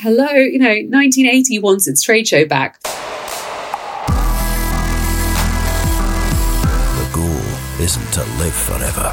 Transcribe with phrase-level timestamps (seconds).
[0.00, 2.82] hello, you know, 1980 wants its trade show back.
[2.82, 2.88] The
[7.12, 7.36] goal
[7.78, 9.12] isn't to live forever.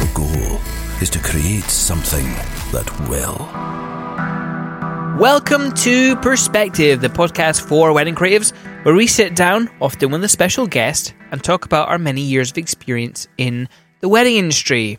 [0.00, 0.60] The goal
[1.00, 2.26] is to create something
[2.72, 3.48] that will.
[5.18, 8.54] Welcome to Perspective, the podcast for wedding creatives,
[8.84, 12.50] where we sit down, often with a special guest, and talk about our many years
[12.50, 13.70] of experience in
[14.00, 14.98] the wedding industry.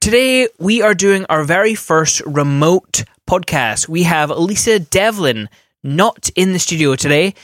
[0.00, 3.86] Today, we are doing our very first remote podcast.
[3.86, 5.50] We have Lisa Devlin
[5.82, 7.34] not in the studio today,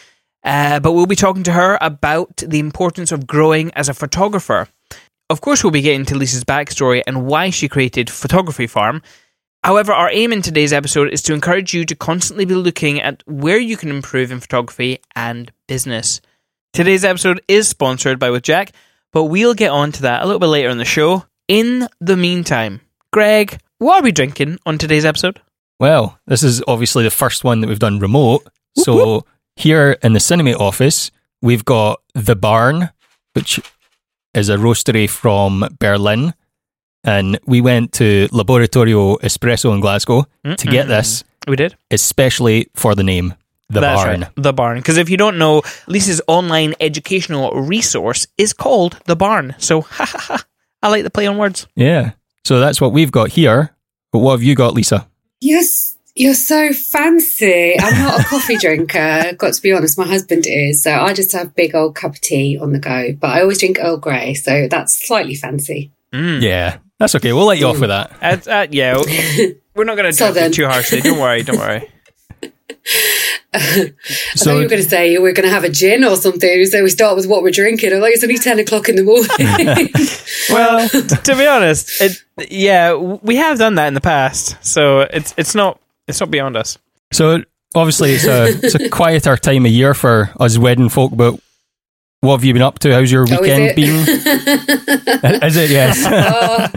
[0.43, 4.69] uh, but we'll be talking to her about the importance of growing as a photographer.
[5.29, 9.03] Of course, we'll be getting to Lisa's backstory and why she created Photography Farm.
[9.63, 13.23] However, our aim in today's episode is to encourage you to constantly be looking at
[13.27, 16.23] where you can improve in photography and business.
[16.73, 18.73] Today's episode is sponsored by With Jack,
[19.13, 21.27] but we'll get on to that a little bit later in the show.
[21.49, 22.81] In the meantime,
[23.13, 25.41] Greg, what are we drinking on today's episode?
[25.79, 28.47] Well, this is obviously the first one that we've done remote.
[28.77, 29.25] So
[29.57, 31.11] here in the Cinemate office,
[31.43, 32.91] we've got The Barn,
[33.35, 33.61] which
[34.35, 36.35] is a roastery from Berlin.
[37.05, 41.77] And we went to Laboratorio Espresso in Glasgow to get this, We did.
[41.93, 43.35] especially for the name,
[43.71, 44.21] The That's Barn.
[44.23, 44.79] right, The Barn.
[44.79, 49.55] Because if you don't know, Lisa's online educational resource is called The Barn.
[49.59, 50.45] So, ha ha ha.
[50.83, 51.67] I like the play on words.
[51.75, 52.13] Yeah.
[52.45, 53.75] So that's what we've got here.
[54.13, 55.09] But what have you got, Lisa?
[55.41, 57.79] Yes, you're so fancy.
[57.79, 59.33] I'm not a coffee drinker.
[59.37, 60.83] Got to be honest, my husband is.
[60.83, 63.13] So I just have big old cup of tea on the go.
[63.19, 64.35] But I always drink Earl Grey.
[64.35, 65.91] So that's slightly fancy.
[66.13, 66.41] Mm.
[66.41, 67.33] Yeah, that's okay.
[67.33, 68.13] We'll let you off with that.
[68.23, 68.97] Uh, uh, yeah,
[69.75, 70.45] we're not going to judge Southern.
[70.45, 71.01] you too harshly.
[71.01, 71.91] Don't worry, don't worry.
[73.55, 73.93] I
[74.37, 76.65] thought you were going to say we're going to have a gin or something.
[76.67, 77.93] So we start with what we're drinking.
[77.93, 79.89] I'm like, it's only 10 o'clock in the morning.
[80.49, 85.35] Well, to be honest, it, yeah, we have done that in the past, so it's
[85.37, 86.79] it's not it's not beyond us.
[87.13, 87.43] So
[87.75, 91.41] obviously it's a it's a quieter time of year for us wedding folk, but
[92.21, 92.93] what have you been up to?
[92.93, 93.97] How's your Oh, is weekend been?
[95.43, 95.71] is it?
[95.71, 96.05] Yes.
[96.07, 96.69] oh,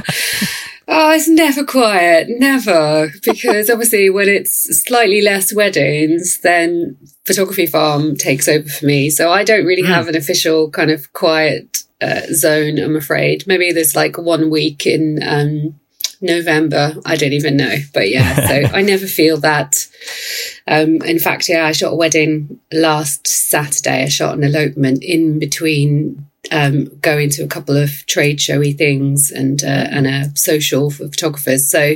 [0.90, 3.10] oh, it's never quiet, never.
[3.24, 9.10] Because obviously, when it's slightly less weddings, then photography farm takes over for me.
[9.10, 12.80] So I don't really have an official kind of quiet uh, zone.
[12.80, 13.46] I'm afraid.
[13.48, 15.20] Maybe there's like one week in.
[15.24, 15.80] Um,
[16.22, 19.88] November, I don't even know, but yeah, so I never feel that.
[20.68, 24.04] Um, in fact, yeah, I shot a wedding last Saturday.
[24.04, 29.32] I shot an elopement in between um, going to a couple of trade showy things
[29.32, 31.70] and uh, and a social for photographers.
[31.70, 31.96] So,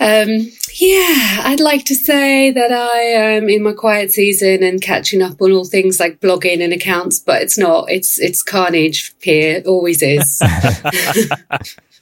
[0.00, 5.22] um, yeah, I'd like to say that I am in my quiet season and catching
[5.22, 7.90] up on all things like blogging and accounts, but it's not.
[7.90, 10.40] It's it's carnage here, always is.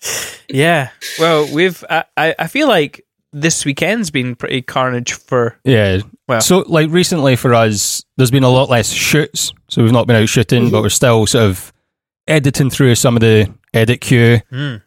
[0.48, 0.90] Yeah.
[1.18, 6.00] Well, we've I, I I feel like this weekend's been pretty carnage for Yeah.
[6.26, 6.40] Well.
[6.40, 10.16] so like recently for us, there's been a lot less shoots, so we've not been
[10.16, 11.72] out shooting, but we're still sort of
[12.26, 14.82] editing through some of the edit queue, Mm.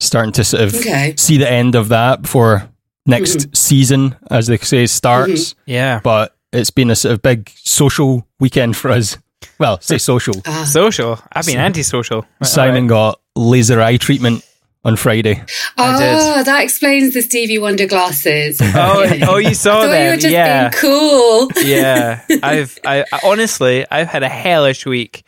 [0.00, 1.14] starting to sort of Okay.
[1.16, 2.68] see the end of that before
[3.06, 5.54] next season, as they say, starts.
[5.66, 6.00] yeah.
[6.02, 9.16] But it's been a sort of big social weekend for us.
[9.58, 10.34] Well, say social.
[10.46, 10.64] Ah.
[10.64, 11.20] Social.
[11.32, 12.24] I've been antisocial.
[12.42, 14.44] Simon got laser eye treatment
[14.86, 15.42] on Friday.
[15.76, 16.14] I did.
[16.18, 18.60] Oh, that explains the Stevie Wonder glasses.
[18.74, 20.70] Oh, oh, you I saw thought you were just yeah.
[20.70, 21.50] being cool.
[21.64, 25.24] yeah, I've I, I honestly I've had a hellish week.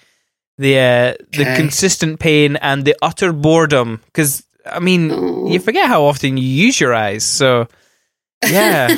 [0.59, 1.57] The uh, the Okay.
[1.57, 5.49] consistent pain and the utter boredom because I mean Oh.
[5.49, 7.25] you forget how often you use your eyes.
[7.25, 7.69] So
[8.47, 8.97] yeah,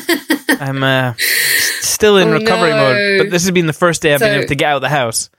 [0.60, 1.14] I'm uh,
[1.80, 2.76] still in Oh, recovery no.
[2.76, 3.18] mode.
[3.18, 4.88] But this has been the first day I've been able to get out of the
[4.90, 5.30] house.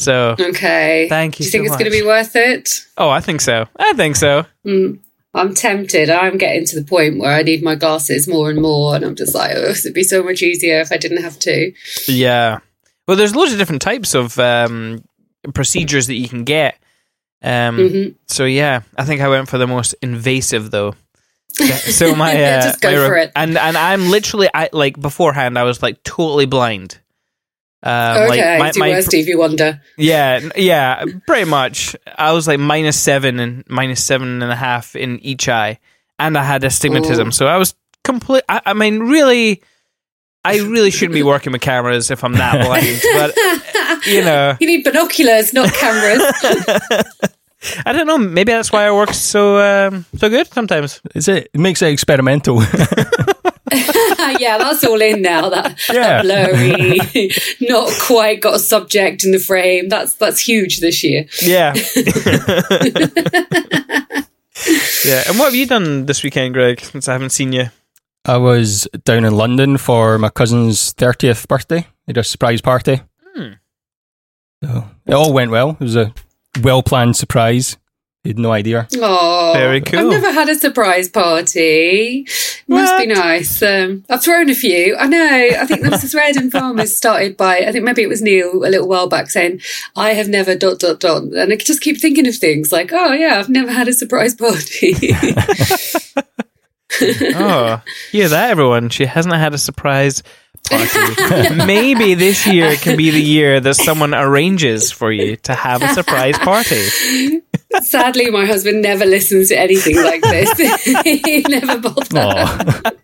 [0.00, 1.06] So Okay.
[1.08, 2.86] Thank you Do you think so it's going to be worth it?
[2.96, 3.66] oh, I think so.
[3.78, 4.46] I think so.
[4.66, 4.98] Mm.
[5.34, 6.10] I'm tempted.
[6.10, 9.14] I'm getting to the point where I need my glasses more and more, and I'm
[9.14, 11.72] just like, oh, it'd be so much easier if I didn't have to.
[12.08, 12.58] Yeah.
[13.06, 15.04] Well, there's loads of different types of um,
[15.54, 16.76] procedures that you can get.
[17.42, 18.14] Um, Mhm.
[18.26, 20.94] So yeah, I think I went for the most invasive though.
[21.52, 23.32] So my uh, Just go my for it.
[23.36, 26.98] and and I'm literally I like beforehand I was like totally blind.
[27.82, 29.80] Um, okay, like do worse, Stevie Wonder.
[29.96, 31.96] yeah, yeah, pretty much.
[32.16, 35.78] I was like minus seven and minus seven and a half in each eye,
[36.18, 37.28] and I had astigmatism.
[37.28, 37.30] Oh.
[37.30, 37.74] So I was
[38.04, 38.44] complete.
[38.48, 39.62] I, I mean, really,
[40.44, 43.00] I really shouldn't be working with cameras if I'm that blind.
[43.14, 46.22] but you know, You need binoculars, not cameras.
[47.84, 48.16] I don't know.
[48.18, 51.00] Maybe that's why I work so um, so good sometimes.
[51.14, 51.50] Is it?
[51.52, 52.62] It makes it experimental.
[54.38, 55.48] yeah, that's all in now.
[55.48, 56.22] That, Yeah.
[56.22, 57.30] that blurry,
[57.68, 59.88] not quite got a subject in the frame.
[59.88, 61.26] That's that's huge this year.
[61.42, 61.74] Yeah.
[65.04, 65.22] yeah.
[65.28, 66.80] And what have you done this weekend, Greg?
[66.80, 67.66] Since I haven't seen you.
[68.24, 71.80] I was down in London for my cousin's 30th birthday.
[71.80, 73.00] He had a surprise party.
[73.34, 73.52] Hmm.
[74.62, 75.70] So it all went well.
[75.70, 76.12] It was a
[76.62, 77.78] well planned surprise.
[78.22, 78.86] He had no idea.
[78.96, 79.98] Oh, Very cool.
[79.98, 82.26] I've never had a surprise party.
[82.68, 83.62] Must be nice.
[83.62, 84.94] Um, I've thrown a few.
[84.98, 85.48] I know.
[85.58, 88.58] I think there was this Redden Farmers started by, I think maybe it was Neil
[88.62, 89.62] a little while back saying,
[89.96, 91.22] I have never dot, dot, dot.
[91.22, 94.34] And I just keep thinking of things like, oh, yeah, I've never had a surprise
[94.34, 94.94] party.
[97.02, 97.80] Oh,
[98.10, 98.88] hear that, everyone?
[98.90, 100.22] She hasn't had a surprise
[100.68, 101.54] party.
[101.64, 105.88] Maybe this year can be the year that someone arranges for you to have a
[105.94, 107.40] surprise party.
[107.82, 110.52] Sadly, my husband never listens to anything like this.
[111.04, 112.08] he never bothers.
[112.14, 112.80] Aw.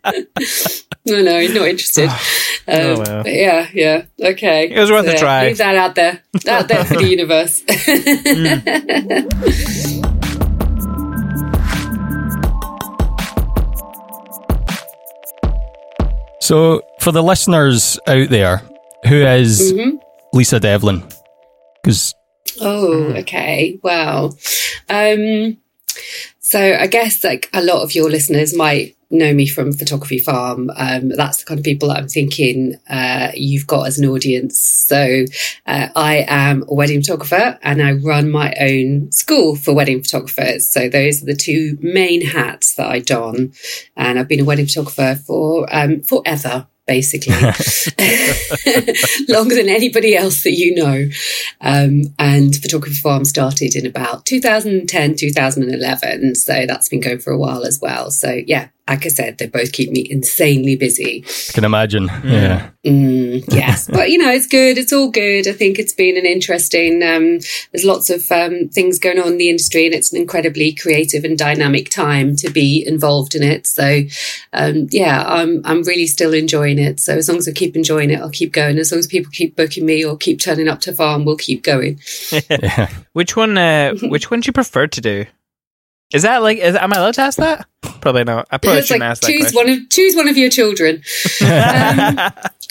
[1.09, 2.11] No, no, he's not interested.
[2.69, 4.69] Um, Oh, yeah, yeah, okay.
[4.69, 5.47] It was worth a yeah, try.
[5.47, 7.63] Leave that out there, out there for the universe.
[16.41, 18.63] So, for the listeners out there,
[19.09, 19.97] who is Mm-hmm.
[20.33, 21.03] Lisa Devlin?
[21.83, 22.15] Because
[22.61, 23.79] Oh, okay.
[23.83, 24.37] Well,
[24.89, 25.59] um,
[26.41, 30.71] so I guess like a lot of your listeners might know me from Photography Farm.
[30.77, 34.61] Um, that's the kind of people that I'm thinking uh, you've got as an audience.
[34.61, 35.25] So
[35.67, 40.69] uh, I am a wedding photographer and I run my own school for wedding photographers.
[40.69, 43.53] So those are the two main hats that I don,
[43.97, 46.67] and I've been a wedding photographer for um, forever.
[46.87, 47.35] Basically,
[49.29, 51.09] longer than anybody else that you know.
[51.61, 56.35] Um, and Photography Farm started in about 2010, 2011.
[56.37, 58.11] So that's been going for a while as well.
[58.13, 61.25] So, yeah, like I said, they both keep me insanely busy.
[61.27, 62.07] I can imagine.
[62.23, 62.71] Yeah.
[62.85, 64.79] Mm, yes, but you know, it's good.
[64.79, 65.49] It's all good.
[65.49, 67.03] I think it's been an interesting.
[67.03, 67.41] Um,
[67.73, 71.25] there's lots of um, things going on in the industry, and it's an incredibly creative
[71.25, 73.67] and dynamic time to be involved in it.
[73.67, 74.03] So,
[74.53, 77.01] um, yeah, I'm I'm really still enjoying it.
[77.01, 78.79] So as long as I keep enjoying it, I'll keep going.
[78.79, 81.65] As long as people keep booking me or keep turning up to farm, we'll keep
[81.65, 82.01] going.
[82.51, 82.89] yeah.
[83.15, 83.59] Which one?
[83.59, 85.27] Uh, which one do you prefer to do?
[86.13, 86.59] Is that like?
[86.59, 87.67] Is, am I allowed to ask that?
[88.01, 88.47] Probably not.
[88.51, 89.57] I probably shouldn't like ask that choose question.
[89.57, 91.03] one of choose one of your children.
[91.47, 92.19] Um,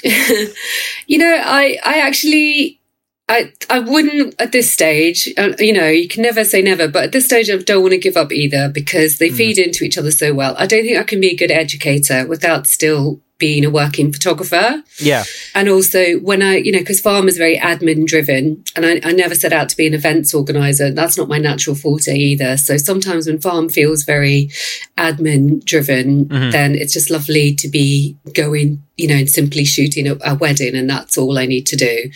[1.07, 2.79] you know, I I actually
[3.27, 5.31] I I wouldn't at this stage.
[5.37, 7.93] Uh, you know, you can never say never, but at this stage, I don't want
[7.93, 10.55] to give up either because they feed into each other so well.
[10.57, 14.81] I don't think I can be a good educator without still being a working photographer.
[14.99, 15.23] yeah.
[15.53, 19.11] And also when I, you know, because farm is very admin driven and I, I
[19.11, 20.91] never set out to be an events organizer.
[20.91, 22.55] That's not my natural forte either.
[22.57, 24.49] So sometimes when farm feels very
[24.97, 30.15] admin driven, then it's just lovely to be going, you know, and simply shooting a,
[30.23, 32.09] a wedding and that's all I need to do.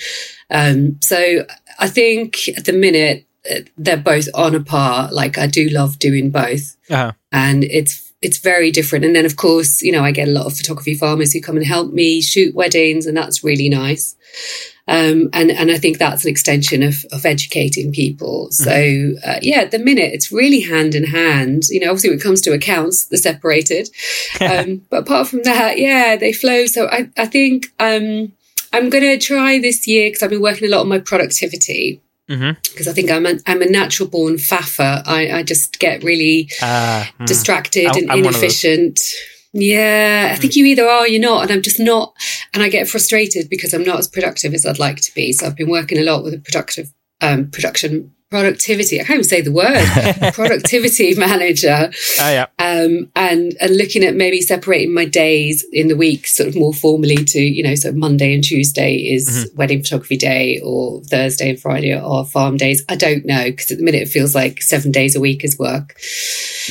[0.49, 1.45] Um, so
[1.79, 5.09] I think at the minute uh, they're both on a par.
[5.11, 7.11] Like I do love doing both Uh-huh.
[7.31, 9.05] and it's it's very different.
[9.05, 11.55] And then of course, you know, I get a lot of photography farmers who come
[11.55, 14.15] and help me shoot weddings, and that's really nice.
[14.87, 18.49] Um, and and I think that's an extension of of educating people.
[18.51, 18.71] So
[19.25, 21.63] uh, yeah, at the minute it's really hand in hand.
[21.69, 23.89] You know, obviously when it comes to accounts, they're separated,
[24.41, 26.65] um, but apart from that, yeah, they flow.
[26.65, 28.33] So I I think um,
[28.73, 32.01] I'm going to try this year because I've been working a lot on my productivity
[32.29, 32.57] Mhm.
[32.69, 35.01] because I think I'm a, I'm a natural born faffer.
[35.05, 37.25] I, I just get really hmm.
[37.25, 38.63] distracted I'm- and I'm one of those.
[38.63, 38.99] inefficient.
[39.51, 42.13] Yeah, I think you either are or you're not, and I'm just not.
[42.53, 45.33] And I get frustrated because I'm not as productive as I'd like to be.
[45.33, 48.99] So I've been working a lot with a productive um, production productivity.
[49.01, 52.45] I can't even say the word productivity manager, Ah, yeah.
[52.59, 56.73] um, and and looking at maybe separating my days in the week, sort of more
[56.73, 61.59] formally to you know, so Monday and Tuesday is wedding photography day, or Thursday and
[61.59, 62.83] Friday are farm days.
[62.89, 65.57] I don't know because at the minute it feels like seven days a week is
[65.57, 65.95] work.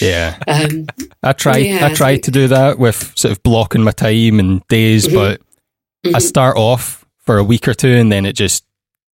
[0.00, 0.38] Yeah.
[0.46, 0.86] Um,
[1.22, 4.38] I tried Yeah, I I tried to do that with sort of blocking my time
[4.38, 5.14] and days, Mm-hmm.
[5.16, 5.40] but
[6.14, 8.64] I start off for a week or two and then it just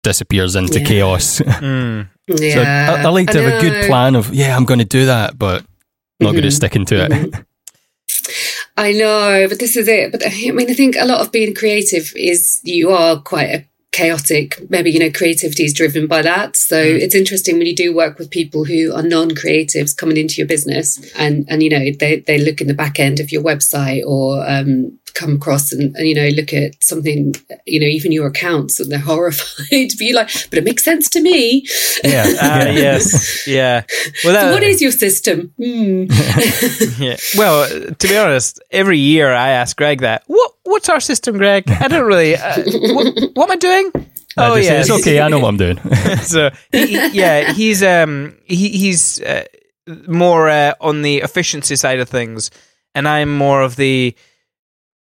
[0.04, 0.86] disappears into Yeah.
[0.86, 1.40] chaos.
[1.60, 2.08] Mm.
[2.30, 4.86] Yeah, so I, I like to have a good plan of yeah, I'm going to
[4.86, 5.66] do that, but
[6.20, 6.56] not good at Mhm.
[6.56, 7.12] sticking to it.
[7.12, 7.46] Mhm.
[8.78, 10.12] I know, but this is it.
[10.12, 13.66] But I mean, I think a lot of being creative is you are quite a
[13.92, 14.70] chaotic.
[14.70, 16.56] Maybe you know, creativity is driven by that.
[16.56, 20.48] So it's interesting when you do work with people who are non-creatives coming into your
[20.48, 24.04] business, and and you know they they look in the back end of your website
[24.06, 27.34] or um, come across and, and you know look at something
[27.66, 29.66] you know even your accounts and they're horrified.
[29.98, 31.66] but you're like, but it makes sense to me.
[32.04, 32.26] yeah.
[32.42, 32.72] Ah, yeah.
[32.72, 33.48] yes.
[33.48, 33.84] Yeah.
[34.24, 35.54] Well, that, So what is your system?
[35.58, 36.06] Hmm.
[37.04, 37.18] Yeah.
[37.38, 40.24] Well, uh, to be honest, every year I ask Greg that.
[40.28, 41.64] What What's our system, Greg?
[41.70, 42.36] I don't really.
[42.36, 42.64] Uh,
[42.96, 43.92] what, what am I doing?
[44.38, 45.20] Oh just yeah, it's okay.
[45.20, 45.78] I know what I'm doing.
[46.22, 49.44] so he, he- yeah, he's um he, he's uh,
[50.08, 52.52] more uh, on the efficiency side of things,
[52.96, 54.16] and I'm more of the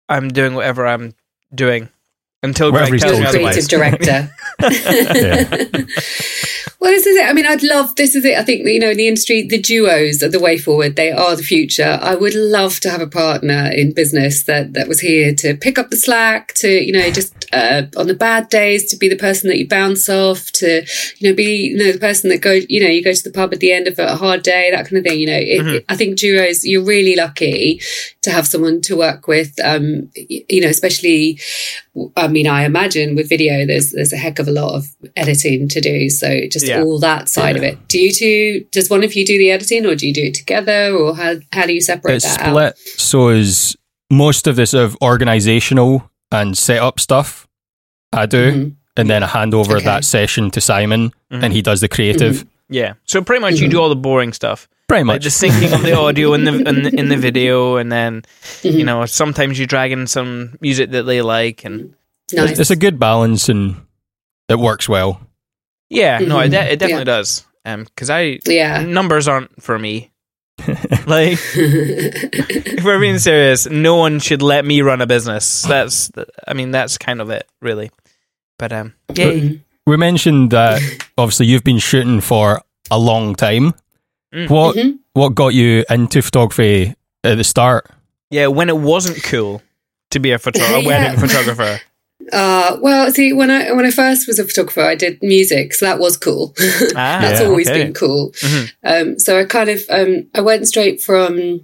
[0.08, 1.14] I'm doing whatever I'm
[1.54, 1.88] doing
[2.42, 3.68] until Whatever Greg tells me otherwise.
[3.68, 4.30] creative director.
[6.86, 7.26] well, this is it.
[7.28, 8.38] I mean, I'd love this is it.
[8.38, 10.94] I think you know in the industry, the duos are the way forward.
[10.94, 11.98] They are the future.
[12.00, 15.80] I would love to have a partner in business that that was here to pick
[15.80, 19.16] up the slack, to you know just uh, on the bad days to be the
[19.16, 20.86] person that you bounce off, to
[21.18, 23.32] you know be you know the person that go you know you go to the
[23.32, 25.18] pub at the end of a hard day, that kind of thing.
[25.18, 26.64] You know, it, it- I think duos.
[26.64, 27.80] You're really lucky
[28.22, 29.58] to have someone to work with.
[29.64, 31.40] Um, you know, especially
[32.16, 35.66] I mean, I imagine with video, there's there's a heck of a lot of editing
[35.68, 36.08] to do.
[36.10, 36.75] So just Yeah.
[36.82, 37.78] All that side of it.
[37.88, 38.64] Do you two?
[38.72, 41.34] Does one of you do the editing, or do you do it together, or how
[41.52, 42.76] how do you separate It's that out?
[42.76, 42.78] split.
[43.00, 43.76] So is
[44.10, 47.46] most of the sort of organizational and setup stuff
[48.12, 48.72] I do, Mhm.
[48.96, 49.84] and then I hand over Okay.
[49.84, 51.42] that session to Simon, Mhm.
[51.42, 52.44] and he does the creative.
[52.68, 52.94] Yeah.
[53.04, 55.24] So pretty much you do all the boring stuff, Pretty like much.
[55.24, 58.22] the syncing of the audio in the in the, in the video, and then
[58.62, 61.94] you know sometimes you drag in some music that they like, and
[62.32, 62.58] Nice.
[62.58, 63.76] It's a good balance, and
[64.48, 65.20] it works well.
[65.88, 66.50] Yeah, no, it, Mhm.
[66.50, 67.44] de- it definitely does.
[67.64, 68.82] Um, because I yeah.
[68.82, 70.10] numbers aren't for me.
[71.06, 75.62] like if we're being serious, no one should let me run a business.
[75.62, 76.10] That's,
[76.46, 77.90] I mean, that's kind of it, really.
[78.58, 79.60] But um, yay.
[79.86, 80.80] We mentioned that
[81.18, 83.74] obviously you've been shooting for a long time.
[84.34, 84.48] Mm.
[84.50, 84.98] What Mhm.
[85.12, 87.86] what got you into photography at the start?
[88.30, 89.62] yeah, when it wasn't cool
[90.10, 90.86] to be a, photo- a Yeah.
[90.86, 91.80] wedding photographer.
[92.32, 95.86] Uh, well, see, when I when I first was a photographer, I did music, so
[95.86, 96.54] that was cool.
[96.96, 97.84] Ah, That's Yeah, always okay.
[97.84, 98.32] been cool.
[98.32, 98.72] Mhm.
[98.84, 101.60] Um, so I kind of um, I went straight from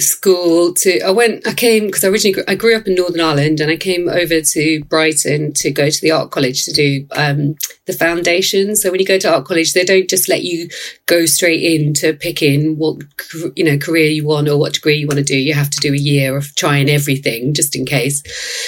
[0.00, 3.20] school to I went I came because I originally gr- I grew up in Northern
[3.20, 7.06] Ireland and I came over to Brighton to go to the art college to do
[7.12, 8.76] um, the foundation.
[8.76, 10.68] So when you go to art college, they don't just let you
[11.06, 12.98] go straight into picking what
[13.56, 15.36] you know career you want or what degree you want to do.
[15.36, 18.22] You have to do a year of trying everything just in case.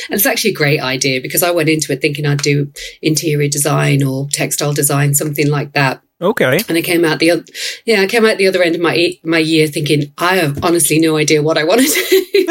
[0.09, 3.49] And it's actually a great idea because I went into it thinking I'd do interior
[3.49, 6.03] design or textile design, something like that.
[6.23, 6.61] Okay.
[6.69, 7.45] And I came out the other,
[7.85, 11.01] yeah, I came out the other end of my my year thinking I have honestly
[11.01, 11.87] no idea what I want to
[12.33, 12.47] do.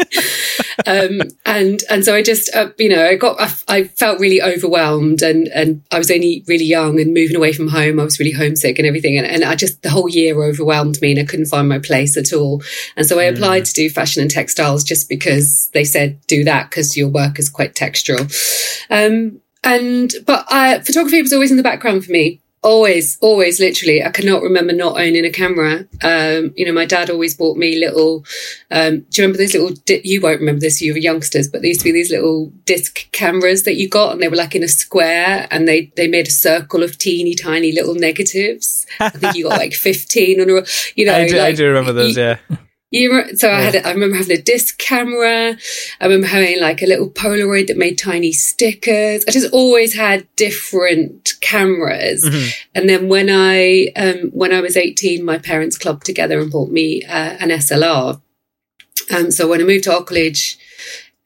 [0.86, 4.42] um, and and so I just, uh, you know, I got, I, I felt really
[4.42, 7.98] overwhelmed, and and I was only really young and moving away from home.
[7.98, 11.12] I was really homesick and everything, and, and I just the whole year overwhelmed me,
[11.12, 12.62] and I couldn't find my place at all.
[12.96, 16.68] And so I applied to do fashion and textiles just because they said do that
[16.68, 18.30] because your work is quite textural.
[18.90, 24.02] Um, and but uh, photography was always in the background for me always always literally.
[24.02, 25.86] I cannot remember not owning a camera.
[26.02, 28.24] Um you know my dad always bought me little
[28.70, 31.60] um do you remember those little di- you won't remember this you were youngsters but
[31.62, 34.54] there used to be these little disc cameras that you got and they were like
[34.54, 38.86] in a square and they they made a circle of teeny tiny little negatives.
[39.00, 40.62] I think you got like 15 on a
[40.94, 42.38] you know I, do, I do remember those, you- yeah.
[42.92, 45.56] You so I had a, I remember having a disc camera.
[46.00, 49.24] I remember having like a little Polaroid that made tiny stickers.
[49.26, 52.22] I just always had different cameras.
[52.24, 52.52] Mhm.
[52.74, 56.70] And then when I um, when I was eighteen, my parents clubbed together and bought
[56.70, 58.20] me uh, an SLR.
[59.10, 60.58] Um, so when I moved to college,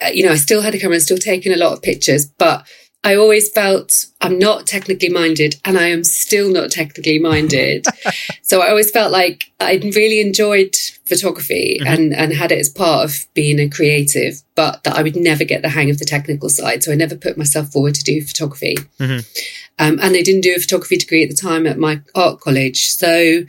[0.01, 2.27] uh, you know, I still had a camera, and still taking a lot of pictures,
[2.27, 2.67] but
[3.07, 7.87] I always felt I'm not technically minded and I am still not technically minded.
[8.43, 13.05] so I always felt like I really enjoyed photography and, and had it as part
[13.05, 16.49] of being a creative, but that I would never get the hang of the technical
[16.49, 16.83] side.
[16.83, 18.75] So I never put myself forward to do photography.
[18.99, 19.25] Mhm.
[19.79, 22.89] Um, and I didn't do a photography degree at the time at my art college.
[22.89, 23.45] So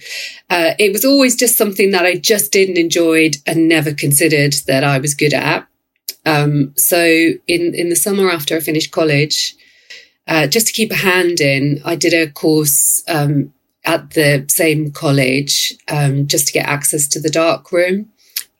[0.51, 4.83] uh, it was always just something that I just didn't enjoyed and never considered that
[4.83, 5.67] I was good at.
[6.25, 7.03] Um, so
[7.47, 9.55] in in the summer after I finished college,
[10.27, 13.53] uh, just to keep a hand in, I did a course um,
[13.85, 18.09] at the same college um, just to get access to the dark room.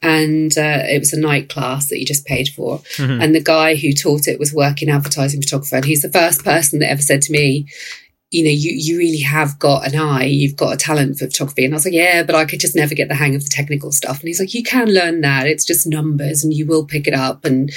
[0.01, 2.79] And uh, it was a night class that you just paid for.
[2.97, 3.21] Mhm.
[3.21, 5.77] And the guy who taught it was working advertising photographer.
[5.77, 7.65] And he's the first person that ever said to me,
[8.29, 11.63] you know, you, you really have got an eye, you've got a talent for photography.
[11.63, 13.49] And I was like, yeah, but I could just never get the hang of the
[13.49, 14.19] technical stuff.
[14.19, 15.47] And he's like, you can learn that.
[15.47, 17.45] It's just numbers and you will pick it up.
[17.45, 17.71] And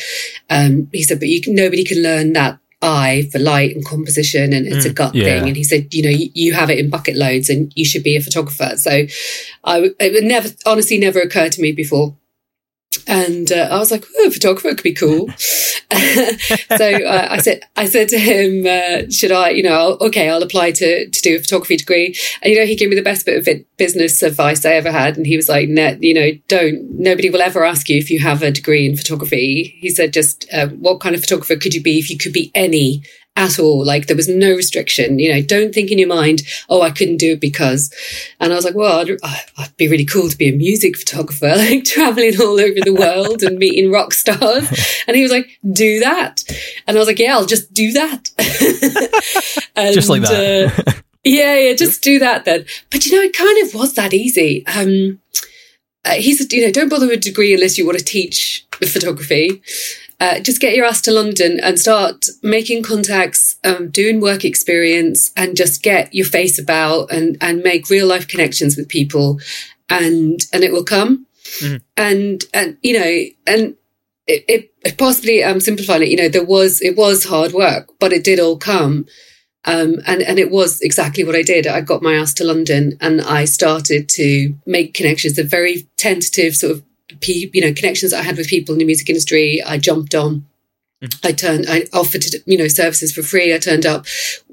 [0.49, 4.53] um, he said, but you can, nobody can learn that eye for light and composition
[4.53, 5.25] and it's a gut yeah.
[5.25, 5.49] thing.
[5.49, 8.03] And he said, you know, you, you have it in bucket loads and you should
[8.03, 8.77] be a photographer.
[8.77, 8.91] So
[9.65, 12.17] I, it would never, honestly, never occurred to me before.
[13.07, 17.87] And uh, I was like, "Oh, photographer could be cool." so uh, I said, I
[17.87, 21.37] said to him, uh, "Should I, you know, I'll, okay, I'll apply to to do
[21.37, 24.65] a photography degree." And you know, he gave me the best bit of business advice
[24.65, 26.99] I ever had, and he was like, "No, you know, don't.
[26.99, 30.47] Nobody will ever ask you if you have a degree in photography." He said, "Just
[30.53, 33.05] uh, what kind of photographer could you be if you could be any
[33.37, 33.85] at all.
[33.85, 37.17] Like there was no restriction, you know, don't think in your mind, oh, I couldn't
[37.17, 37.93] do it because.
[38.39, 39.11] And I was like, well, I'd,
[39.57, 43.43] I'd be really cool to be a music photographer, like traveling all over the world
[43.43, 44.69] and meeting rock stars.
[45.07, 46.45] And he was like, do that.
[46.87, 48.29] And I was like, yeah, I'll just do that.
[49.75, 50.79] and, Just like that.
[50.87, 50.93] uh,
[51.25, 52.65] yeah, yeah, just do that then.
[52.91, 54.65] But you know, it kind of was that easy.
[54.67, 55.21] Um,
[56.05, 58.67] uh, he said, you know, don't bother with a degree unless you want to teach
[58.73, 59.63] photography.
[60.21, 65.31] Uh, just get your ass to London and start making contacts, um, doing work experience,
[65.37, 69.41] and just get your face about and and make real life connections with people,
[69.89, 71.27] and and it will come.
[71.61, 71.81] Mhm.
[71.97, 73.77] And and you know, and
[74.27, 76.11] it, it, it possibly um simplifying it.
[76.11, 79.07] You know, there was it was hard work, but it did all come.
[79.67, 81.67] Um, and, and it was exactly what I did.
[81.67, 86.57] I got my ass to London and I started to make connections, the very tentative
[86.57, 86.83] sort of,
[87.23, 89.63] you know, connections I had with people in the music industry.
[89.63, 90.47] I jumped on.
[91.03, 91.27] Mm-hmm.
[91.27, 93.55] I turned, I offered, you know, services for free.
[93.55, 94.07] I turned up.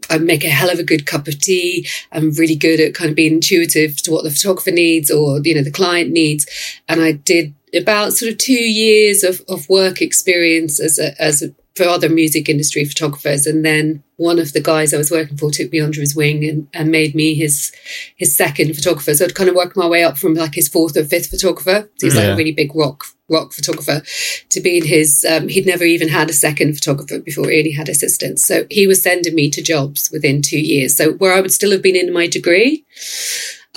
[0.09, 1.87] I make a hell of a good cup of tea.
[2.11, 5.53] I'm really good at kind of being intuitive to what the photographer needs or, you
[5.53, 6.45] know, the client needs.
[6.87, 11.43] And I did about sort of two years of, of work experience as a, as
[11.43, 13.45] a, for other music industry photographers.
[13.45, 16.43] And then one of the guys I was working for took me under his wing
[16.43, 17.71] and, and made me his
[18.15, 19.13] his second photographer.
[19.13, 21.89] So I'd kind of worked my way up from like his fourth or fifth photographer.
[21.97, 24.01] So he's like a really big rock rock photographer
[24.49, 27.89] to being his um, he'd never even had a second photographer before he only had
[27.89, 28.45] assistants.
[28.45, 30.95] So he was sending me to jobs within two years.
[30.95, 32.85] So where I would still have been in my degree,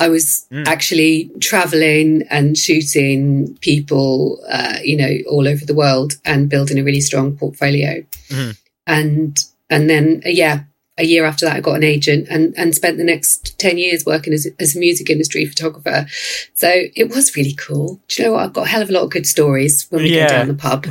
[0.00, 0.66] I was Mm.
[0.66, 6.82] actually traveling and shooting people, uh, you know, all over the world and building a
[6.84, 8.02] really strong portfolio.
[8.30, 8.56] Mhm.
[8.86, 9.38] And
[9.68, 10.60] and then uh, yeah,
[10.98, 14.04] a year after that, I got an agent and and spent the next ten years
[14.04, 16.06] working as as a music industry photographer.
[16.54, 18.00] So it was really cool.
[18.08, 18.44] Do you know what?
[18.44, 20.28] I've got a hell of a lot of good stories when we Yeah.
[20.28, 20.86] go down the pub.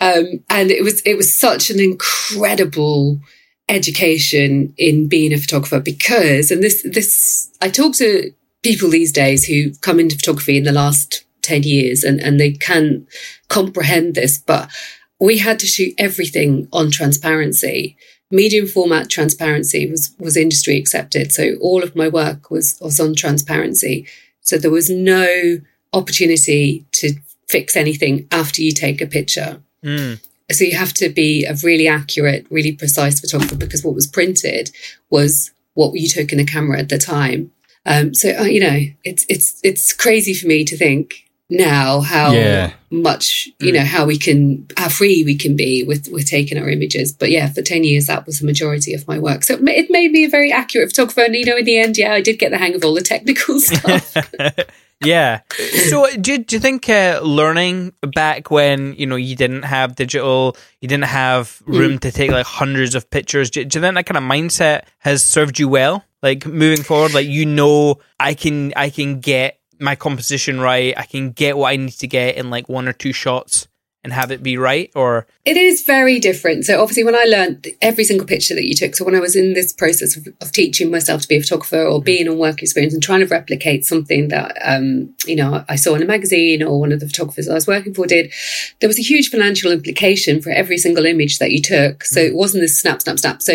[0.00, 3.20] um, and it was it was such an incredible
[3.70, 9.44] education in being a photographer because and this this I talk to people these days
[9.46, 13.06] who come into photography in the last 10 years and, and they can
[13.48, 14.70] comprehend this, but
[15.18, 17.96] we had to shoot everything on transparency.
[18.30, 21.32] Medium format transparency was was industry accepted.
[21.32, 24.06] So all of my work was was on transparency.
[24.40, 25.58] So there was no
[25.92, 27.14] opportunity to
[27.48, 29.60] fix anything after you take a picture.
[29.84, 30.24] Mm.
[30.52, 34.70] So you have to be a really accurate, really precise photographer because what was printed
[35.10, 37.50] was what you took in a camera at the time.
[37.86, 42.32] Um, so uh, you know, it's it's it's crazy for me to think now how
[42.32, 42.72] Yeah.
[42.90, 46.68] much you know how we can how free we can be with with taking our
[46.68, 47.12] images.
[47.12, 49.44] But yeah, for ten years that was the majority of my work.
[49.44, 51.22] So it it made me a very accurate photographer.
[51.22, 53.00] And you know, in the end, yeah, I did get the hang of all the
[53.02, 54.14] technical stuff.
[55.04, 55.40] yeah.
[55.88, 60.56] So, do, do you think uh, learning back when you know you didn't have digital,
[60.80, 63.50] you didn't have room to take like hundreds of pictures?
[63.50, 66.04] Do, do you think that kind of mindset has served you well?
[66.22, 70.92] Like moving forward, like you know, I can I can get my composition right.
[70.96, 73.68] I can get what I need to get in like one or two shots
[74.02, 74.90] and have it be right.
[74.94, 76.64] Or It is very different.
[76.64, 79.36] So obviously, when I learned every single picture that you took, so when I was
[79.36, 82.62] in this process of, of teaching myself to be a photographer or being on work
[82.62, 86.62] experience and trying to replicate something that um, you know I saw in a magazine
[86.62, 88.32] or one of the photographers I was working for did,
[88.80, 92.04] there was a huge financial implication for every single image that you took.
[92.04, 93.42] So it wasn't this snap, snap, snap.
[93.42, 93.52] So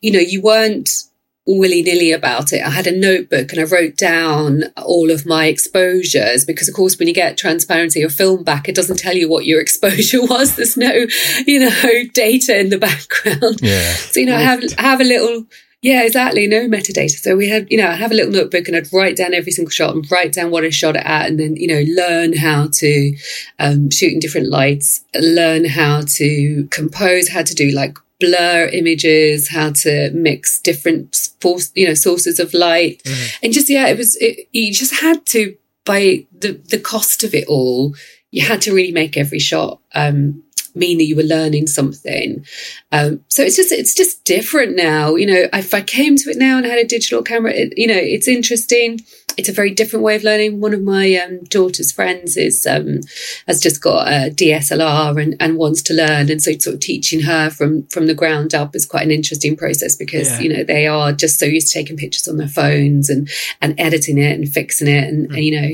[0.00, 1.04] you know you weren't
[1.46, 2.62] willy nilly about it.
[2.64, 6.98] I had a notebook and I wrote down all of my exposures because, of course,
[6.98, 10.56] when you get transparency or film back, it doesn't tell you what your exposure was.
[10.56, 11.06] There's no,
[11.46, 13.60] you know, data in the background.
[13.60, 13.94] Yeah.
[13.94, 15.46] So, you know, I have, I have a little,
[15.82, 16.46] yeah, exactly.
[16.46, 17.10] No metadata.
[17.10, 19.52] So we had, you know, I have a little notebook and I'd write down every
[19.52, 22.34] single shot and write down what I shot it at and then, you know, learn
[22.34, 23.16] how to
[23.58, 29.48] um, shoot in different lights, learn how to compose, how to do like blur images,
[29.48, 33.02] how to mix different force, you know, sources of light.
[33.42, 37.34] And just, yeah, it was, it, you just had to, by the, the cost of
[37.34, 37.94] it all,
[38.30, 40.43] you had to really make every shot, um,
[40.74, 42.44] mean that you were learning something.
[42.92, 45.14] Um, so it's just, it's just different now.
[45.14, 47.74] You know, if I came to it now and I had a digital camera, it,
[47.76, 49.00] you know, it's interesting.
[49.36, 50.60] It's a very different way of learning.
[50.60, 53.00] One of my um, daughter's friends is um,
[53.48, 57.20] has just got a DSLR and, and wants to learn, and so sort of teaching
[57.22, 60.38] her from from the ground up is quite an interesting process because Yeah.
[60.40, 63.28] you know they are just so used to taking pictures on their phones and
[63.60, 65.70] and editing it and fixing it and, and, you know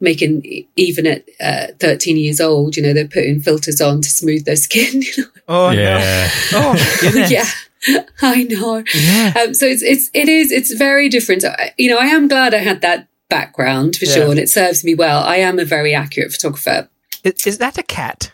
[0.00, 4.43] making even at uh, 13 years old, you know they're putting filters on to smooth
[4.44, 5.02] their skin.
[5.16, 5.28] You know?
[5.48, 6.30] oh Yeah.
[6.52, 7.30] no, oh goodness.
[7.30, 7.48] yeah,
[8.22, 8.82] I know.
[8.94, 9.34] Yeah.
[9.42, 11.44] Um, so it's it's it is it's very different.
[11.78, 14.14] You know, I am glad I had that background for Yeah.
[14.14, 15.22] sure, and it serves me well.
[15.24, 16.88] I am a very accurate photographer.
[17.24, 18.32] Is, is that a cat?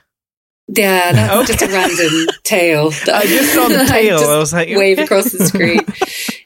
[0.73, 2.93] Yeah, that's just a random tail.
[3.13, 4.19] I just saw the tail.
[4.19, 5.81] just I was like, wave across the screen.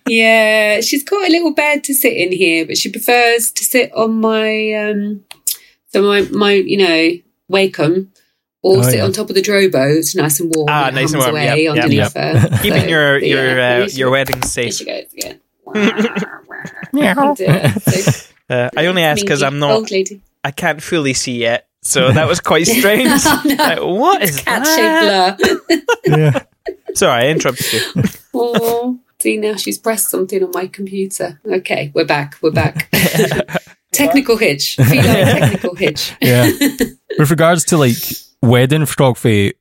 [0.09, 3.93] yeah, she's got a little bed to sit in here, but she prefers to sit
[3.93, 5.25] on my um,
[5.93, 7.11] so my my you know
[7.53, 8.09] Wacom.
[8.65, 9.05] Or Oh, sit yeah.
[9.05, 9.95] on top of the drobo.
[9.99, 10.69] It's nice and warm.
[10.71, 11.33] Ah, and nice and warm.
[11.33, 12.51] Away Yep, yep, underneath yep.
[12.51, 12.59] her.
[12.63, 14.75] keeping So, your yeah, your uh, your wedding Here safe.
[14.75, 15.41] she goes again.
[17.37, 19.91] So, Uh, I only ask because I'm not.
[20.45, 23.09] I can't fully see yet, so that was quite strange.
[23.45, 25.39] Like, what is Cat that?
[25.39, 26.17] shaped blur.
[26.19, 26.43] yeah.
[26.95, 28.03] Sorry, I interrupted you.
[28.35, 31.41] Oh, see now she's pressed something on my computer.
[31.47, 32.37] Okay, we're back.
[32.43, 32.91] We're back.
[33.93, 34.77] technical hitch.
[34.77, 36.13] Feline technical hitch.
[36.21, 36.51] Yeah.
[37.19, 37.97] With regards to like
[38.45, 39.55] wedding photography,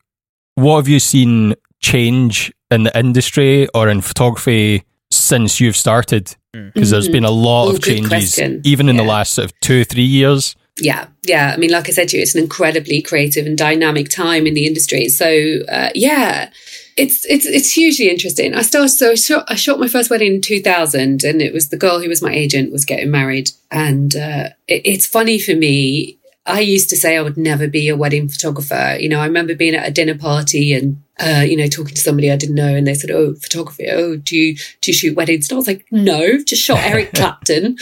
[0.55, 6.35] what have you seen change in the industry or in photography since you've started?
[6.51, 9.83] Because there's been a lot Oh, of changes, even in the last sort of two,
[9.83, 10.55] three years.
[10.79, 11.51] Yeah, yeah.
[11.53, 14.53] I mean, like I said to you, it's an incredibly creative and dynamic time in
[14.53, 15.09] the industry.
[15.09, 16.51] So, uh, yeah,
[16.95, 18.53] it's it's it's hugely interesting.
[18.53, 21.53] I started so I shot, I shot my first wedding in two thousand, and it
[21.53, 25.39] was the girl who was my agent was getting married, and uh, it, it's funny
[25.39, 26.19] for me.
[26.45, 28.97] I used to say I would never be a wedding photographer.
[28.99, 32.01] You know, I remember being at a dinner party and uh, you know talking to
[32.01, 33.87] somebody I didn't know, and they said, "Oh, photography.
[33.89, 37.13] Oh, do you do you shoot weddings?" And I was like, "No, just shot Eric
[37.15, 37.77] Clapton."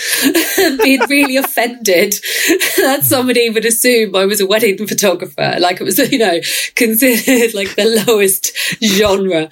[0.60, 2.14] And being really offended
[2.78, 6.40] that somebody would assume I was a wedding photographer, like it was, you know,
[6.76, 8.52] considered like the lowest
[8.84, 9.50] genre.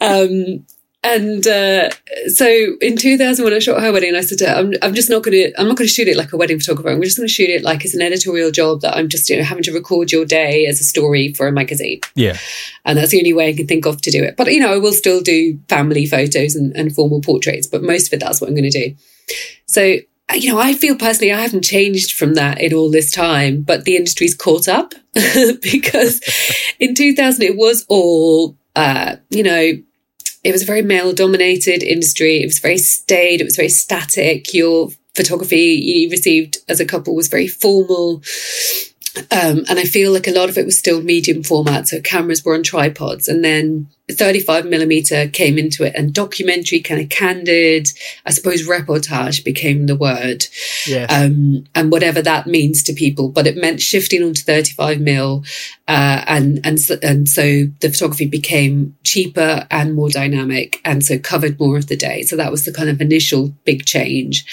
[0.00, 0.66] Um,
[1.06, 1.90] and uh,
[2.26, 5.08] so in 2000, when I shot her wedding, I said, to her, I'm, I'm just
[5.08, 6.90] not going to, I'm not going to shoot it like a wedding photographer.
[6.90, 9.36] I'm just going to shoot it like it's an editorial job that I'm just, you
[9.36, 12.00] know, having to record your day as a story for a magazine.
[12.16, 12.36] Yeah.
[12.84, 14.36] And that's the only way I can think of to do it.
[14.36, 18.08] But, you know, I will still do family photos and, and formal portraits, but most
[18.08, 18.96] of it, that's what I'm going to do.
[19.66, 19.98] So,
[20.34, 23.84] you know, I feel personally I haven't changed from that in all this time, but
[23.84, 26.20] the industry's caught up because
[26.80, 29.72] in 2000 it was all, uh, you know,
[30.46, 32.40] it was a very male dominated industry.
[32.40, 33.40] It was very staid.
[33.40, 34.54] It was very static.
[34.54, 38.22] Your photography you received as a couple was very formal.
[39.32, 41.88] Um, and I feel like a lot of it was still medium format.
[41.88, 47.00] So cameras were on tripods and then 35 millimeter came into it and documentary kind
[47.00, 47.88] of candid,
[48.24, 50.46] I suppose reportage became the word.
[50.86, 51.10] Yes.
[51.10, 55.44] Um, and whatever that means to people, but it meant shifting onto 35 mil.
[55.88, 57.42] Uh, and, and, so- and so
[57.80, 62.22] the photography became cheaper and more dynamic and so covered more of the day.
[62.22, 64.44] So that was the kind of initial big change.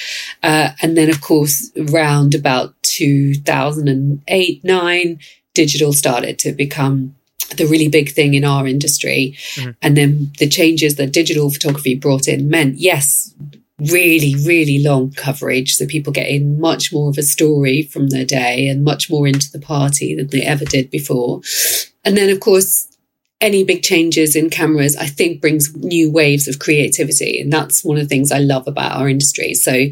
[0.42, 5.20] Uh, and then of course, around about 2008, nine,
[5.54, 7.16] digital started to become
[7.58, 9.38] the really big thing in our industry.
[9.82, 13.34] And then the changes that digital photography brought in meant, yes,
[13.80, 15.76] really, really long coverage.
[15.76, 19.28] So people get in much more of a story from their day and much more
[19.28, 21.42] into the party than they ever did before.
[22.04, 22.88] And then, of course,
[23.42, 27.42] any big changes in cameras, I think, brings new waves of creativity.
[27.42, 29.54] And that's one of the things I love about our industry.
[29.54, 29.86] So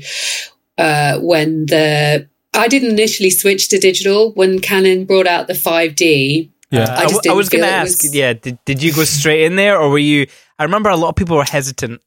[0.77, 6.49] uh, when the I didn't initially switch to digital when Canon brought out the 5D.
[6.71, 6.83] Yeah.
[6.83, 9.03] Uh, I I, just didn't was going to ask, was- yeah, did, did you go
[9.03, 10.27] straight in there or were you?
[10.57, 12.01] I remember a lot of people were hesitant.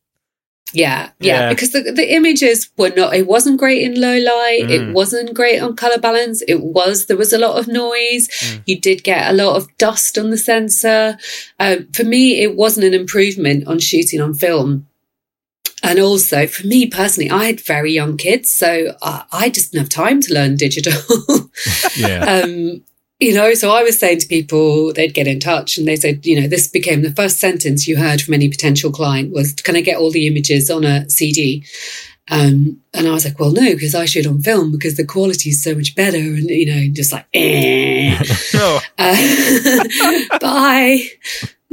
[0.73, 1.49] Yeah, yeah, Yeah.
[1.51, 4.63] because the, the images were not, it wasn't great in low light.
[4.65, 4.71] Mm.
[4.71, 6.43] It wasn't great on color balance.
[6.49, 8.27] It was, there was a lot of noise.
[8.29, 8.63] Mm.
[8.67, 11.17] You did get a lot of dust on the sensor.
[11.61, 14.89] Um, for me, it wasn't an improvement on shooting on film.
[15.85, 19.85] And also for me personally, I had very young kids, so I, I just didn't
[19.85, 20.93] have time to learn digital.
[21.97, 22.43] Yeah.
[22.43, 22.83] um,
[23.21, 26.27] you know, so I was saying to people, they'd get in touch and they said,
[26.27, 29.77] you know, this became the first sentence you heard from any potential client was, can
[29.77, 31.65] I get all the images on a CD?
[32.31, 35.51] Um, and I was like, well, no, because I shoot on film because the quality
[35.51, 36.19] is so much better.
[36.19, 38.19] And, you know, just like, eh.
[38.55, 38.81] No.
[38.99, 40.99] Uh, bye.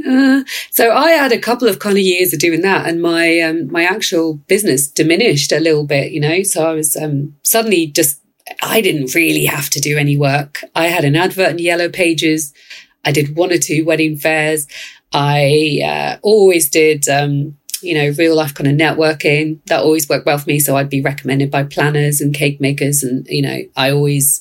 [0.06, 3.38] Uh, so I had a couple of kind of years of doing that, and my
[3.40, 6.42] um, my actual business diminished a little bit, you know.
[6.42, 8.20] So I was um, suddenly just
[8.62, 10.64] I didn't really have to do any work.
[10.74, 12.52] I had an advert in Yellow Pages.
[13.04, 14.66] I did one or two wedding fairs.
[15.12, 17.08] I uh, always did.
[17.08, 20.60] Um, you know, real life kind of networking that always worked well for me.
[20.60, 23.02] So I'd be recommended by planners and cake makers.
[23.02, 24.40] And, you know, I always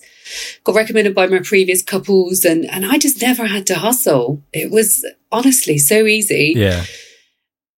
[0.63, 4.43] got recommended by my previous couples and, and I just never had to hustle.
[4.53, 6.53] It was honestly so easy.
[6.55, 6.85] yeah.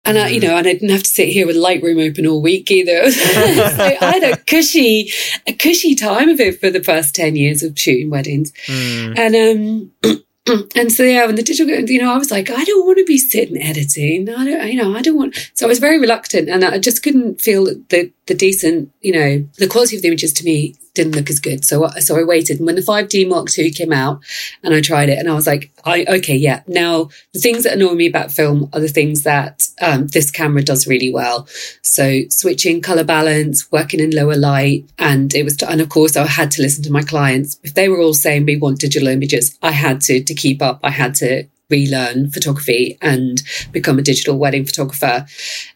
[0.05, 2.41] And I, you know, and I didn't have to sit here with Lightroom open all
[2.41, 3.09] week either.
[3.11, 5.09] so I had a cushy,
[5.47, 8.51] a cushy time of it for the first 10 years of shooting weddings.
[8.67, 9.17] Mm.
[9.17, 10.23] And, um,
[10.75, 13.05] and so yeah, when the digital, you know, I was like, I don't want to
[13.05, 14.29] be sitting editing.
[14.29, 15.51] I don't, you know, I don't want.
[15.53, 19.11] So I was very reluctant, and I just couldn't feel that the the decent, you
[19.11, 21.65] know, the quality of the images to me didn't look as good.
[21.65, 22.57] So, so I waited.
[22.57, 24.21] And when the 5D Mark II came out
[24.61, 26.61] and I tried it and I was like, I, okay, yeah.
[26.67, 30.63] Now the things that annoy me about film are the things that um, this camera
[30.63, 31.47] does really well.
[31.81, 34.89] So switching color balance, working in lower light.
[34.99, 37.59] And it was, to, and of course I had to listen to my clients.
[37.63, 40.79] If they were all saying we want digital images, I had to, to keep up.
[40.83, 45.25] I had to relearn photography and become a digital wedding photographer.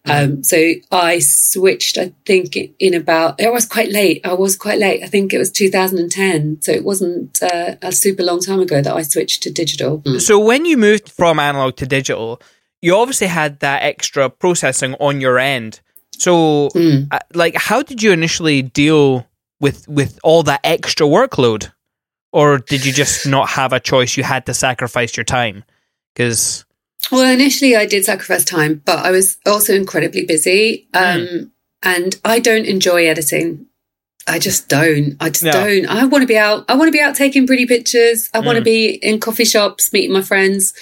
[0.06, 0.58] Um, so
[0.92, 4.22] I switched, I think, in about, I was quite late.
[4.24, 5.04] I was quite late.
[5.04, 6.62] I think it was 2010.
[6.62, 10.00] So it wasn't uh, a super long time ago that I switched to digital.
[10.02, 10.22] Mm.
[10.22, 12.42] So when you moved from analog to digital,
[12.82, 15.82] you obviously had that extra processing on your end.
[16.18, 17.08] So, mm.
[17.12, 19.28] uh, like, how did you initially deal
[19.60, 21.72] with with all that extra workload,
[22.32, 24.18] or did you just not have a choice?
[24.18, 25.64] You had to sacrifice your time.
[26.18, 26.66] Because
[27.12, 31.52] well, initially I did sacrifice time, but I was also incredibly busy, um, mm.
[31.84, 33.68] and I don't enjoy editing.
[34.30, 35.16] I just don't.
[35.22, 35.86] I just don't.
[35.86, 36.66] I want to be out.
[36.68, 38.30] I want to be out taking pretty pictures.
[38.34, 38.46] I mm.
[38.46, 40.74] want to be in coffee shops, meeting my friends.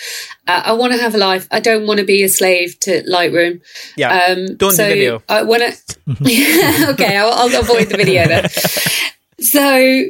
[0.47, 1.47] Uh, I want to have a life.
[1.51, 3.61] I don't want to be a slave to Lightroom.
[3.97, 4.25] Yeah.
[4.29, 5.23] Um, don't so do video.
[5.27, 6.91] I want to.
[6.93, 8.49] okay, I'll, I'll avoid the video then.
[9.37, 10.05] So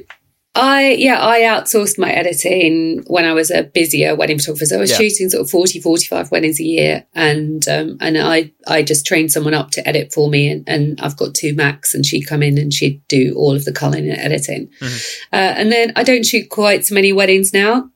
[0.55, 4.65] I yeah, I outsourced my editing when I was a busier wedding photographer.
[4.65, 4.97] So I was yeah.
[4.97, 9.31] shooting sort of 40, 45 weddings a year and um, and I I just trained
[9.31, 12.41] someone up to edit for me and, and I've got two Macs and she'd come
[12.41, 14.69] in and she'd do all of the culling and editing.
[14.79, 15.35] Mm-hmm.
[15.35, 17.89] Uh, and then I don't shoot quite so many weddings now.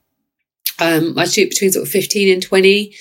[0.78, 2.94] Um, I shoot between sort of 15 and 20.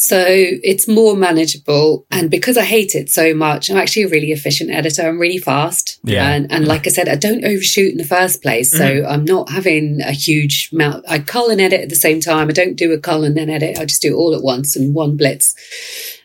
[0.00, 2.06] So it's more manageable.
[2.12, 5.02] And because I hate it so much, I'm actually a really efficient editor.
[5.02, 5.98] I'm really fast.
[6.04, 6.30] Yeah.
[6.30, 8.70] And, and like I said, I don't overshoot in the first place.
[8.70, 9.10] So mm-hmm.
[9.10, 11.04] I'm not having a huge amount.
[11.08, 12.48] I cull and edit at the same time.
[12.48, 13.76] I don't do a cull and then edit.
[13.76, 15.56] I just do it all at once in one blitz.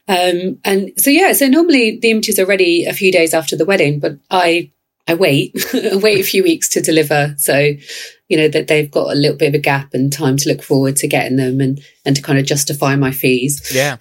[0.07, 3.65] Um, and so, yeah, so normally the images are ready a few days after the
[3.65, 4.71] wedding, but I
[5.07, 7.35] I wait, I wait a few weeks to deliver.
[7.37, 7.71] So,
[8.29, 10.63] you know, that they've got a little bit of a gap and time to look
[10.63, 13.71] forward to getting them and, and to kind of justify my fees.
[13.73, 13.97] Yeah.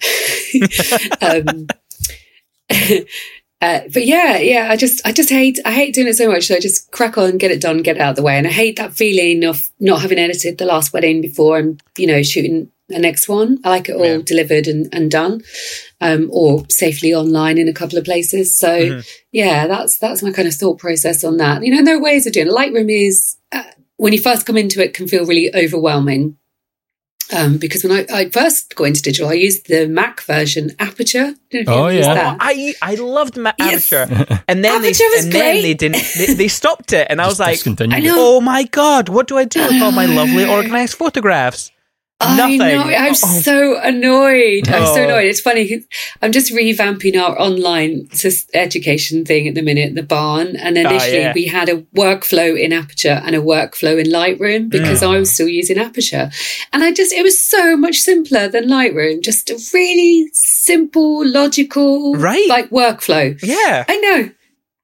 [1.21, 1.67] um,
[3.61, 6.47] uh, but yeah, yeah, I just, I just hate, I hate doing it so much.
[6.47, 8.37] So I just crack on, get it done, get it out of the way.
[8.37, 12.07] And I hate that feeling of not having edited the last wedding before and, you
[12.07, 13.59] know, shooting the next one.
[13.63, 14.19] I like it all yeah.
[14.23, 15.41] delivered and, and done,
[16.01, 18.57] um, or safely online in a couple of places.
[18.57, 18.99] So mm-hmm.
[19.31, 21.63] yeah, that's that's my kind of thought process on that.
[21.63, 22.53] You know, there are ways of doing it.
[22.53, 23.63] Lightroom is uh,
[23.97, 26.37] when you first come into it can feel really overwhelming.
[27.33, 31.33] Um, because when I, I, first got into digital, I used the Mac version Aperture.
[31.67, 33.91] Oh yeah, I I loved Ma- yes.
[33.91, 35.39] Aperture, and then Aperture they and great.
[35.39, 39.27] then they didn't they, they, stopped it, and I was like, oh my god, what
[39.27, 41.71] do I do with all my lovely organized photographs?
[42.37, 42.61] Nothing.
[42.61, 42.83] I know.
[42.83, 43.13] I'm oh.
[43.13, 44.67] so annoyed.
[44.67, 45.03] I'm so oh.
[45.03, 45.27] annoyed.
[45.27, 45.83] It's funny.
[46.21, 48.07] I'm just revamping our online
[48.53, 50.55] education thing at the minute, the barn.
[50.55, 51.33] And ah, initially, yeah.
[51.33, 55.13] we had a workflow in Aperture and a workflow in Lightroom because mm.
[55.13, 56.31] I was still using Aperture.
[56.71, 59.21] And I just, it was so much simpler than Lightroom.
[59.21, 62.47] Just a really simple, logical, right?
[62.47, 63.41] Like workflow.
[63.41, 63.85] Yeah.
[63.87, 64.31] I know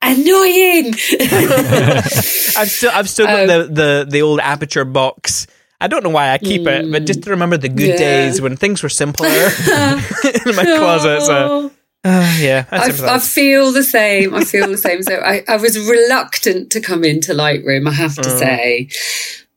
[0.01, 0.93] annoying.
[2.57, 5.47] I've still I've still got um, the, the the old aperture box
[5.81, 6.67] I don't know why I keep mm.
[6.67, 7.97] it, but just to remember the good yeah.
[7.97, 11.21] days when things were simpler in my closet.
[11.21, 11.71] So.
[12.03, 14.33] Uh, yeah, I, I, feel the same.
[14.33, 15.03] I feel the same.
[15.03, 18.39] So I, I was reluctant to come into Lightroom, I have to mm.
[18.39, 18.89] say.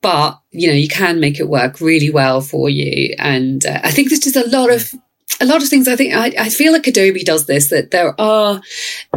[0.01, 3.15] But, you know, you can make it work really well for you.
[3.21, 4.93] And uh, I think there's just a lot of
[5.41, 8.19] a lot of things I think I, I, feel like Adobe does this that there
[8.21, 8.61] are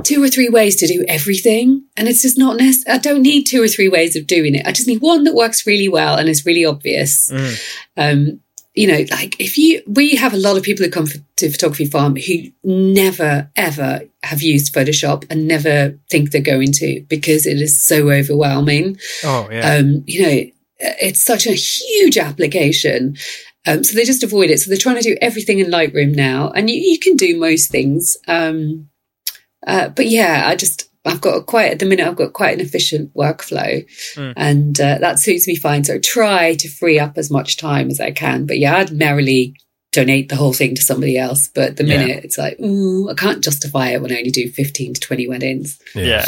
[0.03, 2.95] two or three ways to do everything and it's just not necessary.
[2.95, 4.65] I don't need two or three ways of doing it.
[4.65, 7.31] I just need one that works really well and is really obvious.
[7.31, 7.61] Mm.
[7.97, 8.39] Um,
[8.73, 11.85] you know, like if you, we have a lot of people who come to Photography
[11.85, 17.61] Farm who never ever have used Photoshop and never think they're going to because it
[17.61, 18.97] is so overwhelming.
[19.23, 19.75] Oh, yeah.
[19.75, 23.15] Um, you know, it's such a huge application.
[23.67, 24.59] Um, so they just avoid it.
[24.59, 27.71] So they're trying to do everything in Lightroom now, and you, you can do most
[27.71, 28.17] things.
[28.27, 28.89] Um,
[29.65, 32.65] uh, but yeah, I just I've got quite at the minute I've got quite an
[32.65, 34.33] efficient workflow, mm.
[34.35, 35.83] and uh, that suits me fine.
[35.83, 38.45] So I try to free up as much time as I can.
[38.45, 39.55] But yeah, I'd merrily
[39.91, 41.47] donate the whole thing to somebody else.
[41.47, 42.21] But the minute yeah.
[42.23, 45.79] it's like, ooh, I can't justify it when I only do fifteen to twenty weddings.
[45.93, 46.03] yeah.
[46.03, 46.27] yeah.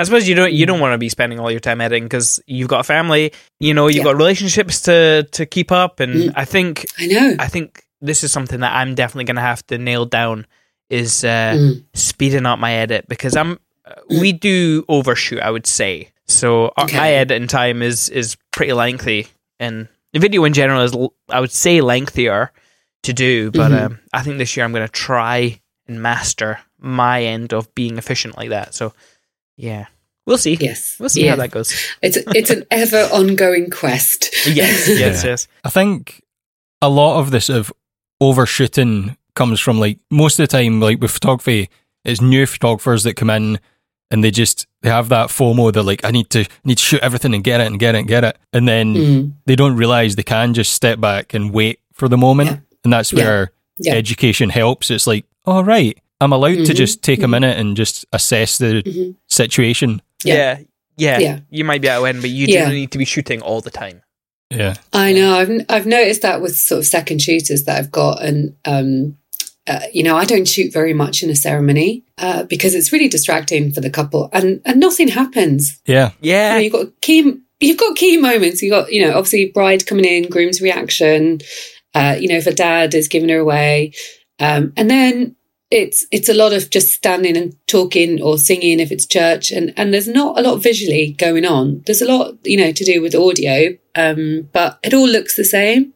[0.00, 2.40] I suppose you don't you don't want to be spending all your time editing because
[2.46, 4.04] you've got a family, you know, you've yeah.
[4.04, 6.32] got relationships to to keep up, and mm.
[6.34, 9.66] I think I know I think this is something that I'm definitely going to have
[9.66, 10.46] to nail down
[10.88, 11.84] is uh, mm.
[11.92, 14.20] speeding up my edit because I'm mm.
[14.20, 16.08] we do overshoot, I would say.
[16.26, 16.96] So okay.
[16.96, 19.26] my editing time is is pretty lengthy,
[19.58, 20.96] and the video in general is
[21.28, 22.52] I would say lengthier
[23.02, 23.86] to do, but mm-hmm.
[23.86, 27.98] um, I think this year I'm going to try and master my end of being
[27.98, 28.74] efficient like that.
[28.74, 28.94] So
[29.60, 29.86] Yeah.
[30.26, 30.56] We'll see.
[30.60, 30.96] Yes.
[31.00, 31.30] We'll see Yeah.
[31.30, 31.72] how that goes.
[32.02, 34.30] It's it's an ever ongoing quest.
[34.46, 35.30] Yes, yes, Yeah.
[35.30, 35.48] yes.
[35.64, 36.22] I think
[36.82, 37.72] a lot of this of
[38.20, 41.68] overshooting comes from like most of the time, like with photography,
[42.04, 43.58] it's new photographers that come in
[44.10, 45.72] and they just they have that FOMO.
[45.72, 47.98] They're like, I need to need to shoot everything and get it and get it
[47.98, 49.32] and get it, and then Mm.
[49.46, 52.56] they don't realize they can just step back and wait for the moment, Yeah.
[52.84, 53.94] and that's where Yeah.
[53.94, 54.90] education helps.
[54.90, 56.76] It's like, all right, I'm allowed to Mhm.
[56.76, 59.14] just take a minute and just assess the Mhm.
[59.28, 60.02] situation.
[60.24, 60.34] Yeah.
[60.96, 61.18] Yeah.
[61.18, 61.18] yeah.
[61.18, 61.38] Yeah.
[61.50, 62.64] You might be at a win, but you Yeah.
[62.64, 64.02] don't need to be shooting all the time.
[64.50, 65.34] Yeah, I know.
[65.38, 69.16] I've I've noticed that with sort of second shooters that I've got, and um,
[69.68, 73.06] uh, you know, I don't shoot very much in a ceremony uh, because it's really
[73.08, 75.78] distracting for the couple, and and nothing happens.
[75.86, 76.54] yeah, You Yeah.
[76.54, 77.34] know, you've got key.
[77.60, 78.60] You've got key moments.
[78.60, 81.40] You have got you know, obviously bride coming in, groom's reaction.
[81.94, 83.92] Uh, you know, if a dad is giving her away,
[84.40, 85.36] um, and then
[85.70, 89.72] it's it's a lot of just standing and talking or singing if it's church, and
[89.76, 91.82] and there's not a lot visually going on.
[91.86, 95.44] There's a lot you know to do with audio, um, but it all looks the
[95.44, 95.94] same.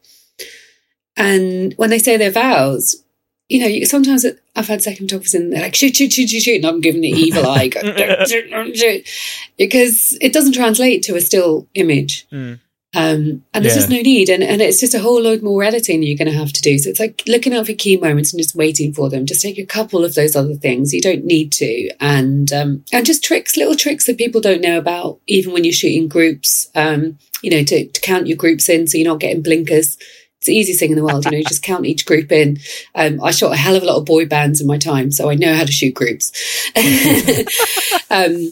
[1.16, 3.04] And when they say their vows,
[3.48, 4.24] you know, sometimes
[4.56, 6.56] I've had second photographers and they're like, shoot, shoot, shoot, shoot, shoot.
[6.56, 9.08] And I'm giving the evil eye, go, don't shoot, shoot.
[9.56, 12.26] because it doesn't translate to a still image.
[12.32, 12.58] Mm.
[12.94, 13.80] Um, and there's Yeah.
[13.80, 14.28] just no need.
[14.28, 16.78] And, and it's just a whole load more editing you're going to have to do.
[16.78, 19.26] So it's like looking out for key moments and just waiting for them.
[19.26, 20.94] Just take a couple of those other things.
[20.94, 21.90] You don't need to.
[22.00, 25.72] And, um, and just tricks, little tricks that people don't know about, even when you're
[25.72, 29.42] shooting groups, um, you know, to, to count your groups in so you're not getting
[29.42, 29.98] blinkers.
[30.38, 32.58] It's the easiest thing in the world, you know, you just count each group in.
[32.94, 35.30] Um, I shot a hell of a lot of boy bands in my time, so
[35.30, 36.32] I know how to shoot groups.
[38.10, 38.50] um,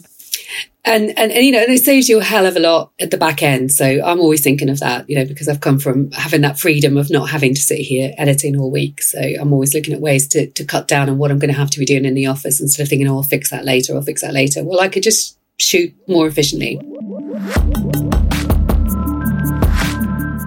[0.85, 3.13] and, and, and, you know, and it saves you a hell of a lot at
[3.13, 3.71] the back end.
[3.71, 6.97] So I'm always thinking of that, you know, because I've come from having that freedom
[6.97, 9.01] of not having to sit here editing all week.
[9.01, 11.59] So I'm always looking at ways to, to cut down on what I'm going to
[11.59, 13.95] have to be doing in the office instead of thinking, oh, I'll fix that later,
[13.95, 14.65] I'll fix that later.
[14.65, 16.81] Well, I could just shoot more efficiently.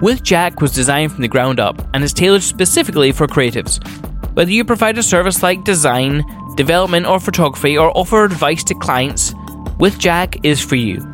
[0.02, 3.82] With Jack was designed from the ground up and is tailored specifically for creatives.
[4.34, 6.22] Whether you provide a service like design,
[6.56, 9.32] development, or photography, or offer advice to clients,
[9.78, 11.06] With Jack is for you.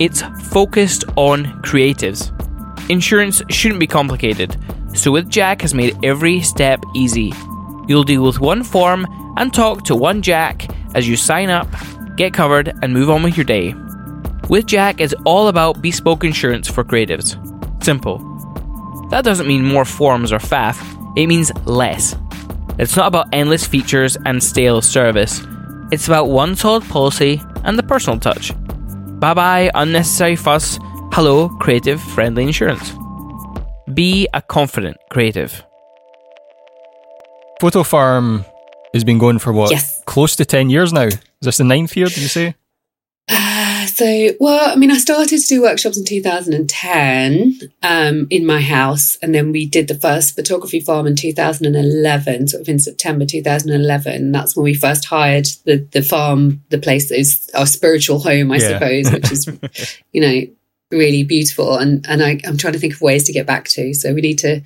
[0.00, 2.32] It's focused on creatives.
[2.90, 4.56] Insurance shouldn't be complicated,
[4.94, 7.32] so With Jack has made every step easy.
[7.86, 11.68] You'll deal with one form and talk to one Jack as you sign up,
[12.16, 13.74] get covered, and move on with your day.
[14.48, 17.36] With Jack is all about bespoke insurance for creatives.
[17.84, 18.18] Simple.
[19.10, 20.76] That doesn't mean more forms or faff,
[21.16, 22.16] it means less.
[22.78, 25.40] It's not about endless features and stale service.
[25.90, 28.52] It's about one solid policy and the personal touch.
[29.20, 30.78] Bye bye, unnecessary fuss.
[31.12, 32.92] Hello, creative friendly insurance.
[33.92, 35.64] Be a confident creative.
[37.60, 38.44] Photo Farm
[38.92, 39.70] has been going for what?
[39.70, 40.02] Yes.
[40.04, 41.06] Close to 10 years now.
[41.06, 42.54] Is this the ninth year, did you say?
[43.98, 49.16] So, well, I mean, I started to do workshops in 2010 um, in my house,
[49.22, 54.30] and then we did the first photography farm in 2011, sort of in September 2011.
[54.30, 58.52] That's when we first hired the the farm, the place that is our spiritual home,
[58.52, 58.78] I Yeah.
[58.78, 59.48] suppose, which is,
[60.12, 60.42] you know,
[60.96, 61.76] really beautiful.
[61.76, 63.92] And and I, I'm trying to think of ways to get back to.
[63.94, 64.62] So we need to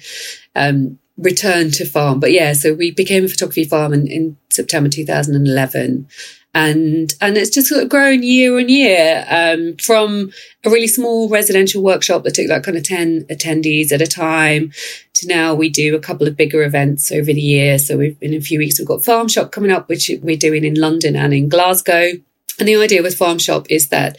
[0.55, 2.21] um, return to farm.
[2.21, 6.07] But yeah, so we became a photography farm in, in September 2011
[6.55, 10.31] and and it's just sort of grown year on year um, from
[10.65, 14.71] a really small residential workshop that took like kind of 10 attendees at a time
[15.15, 17.79] to now we do a couple of bigger events over the year.
[17.79, 20.65] So we've in a few weeks we've got farm shop coming up which we're doing
[20.65, 22.11] in london and in glasgow.
[22.59, 24.19] And the idea with farm shop is that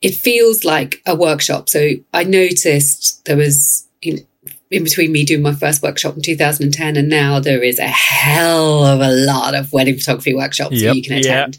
[0.00, 1.68] it feels like a workshop.
[1.68, 4.22] So i noticed there was you know,
[4.72, 8.84] in between me doing my first workshop in 2010 and now there is a hell
[8.84, 10.88] of a lot of wedding photography workshops Yep.
[10.90, 11.46] that you can Yeah.
[11.46, 11.58] attend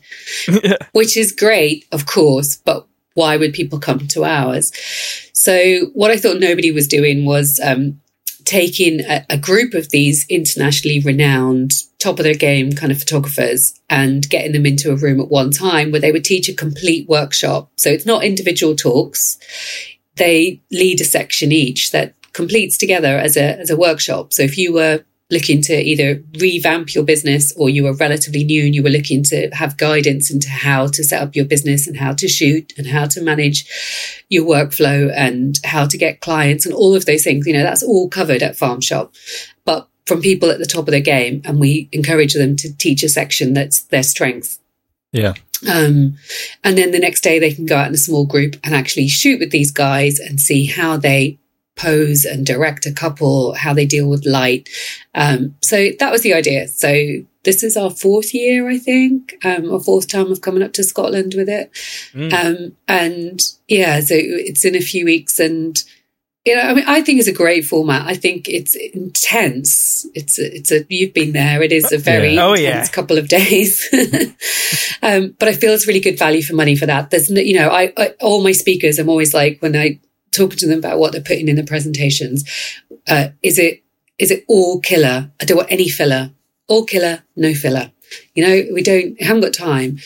[0.94, 4.72] which is great, of course, but why would people come to ours?
[5.34, 8.00] So, what I thought nobody was doing was um,
[8.46, 13.80] taking a, a group of these internationally renowned, top of their game kind of photographers
[13.90, 17.08] and getting them into a room at one time where they would teach a complete
[17.08, 17.70] workshop.
[17.78, 19.38] So, it's not individual talks,
[20.16, 24.34] they lead a section each that completes together as a, as a workshop.
[24.34, 28.66] So, if you were looking to either revamp your business or you were relatively new
[28.66, 31.98] and you were looking to have guidance into how to set up your business and
[31.98, 33.66] how to shoot and how to manage
[34.30, 37.84] your workflow and how to get clients and all of those things, you know, that's
[37.84, 39.14] all covered at Farm Shop.
[39.66, 43.04] But from people at the top of their game, and we encourage them to teach
[43.04, 44.60] a section that's their strength.
[45.12, 45.34] Yeah.
[45.72, 46.18] Um,
[46.64, 49.08] and then the next day they can go out in a small group and actually
[49.08, 51.40] shoot with these guys and see how they
[51.76, 54.70] pose and direct a couple, how they deal with light.
[55.16, 56.68] Um, so that was the idea.
[56.68, 56.94] So
[57.44, 60.84] this is our fourth year, I think, um, or fourth time of coming up to
[60.84, 61.72] Scotland with it.
[62.14, 62.34] Mm.
[62.34, 65.82] Um, and yeah, so it's in a few weeks and,
[66.46, 68.06] you know, I mean, I think it's a great format.
[68.06, 70.06] I think it's intense.
[70.14, 71.62] It's a, it's a, you've been there.
[71.64, 72.46] It is a very Yeah.
[72.46, 72.94] Oh, intense yeah.
[72.94, 73.90] couple of days.
[75.02, 77.10] um, but I feel it's really good value for money for that.
[77.10, 80.00] There's no, you know, I, I, all my speakers, I'm always like, when I
[80.34, 82.44] talk to them about what they're putting in the presentations,
[83.08, 83.84] uh, is it,
[84.18, 85.32] is it all killer?
[85.42, 86.32] I don't want any filler.
[86.68, 87.92] All killer, no filler.
[88.36, 89.98] You know, we don't, haven't got time.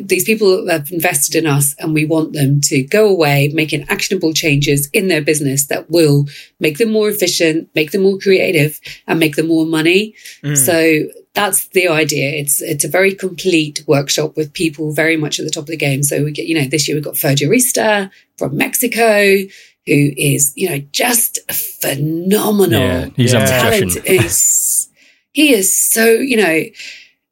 [0.00, 4.32] These people have invested in us and we want them to go away making actionable
[4.32, 6.26] changes in their business that will
[6.60, 10.14] make them more efficient, make them more creative and make them more money.
[10.42, 10.56] Mm.
[10.56, 12.30] So that's the idea.
[12.30, 15.76] It's, it's a very complete workshop with people very much at the top of the
[15.76, 16.02] game.
[16.02, 19.36] So we get, you know, this year we've got Fer Juaristi from Mexico
[19.86, 22.80] who is, you know, just phenomenal.
[22.80, 23.96] Yeah, he's talent
[25.36, 26.62] he is so you know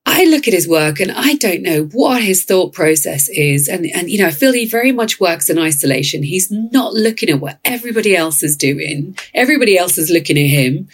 [0.05, 3.67] i look at his work and i don't know what his thought process is.
[3.67, 6.23] And and you know i feel he very much works in isolation.
[6.23, 9.17] He's not looking at what everybody else is doing.
[9.33, 10.89] Everybody else is looking at him.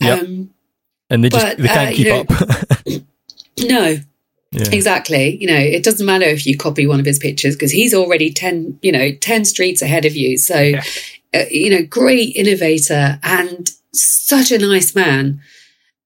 [0.00, 0.22] Yep.
[0.22, 0.50] um
[1.10, 3.02] and they just But, they can't uh, keep know- up.
[3.68, 3.96] no
[4.52, 4.68] yeah.
[4.72, 7.94] exactly you know it doesn't matter if you copy one of his pictures because he's
[7.94, 10.82] already 10 you know 10 streets ahead of you so Yeah.
[11.34, 15.40] uh, you know great innovator and such a nice man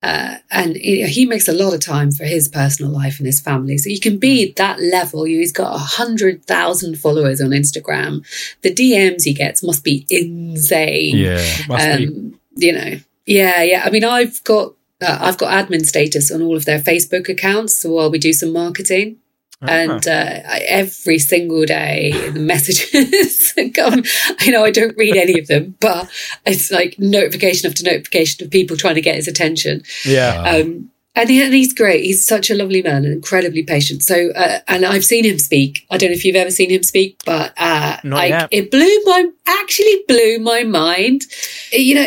[0.04, 3.26] uh, and you know, he makes a lot of time for his personal life and
[3.26, 3.78] his family.
[3.78, 5.22] So you can be that level.
[5.22, 8.26] He's got a hundred thousand followers on Instagram.
[8.62, 11.56] The DMs he gets must be insane yeah.
[11.68, 12.06] Must be.
[12.08, 13.82] um, you know, yeah, yeah.
[13.84, 17.76] I mean, I've got uh, I've got admin status on all of their Facebook accounts,
[17.76, 19.18] so while we do some marketing.
[19.64, 24.02] And uh, I, every single day, the messages come.
[24.40, 26.10] I know I don't read any of them, but
[26.44, 29.84] it's like notification after notification of people trying to get his attention.
[30.04, 30.42] yeah.
[30.42, 32.04] Um, and, he, and he's great.
[32.04, 34.02] He's such a lovely man and incredibly patient.
[34.02, 35.86] So, uh, and I've seen him speak.
[35.90, 39.28] I don't know if you've ever seen him speak, but uh, like it blew my
[39.46, 41.22] actually blew my mind.
[41.70, 42.06] You know,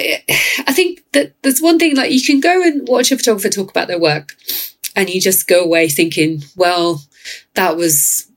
[0.67, 3.69] I think that there's one thing like you can go and watch a photographer talk
[3.69, 4.35] about their work,
[4.95, 7.03] and you just go away thinking, well,
[7.53, 8.27] that was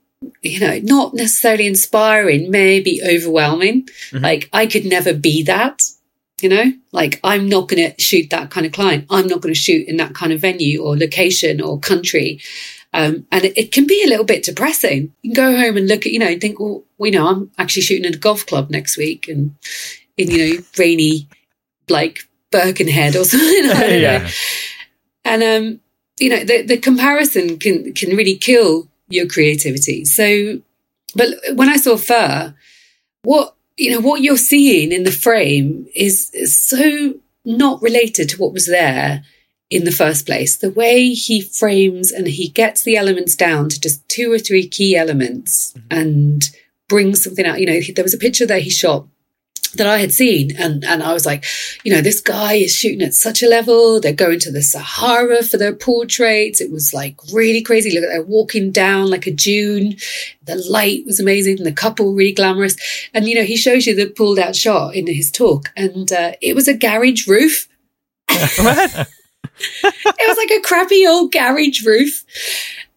[0.41, 3.87] you know not necessarily inspiring, maybe overwhelming.
[4.11, 4.21] Mhm.
[4.21, 5.81] Like I could never be that
[6.43, 6.71] you know?
[6.91, 9.05] Like i'm not going to shoot that kind of client.
[9.09, 12.39] I'm not going to shoot in that kind of venue or location or country.
[12.91, 15.13] Um, and it, it can be a little bit depressing.
[15.21, 17.51] You can go home and look at you know and think well, you know i'm
[17.57, 19.55] actually shooting at a golf club next week and
[20.17, 21.27] in you know rainy
[21.87, 22.19] like
[22.51, 23.87] birkenhead or something don't know.
[23.97, 24.29] Yeah.
[25.23, 25.79] and um
[26.19, 30.05] you know the, the comparison can can really kill your creativity.
[30.05, 30.61] So
[31.15, 32.53] but when i saw fur
[33.23, 37.15] what you know what you're seeing in the frame is, is so
[37.45, 39.23] not related to what was there
[39.69, 40.57] in the first place.
[40.57, 44.67] The way he frames and he gets the elements down to just two or three
[44.67, 45.97] key elements mm-hmm.
[45.97, 46.43] and
[46.89, 47.59] brings something out.
[47.59, 49.07] You know there was a picture that he shot
[49.75, 50.55] that I had seen.
[50.57, 51.45] And, and I was like,
[51.83, 53.99] you know, this guy is shooting at such a level.
[53.99, 56.61] They're going to the Sahara for their portraits.
[56.61, 57.91] It was like really crazy.
[57.91, 59.95] Look, they're walking down like a dune.
[60.43, 61.63] The light was amazing.
[61.63, 62.75] The couple really glamorous.
[63.13, 65.71] And, you know, he shows you the pulled out shot in his talk.
[65.75, 67.67] And uh, it was a garage roof.
[69.83, 72.23] It was like a crappy old garage roof.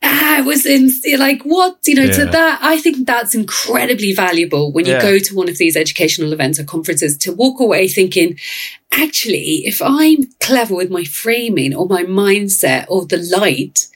[0.04, 2.10] Ah, it was in like what you know.
[2.10, 5.02] To that, I think that's incredibly valuable when you Yeah.
[5.02, 8.38] go to one of these educational events or conferences to walk away thinking,
[8.90, 13.86] actually, if I'm clever with my framing or my mindset or the light,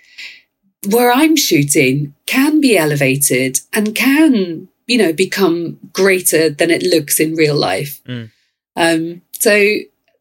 [0.89, 7.19] where I'm shooting can be elevated and can you know become greater than it looks
[7.19, 8.01] in real life.
[8.07, 8.31] Mm.
[8.77, 9.53] Um, so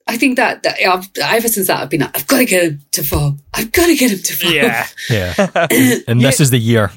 [0.07, 2.63] I think that, that I've, ever since that I've been like, I've got to get
[2.63, 3.39] him to farm.
[3.53, 4.53] I've got to get him to farm.
[4.53, 4.87] yeah.
[5.09, 5.97] Yeah.
[6.07, 6.91] And this is the year.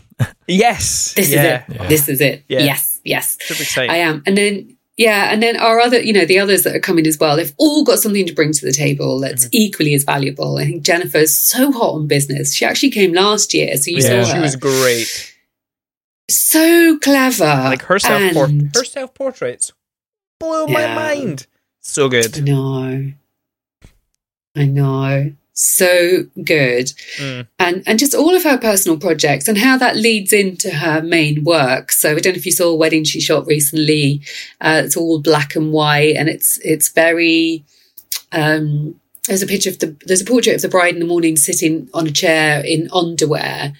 [0.46, 1.14] yes.
[1.14, 1.64] This yeah.
[1.68, 1.88] is it.
[1.88, 2.44] This is it.
[2.48, 2.60] Yeah.
[2.60, 3.38] Yes, yes.
[3.78, 4.22] I am.
[4.26, 7.18] And then yeah, and then our other, you know, the others that are coming as
[7.18, 9.50] well, they've all got something to bring to the table that's Mm-hmm.
[9.52, 10.58] equally as valuable.
[10.58, 12.52] I think Jennifer's so hot on business.
[12.52, 15.34] She actually came last year, so you yeah, saw she was great.
[16.28, 17.44] so clever.
[17.44, 19.72] Like her self-port, her self-portraits
[20.40, 21.46] blew my mind.
[21.80, 22.36] So good.
[22.36, 23.12] I know.
[24.56, 25.32] I know.
[25.52, 26.92] So good.
[27.16, 27.48] Mm.
[27.58, 31.42] And and just all of her personal projects and how that leads into her main
[31.42, 31.90] work.
[31.90, 34.22] So I don't know if you saw a wedding she shot recently.
[34.60, 37.64] Uh, it's all black and white and it's it's very
[38.32, 41.36] um there's a picture of the there's a portrait of the bride in the morning
[41.36, 43.74] sitting on a chair in underwear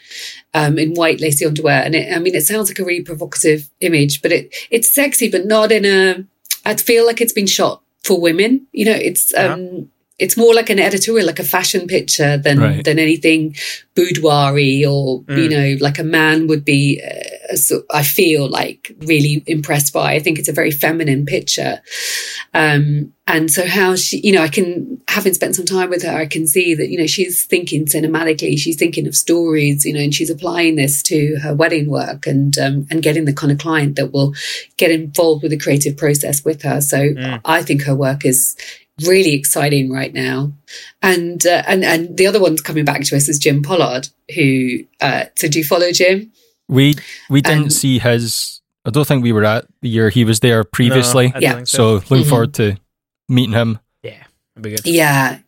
[0.54, 3.68] um, in white lacy underwear and it, i mean it sounds like a really provocative
[3.80, 6.24] image but it it's sexy but not in a
[6.64, 8.66] i feel like it's been shot for women.
[8.72, 9.54] You know, it's Uh-huh.
[9.54, 12.84] um, it's more like an editorial, like a fashion picture than Right.
[12.84, 13.54] than anything
[13.94, 15.42] boudoir-y or Mm.
[15.42, 17.00] you know, like a man would be.
[17.02, 20.14] Uh, so I feel like really impressed by.
[20.14, 21.80] I think it's a very feminine picture,
[22.54, 26.14] um, and so how she, you know, I can having spent some time with her,
[26.16, 28.58] I can see that you know she's thinking cinematically.
[28.58, 32.56] She's thinking of stories, you know, and she's applying this to her wedding work and
[32.58, 34.34] um, and getting the kind of client that will
[34.76, 36.80] get involved with the creative process with her.
[36.80, 37.40] So Mm.
[37.44, 38.56] I think her work is
[39.06, 40.52] really exciting right now.
[41.02, 44.84] And uh, and and the other one's coming back to us is Jim Pollard, who
[45.00, 46.32] uh, so do you follow Jim?
[46.68, 46.94] We
[47.30, 48.60] we didn't Um, see his.
[48.84, 51.28] I don't think we were at the year he was there previously.
[51.28, 51.54] No, I Yeah.
[51.54, 52.28] think so looking Mhm.
[52.28, 52.76] forward to
[53.28, 53.78] meeting him.
[54.02, 54.24] yeah,
[54.56, 54.86] it'd be good.
[54.86, 55.38] Yeah.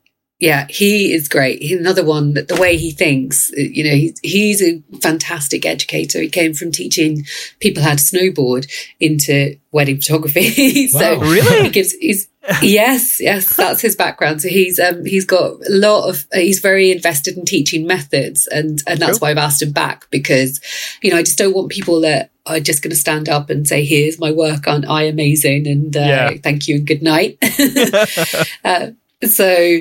[0.40, 1.60] Yeah, he is great.
[1.62, 5.66] He's another one that the way he thinks, uh, you know, he's, he's a fantastic
[5.66, 6.20] educator.
[6.20, 7.26] He came from teaching
[7.60, 8.66] people how to snowboard
[8.98, 10.88] into wedding photography.
[10.88, 11.20] so Wow.
[11.30, 11.64] Really?
[11.64, 12.26] he gives, he's,
[12.62, 14.40] yes, yes, that's his background.
[14.40, 18.46] So he's, um, he's got a lot of, uh, he's very invested in teaching methods.
[18.46, 19.26] And, and that's Cool.
[19.26, 20.58] why I've asked him back because,
[21.02, 23.68] you know, I just don't want people that are just going to stand up and
[23.68, 25.66] say, here's my work, aren't I amazing?
[25.68, 26.30] And, uh, Yeah.
[26.42, 27.36] thank you and good night.
[28.64, 28.88] uh,
[29.24, 29.78] so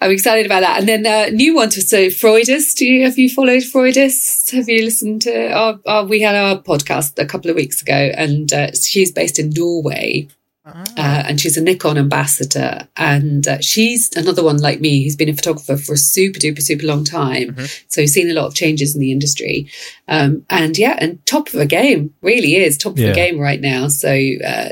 [0.00, 0.78] I'm excited about that.
[0.80, 2.74] And then uh, new one to so Freudus.
[2.74, 4.50] Do you have you followed Freudus?
[4.52, 8.10] Have you listened to our, our we had our podcast a couple of weeks ago,
[8.16, 10.28] and uh, she's based in Norway.
[10.64, 10.84] Ah.
[10.96, 15.28] Uh, and she's a Nikon ambassador, and uh, she's another one like me who's been
[15.28, 17.54] a photographer for a super duper super long time.
[17.56, 17.82] Mhm.
[17.88, 19.68] So seen a lot of changes in the industry,
[20.06, 23.08] um, and yeah, and top of the game really is top of Yeah.
[23.08, 23.88] the game right now.
[23.88, 24.08] So
[24.46, 24.68] uh,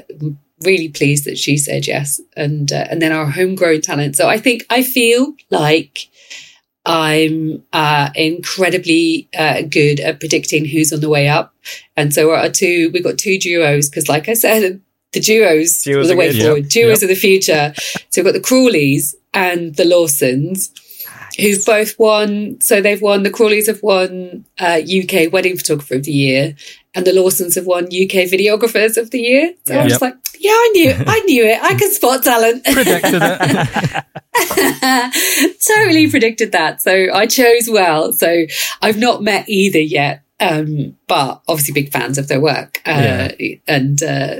[0.62, 4.16] really pleased that she said yes, and uh, and then our homegrown talent.
[4.16, 6.08] So I think I feel like
[6.86, 11.54] I'm uh, incredibly uh, good at predicting who's on the way up,
[11.96, 14.80] and so our two we've got two duos because, like I said,
[15.12, 16.42] the duos, Duos are the way good.
[16.42, 16.62] forward.
[16.62, 16.70] Yep.
[16.70, 17.74] Duos of the future.
[18.10, 20.70] so we've got the Crawleys and the Lawsons.
[21.38, 22.60] Who've both won?
[22.60, 23.22] So they've won.
[23.22, 26.54] The Crawleys have won uh, UK Wedding Photographer of the Year,
[26.94, 29.54] and the Lawsons have won UK Videographers of the Year.
[29.66, 29.80] So Yeah.
[29.82, 31.62] I'm just like, yeah, I knew, I knew it.
[31.62, 32.64] I could spot talent.
[32.72, 34.04] Predicted it.
[35.66, 36.80] totally predicted that.
[36.80, 38.12] So I chose well.
[38.12, 38.46] So
[38.80, 42.80] I've not met either yet, um, but obviously big fans of their work.
[42.86, 43.28] Uh,
[43.68, 44.36] And uh,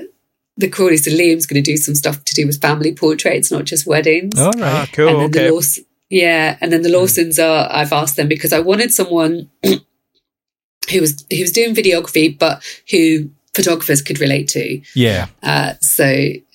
[0.57, 3.65] the Crawleys and Liam's going to do some stuff to do with family portraits, not
[3.65, 4.39] just weddings.
[4.39, 4.93] All Ah, right.
[4.93, 5.09] cool.
[5.09, 5.47] and then Okay.
[5.49, 5.79] the Laws-
[6.09, 7.69] yeah, and then the Lawsons are.
[7.71, 13.31] I've asked them because I wanted someone who was who was doing videography, but who
[13.55, 14.81] photographers could relate to.
[14.95, 15.27] Yeah.
[15.43, 16.05] Uh, so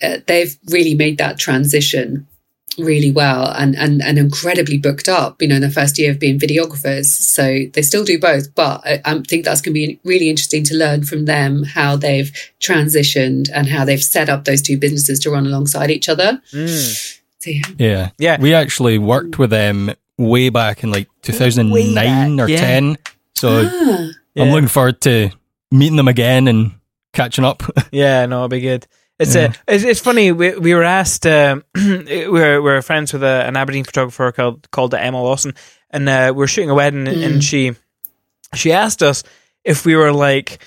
[0.01, 2.27] uh, they've really made that transition
[2.77, 6.19] really well and, and, and incredibly booked up, you know, in the first year of
[6.19, 7.05] being videographers.
[7.05, 10.63] So they still do both, but I, I think that's going to be really interesting
[10.65, 15.19] to learn from them how they've transitioned and how they've set up those two businesses
[15.21, 16.41] to run alongside each other.
[16.51, 17.19] Mm.
[17.39, 17.61] So yeah.
[17.77, 18.09] Yeah.
[18.17, 18.37] Yeah.
[18.41, 22.57] We actually worked with them way back in like 2009 or yeah.
[22.59, 22.97] 10.
[23.35, 24.51] So Ah, I'm Yeah.
[24.53, 25.29] looking forward to
[25.71, 26.71] meeting them again and
[27.15, 27.63] catching up.
[27.91, 28.85] Yeah, no, it'll be good.
[29.17, 29.45] It's Yeah.
[29.47, 30.31] uh, it's, it's funny.
[30.33, 31.25] We, we were asked.
[31.25, 35.53] Um, we're we're friends with a, an Aberdeen photographer called called Emma Lawson,
[35.89, 37.25] and uh, we are shooting a wedding, Mm.
[37.25, 37.71] and she
[38.53, 39.23] she asked us
[39.63, 40.59] if we were like,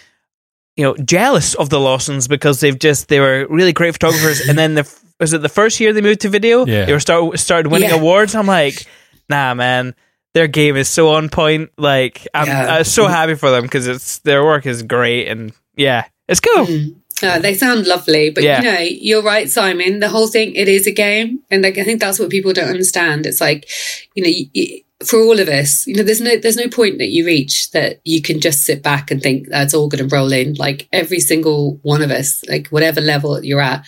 [0.76, 4.56] you know, jealous of the Lawsons because they've just they were really great photographers, and
[4.58, 6.84] then the was it the first year they moved to video, Yeah.
[6.86, 7.96] they were start started winning Yeah.
[7.96, 8.34] awards.
[8.34, 8.86] I'm like,
[9.28, 9.94] nah, man.
[10.34, 11.70] Their game is so on point.
[11.76, 12.76] Like I'm, Yeah.
[12.76, 16.66] I'm so happy for them because it's their work is great and yeah, it's cool.
[16.66, 16.94] Mm.
[17.20, 18.58] Uh, they sound lovely, but Yeah.
[18.58, 19.98] you know, you're right, Simon.
[19.98, 22.68] The whole thing, it is a game, and like I think that's what people don't
[22.70, 23.26] understand.
[23.26, 23.68] It's like,
[24.14, 26.98] you know, y y for all of us, you know, there's no there's no point
[26.98, 30.14] that you reach that you can just sit back and think that's all going to
[30.16, 30.54] roll in.
[30.54, 33.84] Like every single one of us, like whatever level you're at,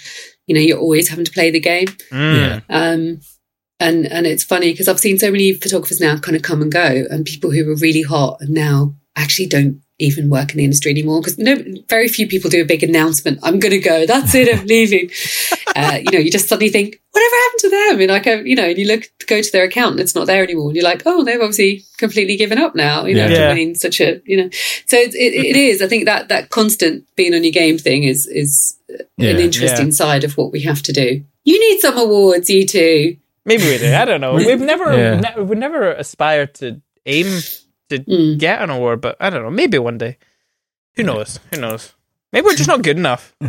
[0.46, 1.86] you know, you're always having to play the game.
[2.12, 2.36] Mm.
[2.36, 2.60] Yeah.
[2.68, 3.20] Um,
[3.78, 6.70] and and it's funny because I've seen so many photographers now kind of come and
[6.72, 10.64] go, and people who were really hot and now actually don't even work in the
[10.64, 11.56] industry anymore because no,
[11.88, 13.38] very few people do a big announcement.
[13.42, 14.06] I'm going to go.
[14.06, 14.52] That's it.
[14.54, 15.10] I'm leaving.
[15.76, 18.00] uh, you know, you just suddenly think, whatever happened to them?
[18.00, 20.26] And like, uh, you know, and you look go to their account and it's not
[20.26, 20.68] there anymore.
[20.68, 23.04] And you're like, oh, they've obviously completely given up now.
[23.04, 23.50] You know, Yeah.
[23.50, 23.72] after Yeah.
[23.74, 24.48] such a, you know,
[24.86, 25.82] so it, it, it is.
[25.82, 28.76] I think that that constant being on your game thing is is
[29.18, 29.30] Yeah.
[29.30, 29.92] an interesting Yeah.
[29.92, 31.22] side of what we have to do.
[31.44, 33.16] You need some awards, you two.
[33.44, 33.92] Maybe we do.
[33.92, 34.34] I don't know.
[34.46, 35.20] We've never, Yeah.
[35.20, 37.40] ne- we've never aspired to aim
[37.90, 38.38] to Mm.
[38.38, 39.50] get an award, but I don't know.
[39.50, 40.16] Maybe one day.
[40.96, 41.38] Who knows?
[41.52, 41.92] Who knows?
[42.32, 43.34] Maybe we're just not good enough.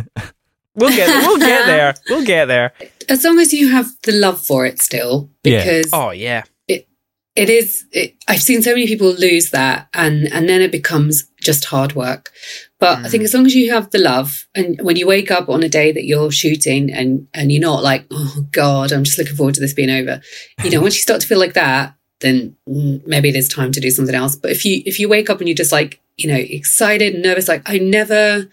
[0.74, 1.08] We'll get.
[1.26, 1.94] We'll get there.
[2.08, 2.72] We'll get there.
[3.08, 5.58] as long as you have the love for it still Yeah.
[5.58, 6.44] because Oh yeah.
[6.66, 6.88] it
[7.36, 11.24] it is it, i've seen so many people lose that and and then it becomes
[11.42, 12.30] just hard work.
[12.80, 15.50] But I think as long as you have the love and when you wake up
[15.50, 19.18] on a day that you're shooting and, and you're not like, oh God, I'm just
[19.18, 20.22] looking forward to this being over.
[20.64, 23.70] You know, once you start to feel like that, then mm, maybe it is time
[23.72, 24.34] to do something else.
[24.34, 27.22] But if you, if you wake up and you're just like, you know, excited and
[27.22, 28.48] nervous, like I never,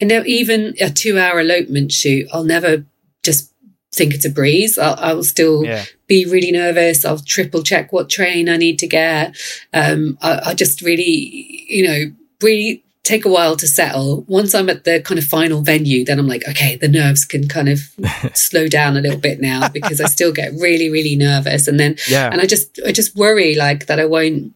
[0.00, 2.84] and now even a two hour elopement shoot, I'll never
[3.22, 3.52] just
[3.92, 4.78] think it's a breeze.
[4.78, 5.84] I'll, I'll still Yeah.
[6.06, 7.04] be really nervous.
[7.04, 9.36] I'll triple check what train I need to get.
[9.74, 12.12] Um, I, I just really, you know,
[12.42, 14.24] really take a while to settle.
[14.28, 17.48] Once I'm at the kind of final venue, then I'm like, okay, the nerves can
[17.48, 17.80] kind of
[18.34, 21.66] slow down a little bit now because I still get really, really nervous.
[21.66, 22.28] And then, Yeah.
[22.30, 24.52] and I just, I just worry like that I won't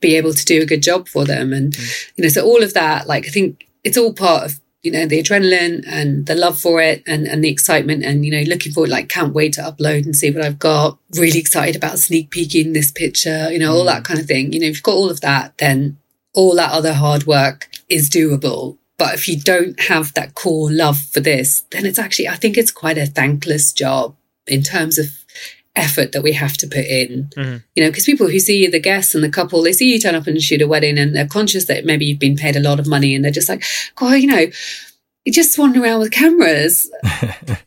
[0.00, 1.52] be able to do a good job for them.
[1.52, 2.10] And, mm.
[2.16, 5.06] you know, so all of that, like, I think it's all part of, you know,
[5.06, 8.72] the adrenaline and the love for it and, and the excitement and, you know, looking
[8.72, 10.98] forward, like, can't wait to upload and see what I've got.
[11.16, 13.86] Really excited about sneak peeking this picture, you know, all mm.
[13.86, 14.52] that kind of thing.
[14.52, 15.96] You know, if you've got all of that, then
[16.34, 18.78] all that other hard work is doable.
[18.98, 22.56] But if you don't have that core love for this, then it's actually, I think
[22.56, 24.16] it's quite a thankless job
[24.46, 25.08] in terms of
[25.76, 27.30] effort that we have to put in.
[27.36, 27.56] Mm-hmm.
[27.74, 30.00] You know, because people who see you the guests and the couple, they see you
[30.00, 32.60] turn up and shoot a wedding and they're conscious that maybe you've been paid a
[32.60, 33.62] lot of money and they're just like,
[33.94, 34.46] God, you know,
[35.26, 36.88] you just wandering around with cameras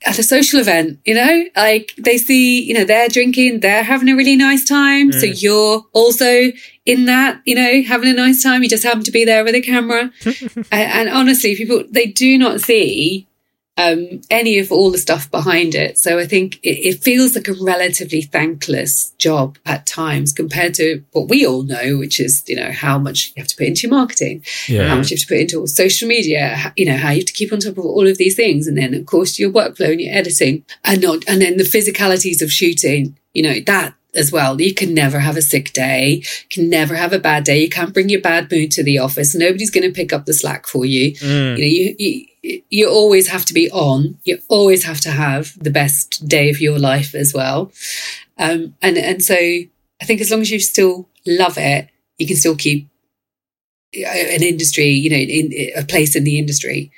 [0.06, 4.08] at a social event, you know, like they see, you know, they're drinking, they're having
[4.08, 5.12] a really nice time.
[5.12, 5.42] So mm.
[5.42, 6.54] you're also
[6.86, 8.64] in that, you know, having a nice time.
[8.64, 10.10] You just happen to be there with a camera.
[10.26, 13.28] and, and honestly, people, they do not see
[13.80, 15.98] um, any of all the stuff behind it.
[15.98, 21.02] So I think it, it feels like a relatively thankless job at times compared to
[21.14, 23.88] what we all know, which is, you know, how much you have to put into
[23.88, 24.90] your marketing, Yeah.
[24.90, 27.34] how much you have to put into social media, you know, how you have to
[27.34, 28.68] keep on top of all of these things.
[28.68, 32.42] And then of course your workflow and your editing and not, and then the physicalities
[32.42, 34.60] of shooting, you know, that as well.
[34.60, 37.62] You can never have a sick day, can never have a bad day.
[37.62, 39.36] You can't bring your bad mood to the office.
[39.36, 41.14] Nobody's going to pick up the slack for you.
[41.22, 44.18] You know, you, you you always have to be on.
[44.24, 47.72] You always have to have the best day of your life as well.
[48.38, 52.38] Um, and and so I think as long as you still love it, you can
[52.38, 52.90] still keep
[53.98, 56.92] uh, an industry, you know, in, a place in the industry.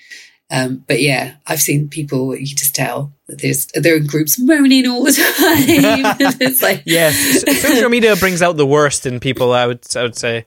[0.51, 2.35] Um, but yeah, I've seen people.
[2.35, 5.11] You just tell that there's they're in groups moaning all the
[6.19, 6.37] time.
[6.41, 9.53] it's like Yes, social media brings out the worst in people.
[9.53, 10.45] I would, I would say,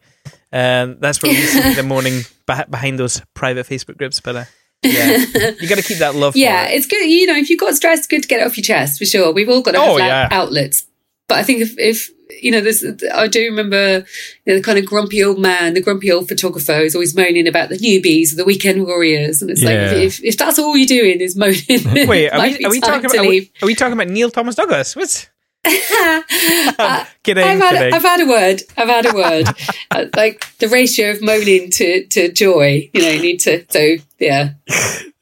[0.53, 4.21] um, that's what we see the morning behind those private Facebook groups.
[4.21, 4.45] But uh,
[4.85, 6.37] yeah, you got to keep that love.
[6.37, 6.77] Yeah, it.
[6.77, 7.05] it's good.
[7.05, 9.05] You know, if you've got stress, it's good to get it off your chest for
[9.07, 9.33] sure.
[9.33, 10.29] We've all got to have Oh, yeah.
[10.31, 10.87] outlets.
[11.29, 12.11] But I think if, if
[12.43, 13.99] you know, there's, I do remember
[14.45, 17.49] you know, the kind of grumpy old man, the grumpy old photographer who's always moaning
[17.49, 19.87] about the newbies, the weekend warriors, and it's Yeah.
[19.87, 21.63] like if, if that's all you're doing is moaning,
[22.09, 24.55] Wait, are we, are we talking about are we, are we talking about Neil Thomas
[24.55, 24.95] Douglas?
[24.97, 25.29] What's
[27.23, 27.45] kidding?
[27.45, 27.95] I've had, kidding.
[27.95, 28.63] I've had a word.
[28.77, 29.49] I've had a word.
[29.91, 32.91] Uh, like the ratio of moaning to, to joy.
[32.93, 33.65] You know, you need to.
[33.71, 34.51] So yeah.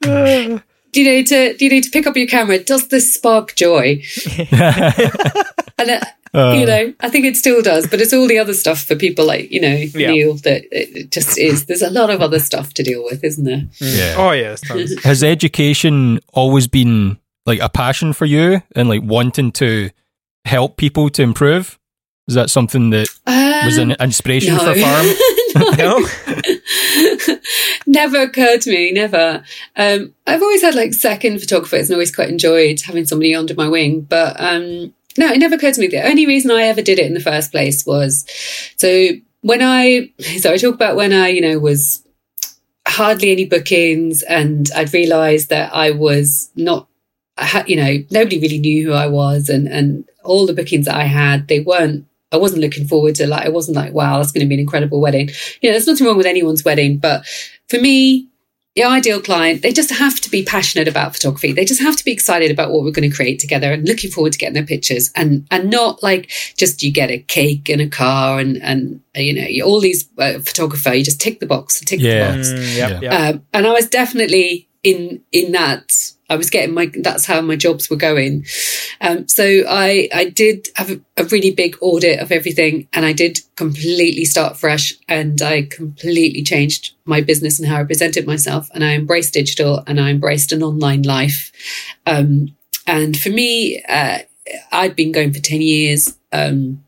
[0.92, 1.56] Do you need to?
[1.56, 2.58] Do you need to pick up your camera?
[2.58, 4.02] Does this spark joy?
[4.50, 8.84] and uh, you know, I think it still does, but it's all the other stuff
[8.84, 11.66] for people like you know Neil that it just is.
[11.66, 13.64] There's a lot of other stuff to deal with, isn't there?
[13.80, 14.14] yeah.
[14.18, 15.02] oh yes, tons.
[15.02, 19.90] Has education always been like a passion for you and like wanting to
[20.44, 21.78] help people to improve?
[22.28, 23.08] Is that something that
[23.64, 24.60] was an inspiration no.
[24.60, 25.06] for Farm?
[25.76, 27.36] no,
[27.86, 28.92] never occurred to me.
[28.92, 29.42] Never.
[29.76, 33.68] Um, I've always had like second photographers and always quite enjoyed having somebody under my
[33.68, 34.02] wing.
[34.02, 35.88] But um, no, it never occurred to me.
[35.88, 38.24] The only reason I ever did it in the first place was
[38.76, 39.08] so
[39.40, 42.06] when I so I talk about when I you know was
[42.86, 46.88] hardly any bookings and I'd realised that I was not.
[47.38, 50.86] I had, you know, nobody really knew who I was, and and all the bookings
[50.86, 52.06] that I had, they weren't.
[52.30, 53.44] I wasn't looking forward to like.
[53.44, 55.28] I wasn't like, wow, that's going to be an incredible wedding.
[55.60, 57.26] You know, there's nothing wrong with anyone's wedding, but
[57.68, 58.28] for me,
[58.74, 61.52] the ideal client, they just have to be passionate about photography.
[61.52, 64.10] They just have to be excited about what we're going to create together and looking
[64.10, 67.82] forward to getting their pictures and, and not like just you get a cake and
[67.82, 71.44] a car and, and, you know, you- all these uh, photographer, you just tick the
[71.46, 72.30] box, tick Yeah.
[72.30, 72.48] the box.
[72.48, 73.00] Mm, yep, Yeah.
[73.02, 73.34] yep.
[73.34, 75.92] Um, and I was definitely in in that.
[76.28, 76.90] I was getting my.
[76.94, 78.46] That's how my jobs were going.
[79.00, 83.12] Um, so I I did have a, a really big audit of everything, and I
[83.12, 88.70] did completely start fresh, and I completely changed my business and how I presented myself,
[88.72, 91.52] and I embraced digital, and I embraced an online life.
[92.06, 92.56] Um,
[92.86, 94.20] and for me, uh,
[94.72, 96.16] I'd been going for ten years.
[96.32, 96.82] Um,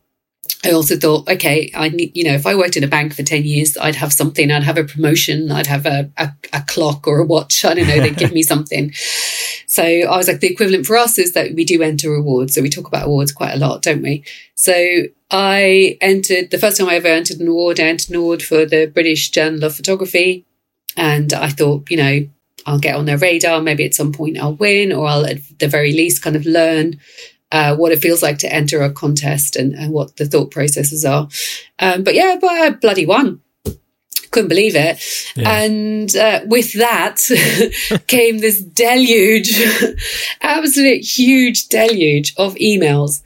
[0.65, 3.23] I also thought, okay, I need, you know, if I worked in a bank for
[3.23, 7.07] 10 years, I'd have something, I'd have a promotion, I'd have a, a, a clock
[7.07, 7.65] or a watch.
[7.65, 8.93] I don't know, they'd give me something.
[9.67, 12.55] So I was like, the equivalent for us is that we do enter awards.
[12.55, 14.25] So we talk about awards quite a lot, don't we?
[14.55, 14.73] So
[15.31, 18.65] I entered, the first time I ever entered an award, I entered an award for
[18.65, 20.47] the British Journal of Photography.
[20.97, 22.29] And I thought, you know,
[22.67, 23.61] I'll get on their radar.
[23.61, 27.01] Maybe at some point I'll win, or I'll at the very least kind of learn
[27.55, 31.05] uh, what it feels like to enter a contest and, and what the thought processes
[31.05, 31.28] are.
[31.78, 33.40] Um, but yeah, but I bloody won.
[34.32, 35.00] Couldn't believe it.
[35.36, 35.48] Yeah.
[35.48, 37.20] And uh, with that
[38.09, 39.57] came this deluge,
[40.42, 43.22] absolute huge deluge of emails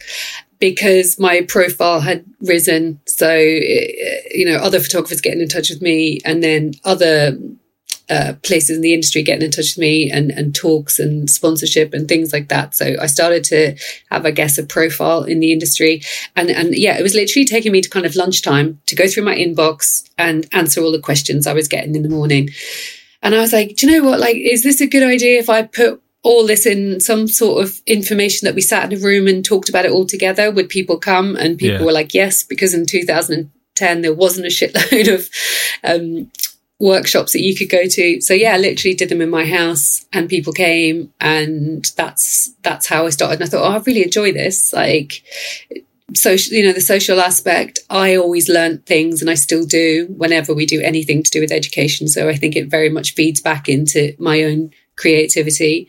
[0.59, 3.01] because my profile had risen.
[3.07, 7.39] So, you know, other photographers getting in touch with me and then other
[8.11, 11.93] uh, places in the industry getting in touch with me and, and talks and sponsorship
[11.93, 12.75] and things like that.
[12.75, 13.77] So I started to
[14.11, 16.03] have, I guess, a profile in the industry.
[16.35, 19.25] And, and yeah, it was literally taking me to kind of lunchtime to go through
[19.25, 22.49] my inbox and answer all the questions I was getting in the morning.
[23.23, 24.21] And I was like, do you know what?
[24.21, 27.81] Like, is this a good idea if I put all this in some sort of
[27.87, 30.51] information that we sat in a room and talked about it all together?
[30.51, 31.37] Would people come?
[31.37, 31.85] And people yeah.
[31.85, 35.29] were like, yes, because in 2010, there wasn't a shitload of
[35.85, 36.31] um,
[36.81, 38.21] workshops that you could go to.
[38.21, 42.87] So yeah, I literally did them in my house and people came and that's, that's
[42.87, 43.41] how I started.
[43.41, 44.73] And I thought, oh, I really enjoy this.
[44.73, 45.25] Like,
[46.15, 50.55] social, you know, the social aspect, I always learned things and I still do whenever
[50.55, 52.07] we do anything to do with education.
[52.09, 55.89] So I think it very much feeds back into my own creativity.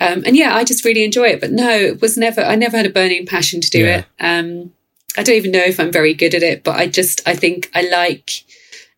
[0.00, 1.40] Um, and yeah, I just really enjoy it.
[1.40, 3.98] But no, it was never, I never had a burning passion to do yeah.
[3.98, 4.06] it.
[4.18, 4.72] Um,
[5.16, 7.70] I don't even know if I'm very good at it, but I just, I think
[7.74, 8.44] I like,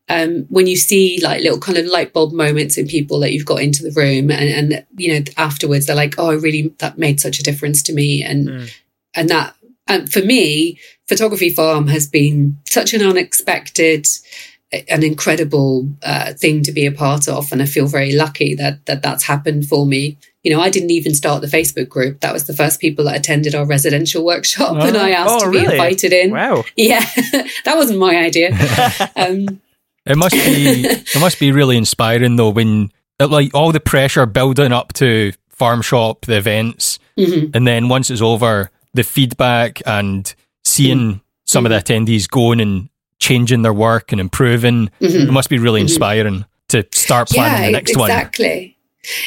[0.09, 3.47] um, when you see like little kind of light bulb moments in people that you've
[3.47, 7.21] got into the room and, and you know afterwards they're like oh really that made
[7.21, 8.23] such a difference to me.
[8.23, 8.75] And mm.
[9.15, 9.55] and that
[9.87, 10.79] and for me
[11.09, 14.07] photography farm has been such an unexpected
[14.71, 17.51] an incredible uh, thing to be a part of.
[17.53, 20.19] And i feel very lucky that, that that's happened for me.
[20.43, 22.21] You know i didn't even start the facebook group.
[22.21, 25.45] That was the first people that attended our residential workshop oh, and i asked oh,
[25.45, 26.31] to be invited in.
[26.31, 26.65] Wow.
[26.77, 27.01] Yeah
[27.67, 28.57] that wasn't my idea.
[29.15, 29.61] Um,
[30.09, 32.91] it must be it must be really inspiring though when
[33.21, 37.51] like all the pressure building up to farm shop, the events, mm-hmm.
[37.55, 40.35] and then once it's over, the feedback and
[40.65, 41.19] seeing mm-hmm.
[41.45, 42.89] some of the attendees going and
[43.19, 45.29] changing their work and improving, mm-hmm.
[45.29, 45.89] it must be really mm-hmm.
[45.89, 48.01] inspiring to start planning yeah, the next exactly.
[48.01, 48.11] one.
[48.11, 48.78] Exactly.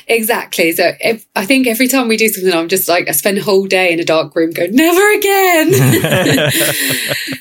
[0.07, 0.72] Exactly.
[0.74, 3.43] So if, I think every time we do something, I'm just like, I spend a
[3.43, 5.72] whole day in a dark room going, never again.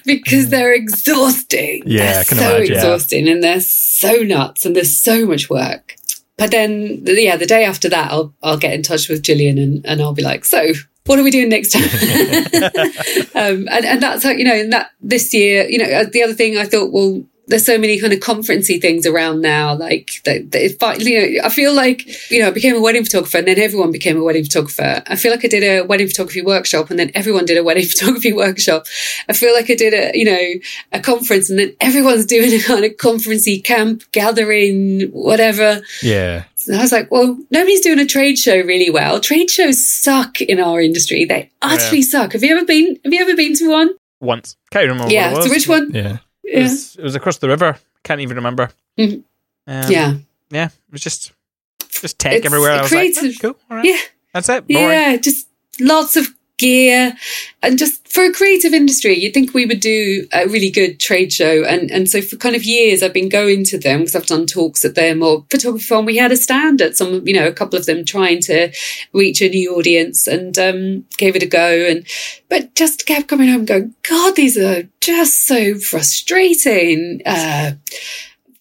[0.07, 1.83] because they're exhausting.
[1.87, 2.77] Yeah, they're so imagine.
[2.77, 5.97] exhausting and they're so nuts and there's so much work.
[6.37, 9.85] But then, yeah, the day after that, I'll, I'll get in touch with Gillian and,
[9.85, 10.73] and I'll be like, so
[11.07, 11.83] what are we doing next time?
[13.35, 16.23] um, and, and that's how, you know, and that this year, you know, uh, the
[16.23, 19.75] other thing I thought, well, there's so many kind of conferencey things around now.
[19.75, 23.39] Like that, that you know, I feel like, you know, I became a wedding photographer
[23.39, 25.03] and then everyone became a wedding photographer.
[25.07, 27.87] I feel like I did a wedding photography workshop and then everyone did a wedding
[27.89, 28.87] photography workshop.
[29.29, 30.61] I feel like I did a, you know,
[30.93, 35.83] a conference and then everyone's doing a kind of conferencey camp gathering, whatever.
[36.03, 36.45] Yeah.
[36.69, 39.19] And I was like, well, nobody's doing a trade show really well.
[39.19, 41.25] Trade shows suck in our industry.
[41.25, 42.05] They utterly yeah.
[42.05, 42.33] suck.
[42.33, 43.91] Have you ever been, have you ever been to one?
[44.21, 44.57] Once.
[44.71, 45.13] Can't remember.
[45.13, 45.41] Yeah.
[45.41, 45.91] So which one?
[45.93, 46.19] Yeah.
[46.51, 47.79] It, was, it was across the river.
[48.03, 48.71] Can't even remember.
[48.99, 49.21] Mm-hmm.
[49.67, 50.15] Um, yeah,
[50.51, 50.67] yeah.
[50.67, 51.33] It was just
[51.89, 52.73] just tech it's everywhere.
[52.73, 53.77] I was creative, like, oh, cool.
[53.77, 53.85] Right.
[53.85, 53.99] Yeah,
[54.33, 54.67] that's it.
[54.67, 54.91] Boring.
[54.91, 55.49] Yeah, just
[55.79, 56.27] lots of
[56.61, 57.17] gear.
[57.63, 61.33] And just for a creative industry you'd think we would do a really good trade
[61.33, 61.65] show.
[61.65, 64.47] And and so for kind of years I've been going to them because I've done
[64.47, 67.53] talks at them or photography on we had a stand at some you know a
[67.53, 68.73] couple of them trying to
[69.13, 71.87] reach a new audience and um, gave it a go.
[71.89, 72.07] And
[72.49, 77.23] but just kept coming home going god these are just so frustrating.
[77.25, 77.73] Uh,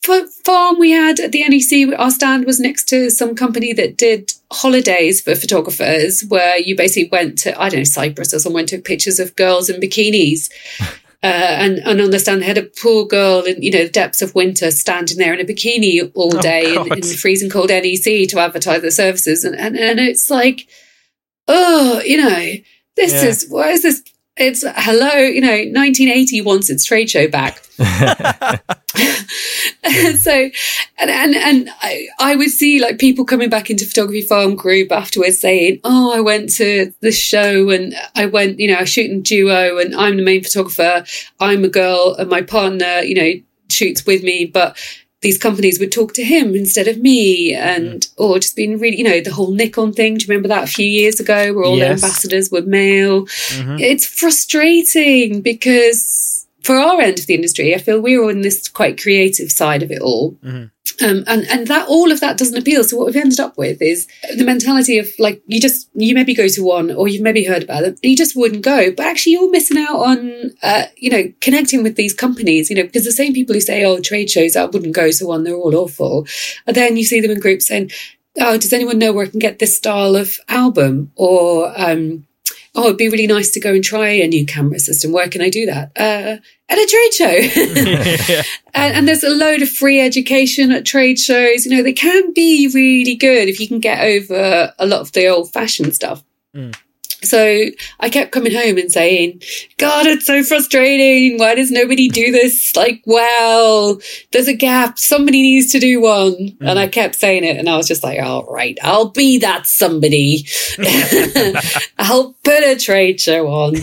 [0.03, 4.33] farm we had at the NEC, our stand was next to some company that did
[4.51, 8.85] holidays for photographers where you basically went to, I don't know, Cyprus or someone took
[8.85, 10.49] pictures of girls in bikinis.
[11.21, 13.89] Uh, and, and on the stand, they had a poor girl in, you know, the
[13.89, 17.17] depths of winter standing there in a bikini all oh, day oh, in, in, the
[17.19, 19.43] freezing cold NEC to advertise their services.
[19.43, 20.69] And, and, and it's like,
[21.49, 22.53] oh, you know,
[22.95, 23.25] this yeah.
[23.25, 24.01] is, what is this
[24.39, 27.61] it's hello, you know, 1980 wants its trade show back.
[30.17, 30.31] so,
[30.97, 34.91] and, and, and I, I would see like people coming back into photography farm group
[34.91, 39.11] afterwards saying, Oh, I went to the show and I went, you know, I shoot
[39.11, 41.05] in duo and I'm the main photographer.
[41.39, 43.33] I'm a girl and my partner, you know,
[43.69, 44.77] shoots with me, but
[45.21, 49.03] these companies would talk to him instead of me and or just being really you
[49.03, 51.77] know the whole Nikon thing do you remember that a few years ago where all
[51.77, 51.99] Yes.
[52.01, 53.81] the ambassadors were male Mhm.
[53.81, 59.01] it's frustrating because for our end of the industry I feel we're on this quite
[59.01, 60.71] creative side of it all Mhm.
[61.01, 62.83] um, and and that all of that doesn't appeal.
[62.83, 66.33] So what we've ended up with is the mentality of like you just you maybe
[66.33, 69.05] go to one or you've maybe heard about them and you just wouldn't go, but
[69.05, 72.69] actually you're missing out on uh, you know connecting with these companies.
[72.69, 75.25] You know because the same people who say oh trade shows I wouldn't go to
[75.27, 76.27] one they're all awful,
[76.67, 77.91] and then you see them in groups saying
[78.39, 82.25] oh does anyone know where I can get this style of album or um,
[82.75, 85.11] oh it'd be really nice to go and try a new camera system.
[85.11, 85.91] Where can I do that?
[85.95, 86.37] Uh,
[86.69, 88.43] at a trade show.
[88.73, 91.65] and, and there's a load of free education at trade shows.
[91.65, 95.11] You know, they can be really good if you can get over a lot of
[95.13, 96.23] the old fashioned stuff.
[96.55, 96.75] Mm.
[97.21, 97.65] So
[97.99, 99.41] I kept coming home and saying,
[99.77, 101.37] God, it's so frustrating.
[101.37, 102.75] Why does nobody do this?
[102.75, 103.99] Like, well,
[104.31, 104.97] there's a gap.
[104.97, 106.57] Somebody needs to do one.
[106.61, 106.91] And I mm.
[106.91, 107.57] kept saying it.
[107.57, 110.45] And I was just like, all right, I'll be that somebody.
[111.99, 113.75] I'll put a trade show on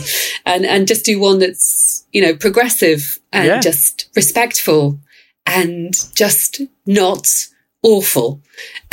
[0.45, 3.59] and, and just do one that's, you know, progressive and Yeah.
[3.59, 4.99] just respectful
[5.45, 7.47] and just not
[7.83, 8.41] awful.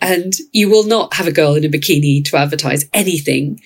[0.00, 3.60] and you will not have a girl in a bikini to advertise anything.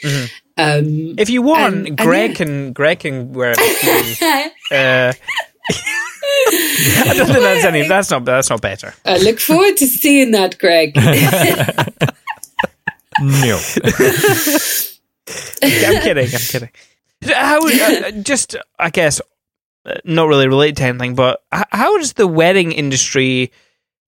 [0.57, 2.37] Um, If you want, And- and Greg yeah.
[2.37, 4.51] can Greg can wear a bikini.
[4.73, 5.13] uh,
[6.53, 7.87] I don't think that's any.
[7.87, 8.25] That's not.
[8.25, 8.95] That's not better.
[9.05, 10.95] I look forward to seeing that, Greg.
[13.21, 13.61] No.
[15.63, 16.25] I'm kidding.
[16.25, 16.71] I'm kidding.
[17.25, 17.59] How?
[17.69, 19.21] Uh, just, I guess,
[19.85, 23.53] uh, not really related to anything, but how does the wedding industry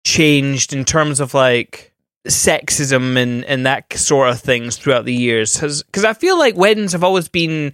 [0.04, 1.92] changed in terms of like
[2.26, 5.56] sexism and and that sort of things throughout the years?
[5.58, 7.72] Has because I feel like weddings have always been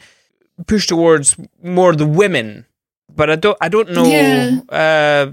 [0.66, 2.66] pushed towards more the women,
[3.14, 3.58] but I don't.
[3.60, 4.04] I don't know.
[4.04, 4.60] Yeah.
[4.68, 5.32] Uh,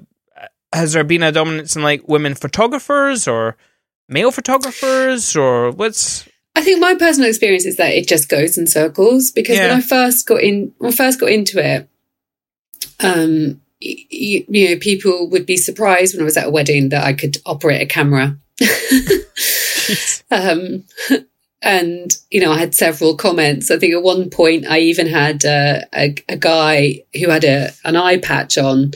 [0.74, 3.58] has there been a dominance in like women photographers or
[4.08, 6.28] male photographers or what's?
[6.56, 9.70] I think my personal experience is that it just goes in circles because Yeah.
[9.70, 11.88] when I first got in, when I first got into it,
[13.00, 16.90] um, y- y- you know, people would be surprised when I was at a wedding
[16.90, 18.38] that I could operate a camera.
[20.32, 20.84] um,
[21.62, 23.70] and you know, I had several comments.
[23.70, 27.72] I think at one point I even had uh, a, a guy who had a
[27.84, 28.92] an eye patch on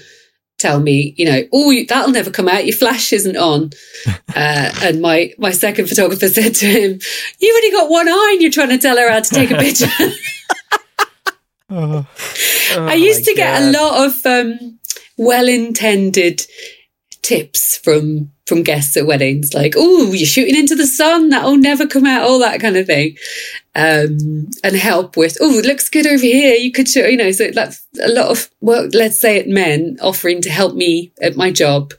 [0.58, 2.66] tell me, you know, oh, that'll never come out.
[2.66, 3.72] Your flash isn't on.
[4.36, 7.00] Uh, and my my second photographer said to him,
[7.40, 9.56] "You've only got one eye, and you're trying to tell her how to take a
[9.56, 9.88] picture."
[11.70, 12.06] Oh
[12.74, 14.80] I used to get a lot of um,
[15.18, 16.46] well-intended
[17.22, 21.88] tips from from guests at weddings, like, "Oh, you're shooting into the sun; that'll never
[21.88, 23.18] come out," all that kind of thing,
[23.74, 26.56] um, and help with, "Oh, it looks good over here.
[26.56, 27.32] You could show," you know.
[27.32, 31.36] So that's a lot of well, let's say it men offering to help me at
[31.36, 31.94] my job,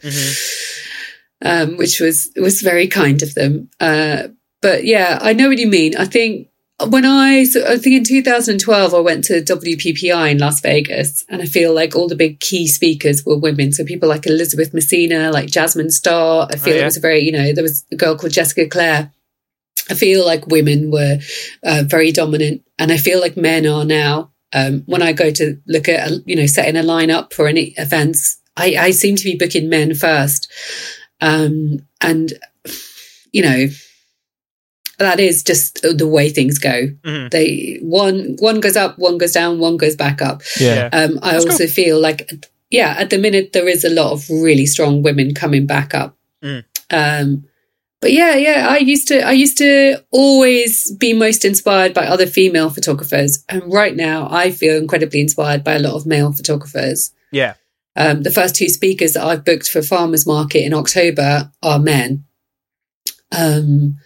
[1.42, 3.68] um, which was was very kind of them.
[3.80, 4.28] Uh,
[4.62, 5.96] but yeah, I know what you mean.
[5.96, 6.48] I think
[6.84, 11.40] when I, so I think in 2012, I went to WPPI in Las Vegas, and
[11.40, 13.72] I feel like all the big key speakers were women.
[13.72, 16.46] So people like Elizabeth Messina, like Jasmine Star.
[16.50, 16.82] I feel yeah.
[16.82, 19.10] it was a very, you know, there was a girl called Jessica Claire.
[19.88, 21.18] I feel like women were
[21.64, 24.32] uh, very dominant, and I feel like men are now.
[24.52, 28.38] Um, when I go to look at, you know, setting a lineup for any events,
[28.56, 30.50] I, I seem to be booking men first.
[31.20, 32.32] Um, and,
[33.32, 33.66] you know,
[34.98, 36.88] that is just the way things go.
[37.04, 37.30] Mhm.
[37.30, 40.42] They one one goes up, one goes down, one goes back up.
[40.58, 40.88] Yeah.
[40.92, 42.30] Um, I That's also feel like,
[42.70, 46.16] yeah, at the minute there is a lot of really strong women coming back up.
[46.42, 46.64] Mm.
[46.90, 47.44] Um,
[48.00, 52.26] but yeah, yeah, I used to, I used to always be most inspired by other
[52.26, 57.12] female photographers, and right now I feel incredibly inspired by a lot of male photographers.
[57.32, 57.54] Yeah.
[57.96, 62.24] Um, the first two speakers that I've booked for Farmers Market in October are men.
[63.32, 63.96] Um,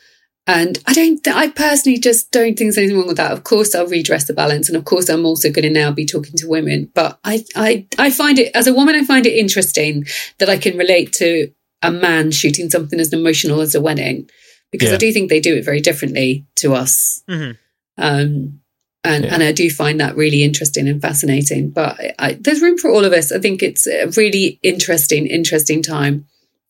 [0.46, 3.32] and I don't, th- I personally just don't think there's anything wrong with that.
[3.32, 4.68] Of course, I'll redress the balance.
[4.68, 6.90] And of course, I'm also going to now be talking to women.
[6.94, 10.06] But I, I, I find it, as a woman, I find it interesting
[10.38, 14.28] that I can relate to a man shooting something as emotional as a wedding
[14.72, 17.22] because I do think they do it very differently to us.
[17.28, 17.56] Mhm.
[17.98, 18.60] Um,
[19.02, 19.34] and, Yeah.
[19.34, 21.70] and I do find that really interesting and fascinating.
[21.70, 23.32] But I, I, there's room for all of us.
[23.32, 26.26] I think it's a really interesting, interesting time.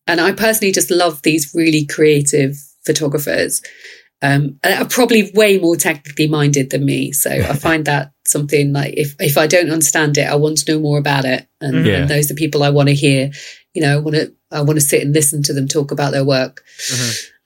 [0.07, 3.63] And I personally just love these really creative photographers.
[4.23, 7.11] Um, and are probably way more technically minded than me.
[7.13, 10.71] So I find that something like if, if I don't understand it, I want to
[10.73, 11.49] know more about it.
[11.63, 11.95] And, Yeah.
[12.03, 13.31] and those are people I want to hear.
[13.73, 16.13] You know, I want to I want to sit and listen to them talk about
[16.13, 16.63] their work.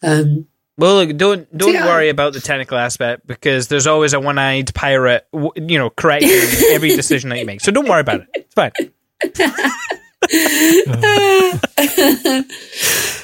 [0.03, 1.87] Um, Well, look, don't don't yeah.
[1.87, 6.31] worry about the technical aspect because there's always a one-eyed pirate, you know, correcting
[6.73, 7.61] every decision that you make.
[7.61, 8.29] So don't worry about it.
[8.35, 8.73] It's fine.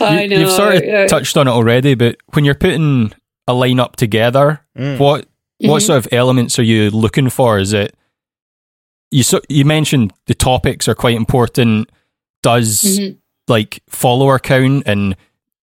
[0.01, 0.37] I know.
[0.37, 1.07] You, have sort of yeah.
[1.07, 3.13] touched on it already, but when you're putting
[3.47, 5.27] a lineup together, what
[5.63, 5.87] what Mhm.
[5.87, 7.59] sort of elements are you looking for?
[7.59, 7.95] Is it
[9.11, 9.23] you?
[9.23, 11.91] So, you mentioned the topics are quite important.
[12.43, 13.17] Does Mhm.
[13.49, 15.17] like follower count and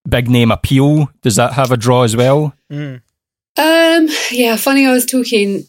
[0.07, 1.09] big name appeal?
[1.23, 2.53] Does that have a draw as well?
[2.71, 3.01] Mm.
[3.57, 4.85] Um, yeah, funny.
[4.85, 5.65] I was talking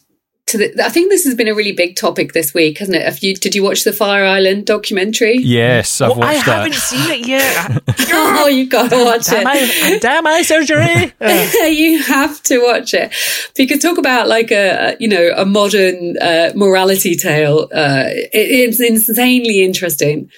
[0.49, 0.85] to the.
[0.85, 3.03] I think this has been a really big topic this week, hasn't it?
[3.03, 3.33] Have you?
[3.35, 5.37] Did you watch the Fire Island documentary?
[5.37, 6.57] Yes, I've Well, I watched that.
[6.57, 7.83] haven't seen it yet.
[8.11, 9.47] Oh, you got to watch damn, it.
[9.47, 11.13] eye, damn eye surgery.
[11.21, 13.13] Uh, you have to watch it
[13.55, 17.67] because talk about like a you know a modern uh, morality tale.
[17.73, 20.29] Uh, it, it's insanely interesting.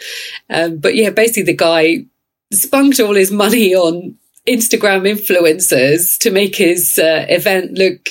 [0.50, 2.06] Um, but yeah, basically the guy
[2.52, 4.16] spunked all his money on
[4.48, 8.10] Instagram influencers to make his uh, event look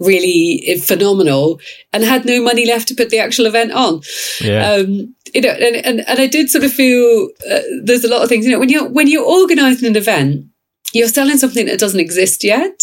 [0.00, 1.60] really phenomenal
[1.92, 4.00] and had no money left to put the actual event on
[4.40, 8.08] yeah, um, you know, and, and, and I did sort of feel uh, there's a
[8.08, 10.46] lot of things, you know, when you're, when you're organizing an event,
[10.92, 12.82] you're selling something that doesn't exist yet.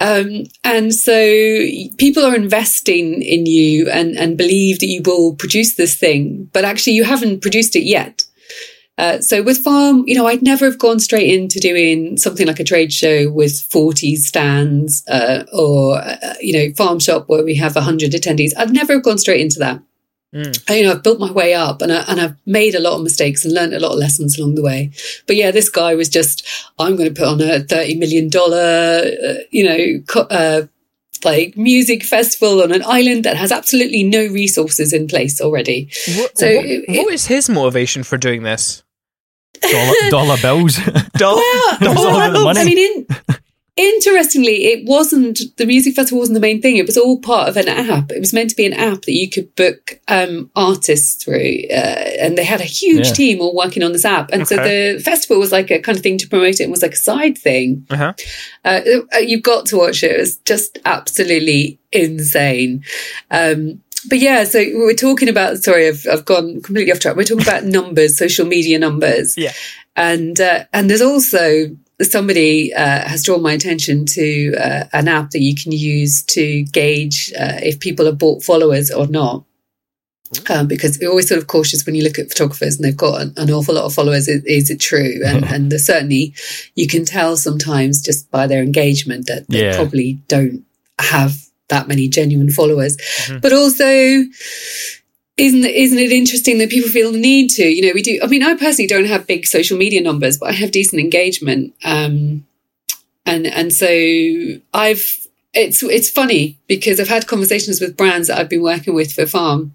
[0.00, 1.12] Um, and so
[1.98, 6.64] people are investing in you and, and believe that you will produce this thing, but
[6.64, 8.24] actually you haven't produced it yet.
[8.98, 12.58] Uh, so with farm, you know, I'd never have gone straight into doing something like
[12.60, 17.54] a trade show with 40 stands, uh, or, uh, you know, farm shop where we
[17.54, 18.50] have 100 attendees.
[18.56, 19.80] I'd never have gone straight into that.
[20.34, 20.62] Mm.
[20.68, 22.96] I, you know, I've built my way up and, I, and I've made a lot
[22.96, 24.90] of mistakes and learned a lot of lessons along the way.
[25.26, 26.46] But yeah, this guy was just,
[26.78, 30.66] I'm going to put on a $30 million, uh, you know, co- uh,
[31.24, 35.88] like music festival on an island that has absolutely no resources in place already.
[36.16, 38.82] What, So what- it- what is his motivation for doing this?
[40.10, 40.76] dollar, dollar bills.
[41.14, 42.60] Dollar, Well, That's all of money.
[42.60, 43.06] I mean, in,
[43.76, 46.76] interestingly, it wasn't the music festival wasn't the main thing.
[46.76, 48.10] It was all part of an app.
[48.10, 51.74] It was meant to be an app that you could book um, artists through, uh,
[52.20, 53.12] and they had a huge Yeah.
[53.12, 54.30] team all working on this app.
[54.32, 56.82] And so the festival was like a kind of thing to promote it, and was
[56.82, 57.86] like a side thing.
[57.90, 58.12] Uh-huh.
[58.64, 58.80] Uh,
[59.14, 60.12] uh, you've got to watch it.
[60.12, 62.82] It was just absolutely insane.
[63.30, 65.58] Um, but yeah, so we're talking about.
[65.58, 67.16] Sorry, I've, I've gone completely off track.
[67.16, 69.36] We're talking about numbers, social media numbers.
[69.36, 69.52] Yeah.
[69.96, 71.66] and uh, and there's also
[72.00, 76.62] somebody uh, has drawn my attention to uh, an app that you can use to
[76.66, 79.44] gauge uh, if people have bought followers or not.
[80.50, 83.22] Um, because we're always sort of cautious when you look at photographers and they've got
[83.22, 84.28] an, an awful lot of followers.
[84.28, 85.20] Is, is it true?
[85.24, 86.34] And, and there's certainly
[86.74, 89.74] you can tell sometimes just by their engagement that they Yeah.
[89.76, 90.64] probably don't
[91.00, 91.34] have
[91.68, 92.96] that many genuine followers.
[92.96, 93.40] Mhm.
[93.42, 93.84] But also,
[95.36, 97.64] isn't it, isn't it interesting that people feel the need to?
[97.64, 98.18] You know, we do.
[98.22, 101.74] I mean, I personally don't have big social media numbers, but I have decent engagement.
[101.84, 102.44] Um,
[103.24, 103.86] and and so
[104.74, 109.12] I've it's it's funny because I've had conversations with brands that I've been working with
[109.12, 109.74] for farm,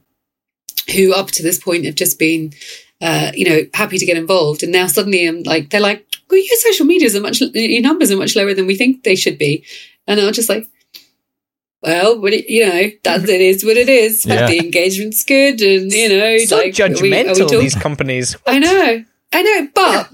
[0.96, 2.54] who up to this point have just been,
[3.02, 6.40] uh, you know, happy to get involved, and now suddenly I'm like, they're like, well,
[6.40, 9.38] your social medias are much, your numbers are much lower than we think they should
[9.38, 9.64] be,
[10.08, 10.68] and I'm just like.
[11.84, 14.24] Well, what it, you know, that it is what it is.
[14.26, 14.48] But Yeah.
[14.48, 17.76] the engagement's good, and you know, So like are we- are we judgmental, talking- these
[17.76, 18.36] companies.
[18.48, 19.04] I know,
[19.34, 20.08] I know, but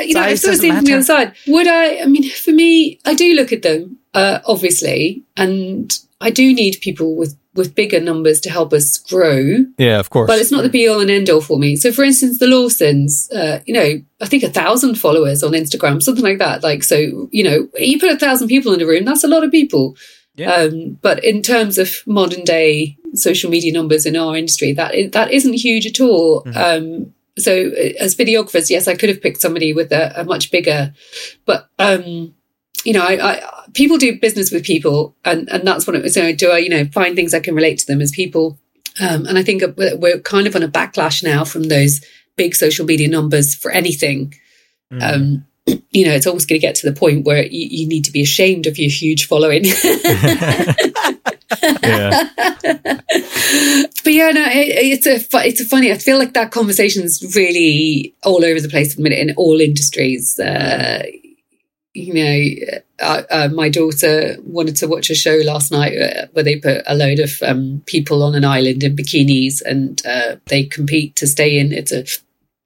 [0.00, 1.32] you know, I Size sort of doesn't from the other side.
[1.46, 1.98] Would I?
[2.00, 6.78] I mean, for me, I do look at them, uh, obviously, and I do need
[6.80, 9.64] people with with bigger numbers to help us grow.
[9.78, 10.26] yeah, of course.
[10.26, 11.74] But it's not the be all and end all for me.
[11.74, 16.02] So, for instance, the Lawsons, uh, you know, I think a thousand followers on Instagram,
[16.02, 16.62] something like that.
[16.62, 16.96] Like, so
[17.32, 19.96] you know, you put a thousand people in a room, that's a lot of people.
[20.36, 20.52] Yeah.
[20.52, 25.10] Um, but in terms of modern day social media numbers in our industry, that is,
[25.12, 26.46] that isn't huge at all.
[26.54, 30.50] Um, so uh, as videographers, yes, I could have picked somebody with a, a much
[30.50, 30.94] bigger,
[31.44, 32.34] but um,
[32.84, 33.42] you know, I, I
[33.74, 36.14] people do business with people, and and that's what it was.
[36.14, 38.58] So do I, you know, find things I can relate to them as people,
[39.00, 42.00] um, and I think we're we're kind of on a backlash now from those
[42.36, 44.34] big social media numbers for anything.
[45.00, 48.04] Um, you know, it's almost going to get to the point where you, you need
[48.04, 49.64] to be ashamed of your huge following.
[51.82, 52.28] yeah.
[54.04, 55.90] but yeah, no, it, it's a it's a funny.
[55.90, 59.34] I feel like that conversation is really all over the place at the minute in
[59.36, 60.38] all industries.
[60.38, 61.02] Uh,
[61.94, 66.44] you know, uh, uh, my daughter wanted to watch a show last night uh, where
[66.44, 70.64] they put a load of um, people on an island in bikinis and uh, they
[70.64, 71.72] compete to stay in.
[71.72, 72.04] It's a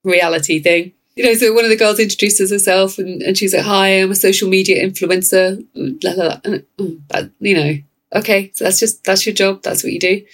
[0.02, 0.92] reality thing.
[1.16, 4.10] You know, so one of the girls introduces herself and, and she's like, Hi, I'm
[4.10, 5.64] a social media influencer.
[5.74, 6.40] Blah, blah, blah.
[6.44, 6.66] And,
[7.08, 7.74] but, you know,
[8.14, 9.62] okay, so that's just, that's your job.
[9.62, 10.24] That's what you do.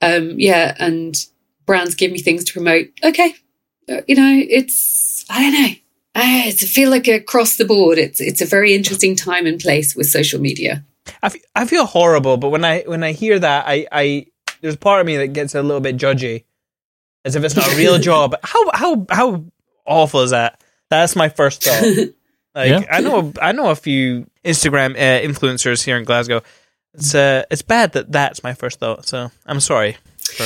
[0.00, 0.74] Um, yeah.
[0.78, 1.14] And
[1.66, 2.88] brands give me things to promote.
[3.04, 3.34] Okay.
[3.88, 5.74] Uh, you know, it's, I don't know.
[6.14, 9.96] I, I feel like across the board, it's, it's a very interesting time and place
[9.96, 10.84] with social media.
[11.22, 14.26] I, f- I feel horrible, but when I when I hear that, I, I
[14.60, 16.44] there's part of me that gets a little bit judgy
[17.24, 18.34] as if it's not a real job.
[18.42, 19.44] How how how
[19.86, 20.60] awful is that?
[20.90, 22.08] That's my first thought.
[22.54, 22.84] Like Yeah.
[22.90, 26.42] I know I know a few Instagram uh, influencers here in Glasgow.
[26.92, 29.06] It's uh it's bad that that's my first thought.
[29.06, 29.96] So I'm sorry.
[30.36, 30.42] For,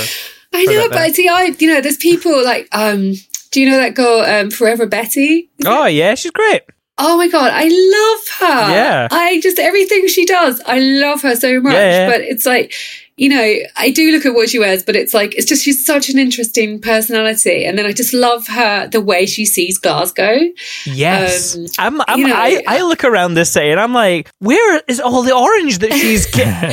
[0.52, 1.08] I know, that then.
[1.08, 3.14] but see, I you know, there's people like um.
[3.50, 5.50] Do you know that girl, um, Forever Betty?
[5.64, 6.62] oh yeah, she's great.
[6.98, 8.72] Oh my god, I love her.
[8.72, 9.08] Yeah.
[9.10, 11.72] I just everything she does, I love her so much.
[11.72, 12.10] Yeah, yeah.
[12.10, 12.72] But it's like,
[13.18, 15.84] you know, I do look at what she wears, but it's like it's just she's
[15.86, 20.38] such an interesting personality, and then I just love her the way she sees Glasgow.
[20.84, 22.00] Yes, Um, I'm.
[22.08, 25.22] I'm you know, I, I look around this day and I'm like, where is all
[25.22, 26.70] the orange that she's getting?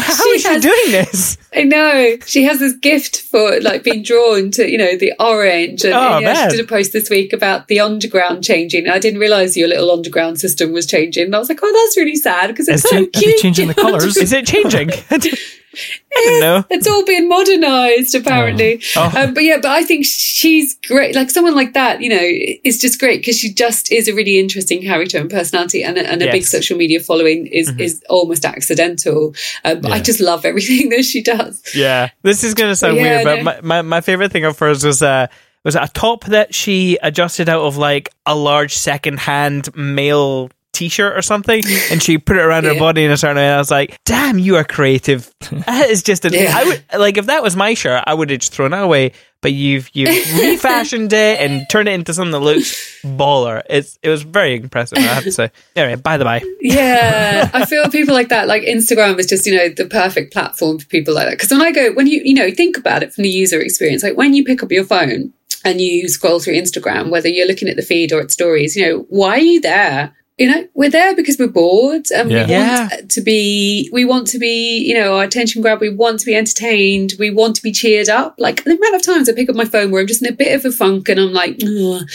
[0.00, 1.38] How She is she doing this?
[1.54, 5.82] I know she has this gift for like being drawn to you know the orange,
[5.84, 6.50] and, Oh, and, yeah, man.
[6.50, 8.88] she did a post this week about the underground changing.
[8.88, 11.96] I didn't realize your little underground system was changing, and I was like, oh, that's
[11.96, 13.38] really sad because it's Is so it- cute.
[13.38, 14.16] changing the colours?
[14.16, 14.90] Is it changing?
[16.24, 16.64] Don't know.
[16.70, 19.12] it's all been modernized apparently Oh.
[19.16, 22.18] Um, but yeah but i think she's great like someone like that you know
[22.64, 26.00] is just great because she just is a really interesting character and personality and a,
[26.10, 26.46] and a big Yes.
[26.48, 26.56] Mm-hmm.
[26.56, 31.22] social media following is is almost accidental um, but i just love everything that she
[31.22, 33.42] does Yeah, this is going to sound Yeah, weird, but no.
[33.44, 35.26] my, my, my favorite thing of hers was uh,
[35.64, 41.16] was a top that she adjusted out of like a large second hand male t-shirt
[41.16, 43.46] or something, and she put it around her body in a certain way.
[43.46, 45.32] And I was like, "Damn, you are creative."
[45.68, 46.30] That is just a.
[46.30, 46.52] Yeah.
[46.54, 49.12] I would like if that was my shirt, I would have just thrown it away.
[49.40, 50.08] But you've you've
[50.38, 53.62] refashioned it and turned it into something that looks baller.
[53.70, 54.98] It's it was very impressive.
[54.98, 55.50] I have to say.
[55.76, 59.56] Anyway, by the by, yeah i feel people like that like instagram is just you
[59.56, 62.34] know the perfect platform for people like that because when i go when you you
[62.34, 65.32] know think about it from the user experience like when you pick up your phone
[65.64, 68.86] and you scroll through instagram whether you're looking at the feed or at stories you
[68.86, 72.46] know why are you there you know we're there because we're bored and Yeah.
[72.46, 72.88] we Yeah.
[72.88, 76.26] want to be we want to be you know our attention grab we want to
[76.26, 79.48] be entertained we want to be cheered up like the amount of times i pick
[79.48, 81.56] up my phone where i'm just in a bit of a funk and i'm like
[81.62, 82.00] Ugh.
[82.02, 82.08] and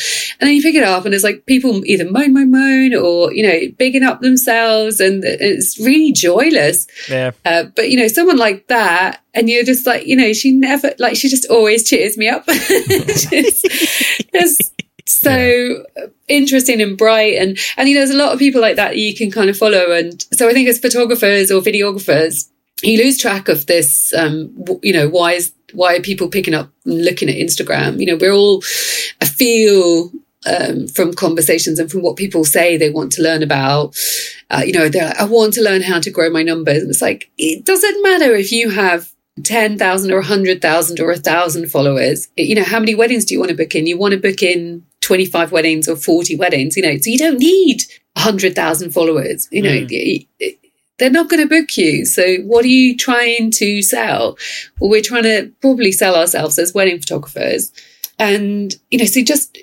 [0.48, 3.44] then you pick it up and it's like people either moan moan moan or you
[3.44, 8.68] know bigging up themselves and it's really joyless yeah, uh, but you know someone like
[8.68, 12.30] that and you're just like you know she never like she just always cheers me
[12.30, 13.62] up She's
[14.34, 14.72] just
[15.06, 15.86] so
[16.28, 19.14] interesting and bright and and you know there's a lot of people like that you
[19.14, 22.50] can kind of follow and so i think as photographers or videographers
[22.82, 26.70] you lose track of this um you know why is why are people picking up
[26.86, 28.62] and looking at instagram you know we're all
[29.22, 30.12] i feel
[30.46, 33.96] um, from conversations and from what people say they want to learn about
[34.50, 36.90] uh, you know they're like, i want to learn how to grow my numbers and
[36.90, 42.28] it's like it doesn't matter if you have 10,000 or 100,000 or 1,000 followers.
[42.38, 43.88] You know, how many weddings do you want to book in?
[43.88, 47.38] You want to book in 25 weddings or 40 weddings, you know, so you don't
[47.40, 47.84] need
[48.14, 49.48] 100,000 followers.
[49.52, 50.26] You know, y-
[50.98, 52.06] they're not going to book you.
[52.06, 54.38] So what are you trying to sell?
[54.80, 57.72] Well, we're trying to probably sell ourselves as wedding photographers.
[58.18, 59.58] And, you know, so just,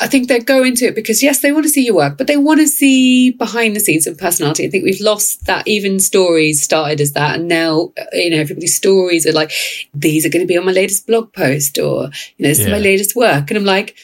[0.00, 2.26] I think they go into it because yes, they want to see your work, but
[2.26, 4.64] they want to see behind the scenes and personality.
[4.66, 5.66] I think we've lost that.
[5.66, 9.52] Even stories started as that, and now uh, you know everybody's stories are like
[9.94, 12.66] these are going to be on my latest blog post or you know this is
[12.68, 13.96] my latest work, and I'm like.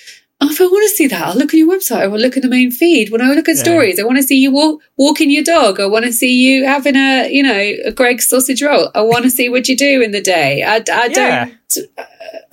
[0.45, 2.01] Oh, if I want to see that, I'll look at your website.
[2.01, 3.11] I will look at the main feed.
[3.11, 3.63] When I look at Yeah.
[3.63, 5.79] stories, I want to see you walk, walking your dog.
[5.79, 8.91] I want to see you having a, you know, a Greggs sausage roll.
[8.95, 10.63] I want to see what you do in the day.
[10.65, 11.45] I, I Yeah.
[11.47, 11.87] don't.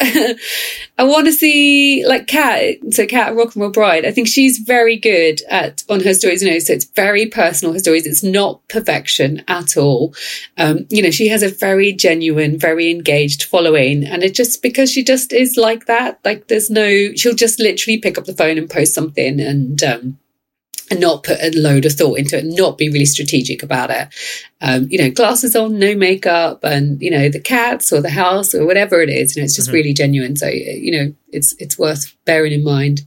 [0.02, 4.06] I want to see like Kat, so Kat Rock and Roll Bride.
[4.06, 6.42] I think she's very good at on her stories.
[6.42, 7.74] You know, so it's very personal.
[7.74, 8.08] Her stories.
[8.08, 10.14] It's not perfection at all.
[10.58, 14.92] Um, you know, she has a very genuine, very engaged following, and it just because
[14.92, 16.20] she just is like that.
[16.24, 19.84] Like there's no, she'll just literally pick up the phone and post something and.
[19.84, 20.20] um
[20.90, 24.08] and not put a load of thought into it, not be really strategic about it.
[24.62, 28.54] Um, you know, glasses on, no makeup, and you know the cats or the house
[28.54, 29.36] or whatever it is.
[29.36, 30.36] You know, it's just really genuine.
[30.36, 33.02] So you know, it's it's worth bearing in mind.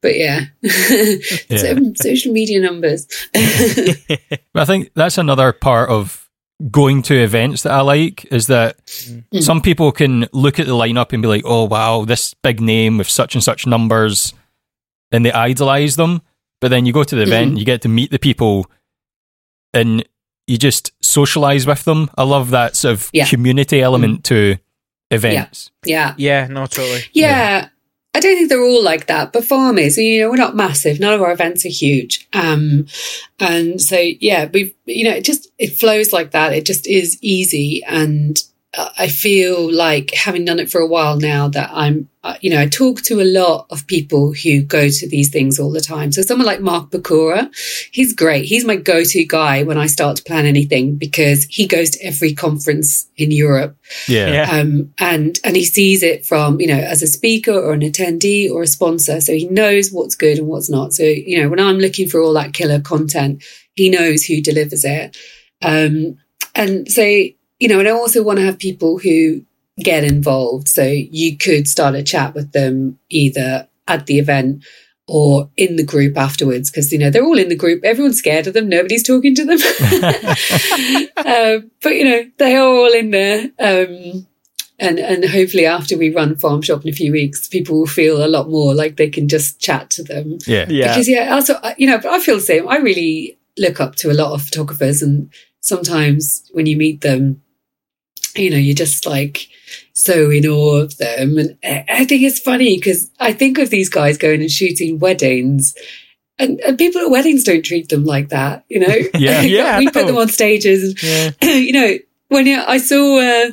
[0.00, 3.06] But yeah, so, social media numbers.
[3.34, 6.28] I think that's another part of
[6.70, 8.76] going to events that I like is that
[9.40, 12.98] some people can look at the lineup and be like, oh, wow, this big name
[12.98, 14.34] with such and such numbers,
[15.12, 16.22] and they idolize them.
[16.60, 18.66] But then you go to the event, you get to meet the people,
[19.72, 20.04] and
[20.46, 22.10] you just socialize with them.
[22.16, 23.26] I love that sort of Yeah.
[23.26, 24.56] community element to
[25.10, 25.70] events.
[25.84, 27.02] yeah, yeah, Yeah, no, totally.
[27.12, 27.68] Yeah.
[28.14, 30.98] I don't think they're all like that, but farm is, you know, we're not massive.
[30.98, 32.26] None of our events are huge.
[32.32, 32.86] Um,
[33.38, 36.52] and so, yeah, we, you know, it just, it flows like that.
[36.54, 37.84] It just is easy.
[37.86, 38.42] And
[38.76, 42.60] I feel like having done it for a while now that I'm, uh, you know,
[42.60, 46.12] I talk to a lot of people who go to these things all the time.
[46.12, 47.48] So someone like Mark Bakura,
[47.92, 48.44] he's great.
[48.44, 52.34] He's my go-to guy when I start to plan anything because he goes to every
[52.34, 53.78] conference in Europe.
[54.06, 54.32] Yeah.
[54.32, 54.50] Yeah.
[54.50, 58.50] Um, and, and he sees it from, you know, as a speaker or an attendee
[58.50, 59.22] or a sponsor.
[59.22, 60.92] So he knows what's good and what's not.
[60.92, 63.42] So, you know, when I'm looking for all that killer content,
[63.76, 65.16] he knows who delivers it.
[65.62, 66.18] Um,
[66.54, 67.22] and so,
[67.58, 69.42] you know, and I also want to have people who
[69.78, 70.68] get involved.
[70.68, 74.64] So you could start a chat with them either at the event
[75.06, 78.46] or in the group afterwards because you know they're all in the group everyone's scared
[78.46, 79.58] of them nobody's talking to them
[81.26, 84.26] um, but you know they are all in there um,
[84.78, 88.22] and and hopefully after we run farm shop in a few weeks people will feel
[88.22, 90.66] a lot more like they can just chat to them Yeah.
[90.68, 90.88] Yeah.
[90.88, 93.96] because yeah also uh, you know but i feel the same i really look up
[93.96, 95.32] to a lot of photographers and
[95.62, 97.42] sometimes when you meet them
[98.36, 99.48] you know you're just like
[99.92, 101.56] so in awe of them and
[101.88, 105.74] i think it's funny because i think of these guys going and shooting weddings
[106.38, 109.40] and, and people at weddings don't treat them like that you know Yeah.
[109.42, 111.50] Yeah, we put them on stages and Yeah.
[111.54, 111.94] you know,
[112.28, 113.50] when I saw uh,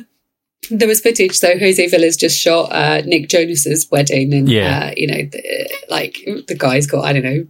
[0.70, 4.88] there was footage, so Jose Villa's just shot uh, Nick Jonas's wedding, and Yeah.
[4.90, 7.46] uh, you know, the, like the guy's got I don't know.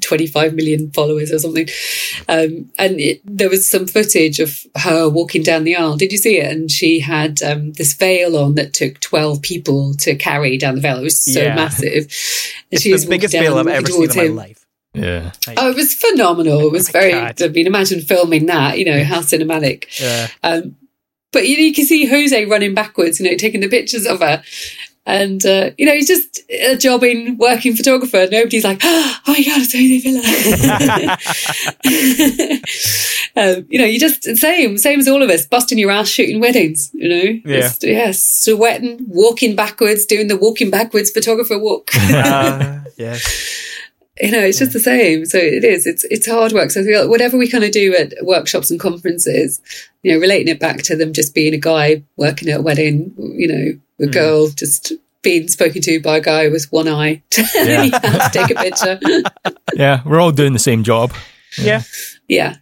[0.00, 1.68] 25 million followers or something.
[2.28, 5.96] Um, and it, there was some footage of her walking down the aisle.
[5.96, 6.50] Did you see it?
[6.50, 10.80] And she had um, this veil on that took 12 people to carry down the
[10.80, 10.98] veil.
[10.98, 11.54] It was so Yeah.
[11.54, 12.12] massive.
[12.70, 14.36] And It's she was the biggest veil I've ever seen in towards my him.
[14.36, 14.66] life.
[14.94, 15.32] Yeah.
[15.56, 16.60] Oh, it was phenomenal.
[16.66, 17.40] It was my very, God.
[17.42, 19.84] I mean, imagine filming that, you know, how cinematic.
[20.00, 20.28] Yeah.
[20.42, 20.76] Um,
[21.32, 24.20] but you, know, you can see Jose running backwards, you know, taking the pictures of
[24.20, 24.42] her.
[25.08, 28.28] And, uh, you know, he's just a jobbing, working photographer.
[28.30, 30.00] Nobody's like, oh my God, it's Jose
[33.34, 33.56] Villa.
[33.56, 36.40] um, you know, you just, same, same as all of us, busting your ass shooting
[36.40, 37.40] weddings, you know?
[37.46, 37.60] Yeah.
[37.62, 41.88] Just, yeah, sweating, walking backwards, doing the walking backwards photographer walk.
[41.96, 43.80] Uh, yes.
[44.20, 45.24] you know, it's just the same.
[45.24, 45.86] So it is.
[45.86, 46.70] It's it's hard work.
[46.70, 49.62] So I feel like whatever we kind of do at workshops and conferences,
[50.02, 53.14] you know, relating it back to them just being a guy working at a wedding,
[53.16, 54.12] you know, a Mm.
[54.12, 54.92] girl just
[55.22, 57.22] being spoken to by a guy with one eye
[57.54, 57.82] Yeah.
[57.84, 59.00] you have to take a picture.
[59.74, 60.00] Yeah.
[60.04, 61.12] We're all doing the same job.
[61.60, 61.82] Yeah.
[62.28, 62.56] yeah.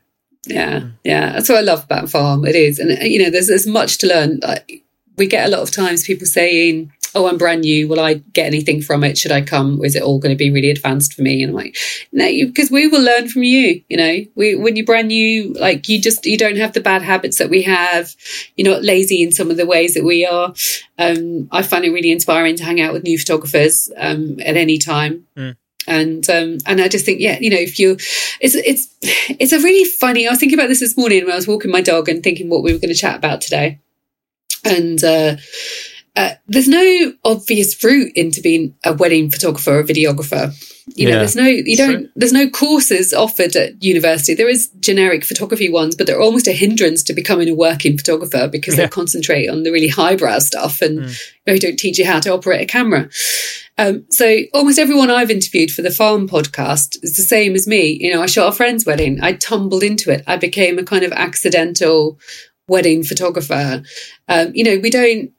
[0.48, 2.44] Yeah, yeah, that's what I love about farm.
[2.46, 4.38] It is, and uh, you know, there's there's much to learn.
[4.44, 4.84] Like,
[5.16, 7.88] we get a lot of times people saying, "Oh, I'm brand new.
[7.88, 9.16] Will I get anything from it?
[9.18, 9.82] Should I come?
[9.84, 11.76] Is it all going to be really advanced for me?" And I'm like,
[12.12, 13.82] "No, because we will learn from you.
[13.88, 17.02] You know, we when you're brand new, like you just you don't have the bad
[17.02, 18.14] habits that we have.
[18.56, 20.54] You're not lazy in some of the ways that we are.
[20.98, 24.78] Um, I find it really inspiring to hang out with new photographers um, at any
[24.78, 25.26] time."
[25.86, 27.92] and um, and I just think, yeah, you know, if you,
[28.40, 30.26] it's it's it's a really funny.
[30.26, 32.48] I was thinking about this this morning when I was walking my dog and thinking
[32.48, 33.80] what we were going to chat about today,
[34.66, 35.36] and uh,
[36.16, 40.54] uh, there's no obvious route into being a wedding photographer or videographer.
[40.94, 41.18] You know, Yeah.
[41.18, 42.08] there's no you don't True.
[42.14, 44.34] there's no courses offered at university.
[44.34, 48.46] There is generic photography ones, but they're almost a hindrance to becoming a working photographer
[48.48, 48.84] because Yeah.
[48.84, 51.10] they concentrate on the really highbrow stuff and
[51.44, 53.08] they don't teach you how to operate a camera.
[53.78, 57.98] Um, so almost everyone I've interviewed for the farm podcast is the same as me.
[58.00, 59.18] You know, I shot a friend's wedding.
[59.20, 60.22] I tumbled into it.
[60.26, 62.18] I became a kind of accidental
[62.68, 63.82] wedding photographer.
[64.28, 65.32] Um, you know, we don't.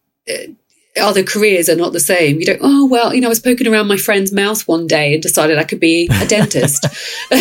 [1.00, 2.40] Other careers are not the same.
[2.40, 5.14] You don't, oh, well, you know, I was poking around my friend's mouth one day
[5.14, 6.86] and decided I could be a dentist.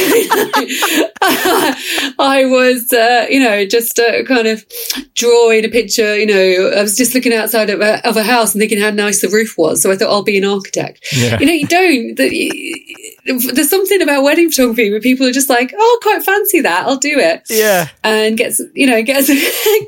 [1.20, 4.64] I was, uh, you know, just uh, kind of
[5.14, 8.54] drawing a picture, you know, I was just looking outside of a, of a house
[8.54, 9.82] and thinking how nice the roof was.
[9.82, 11.04] So I thought I'll be an architect.
[11.12, 11.38] Yeah.
[11.38, 12.14] You know, you don't.
[12.16, 16.60] The- There's something about wedding photography where people are just like, oh, I quite fancy
[16.60, 16.86] that.
[16.86, 17.88] I'll do it Yeah.
[18.04, 19.30] and gets you know gets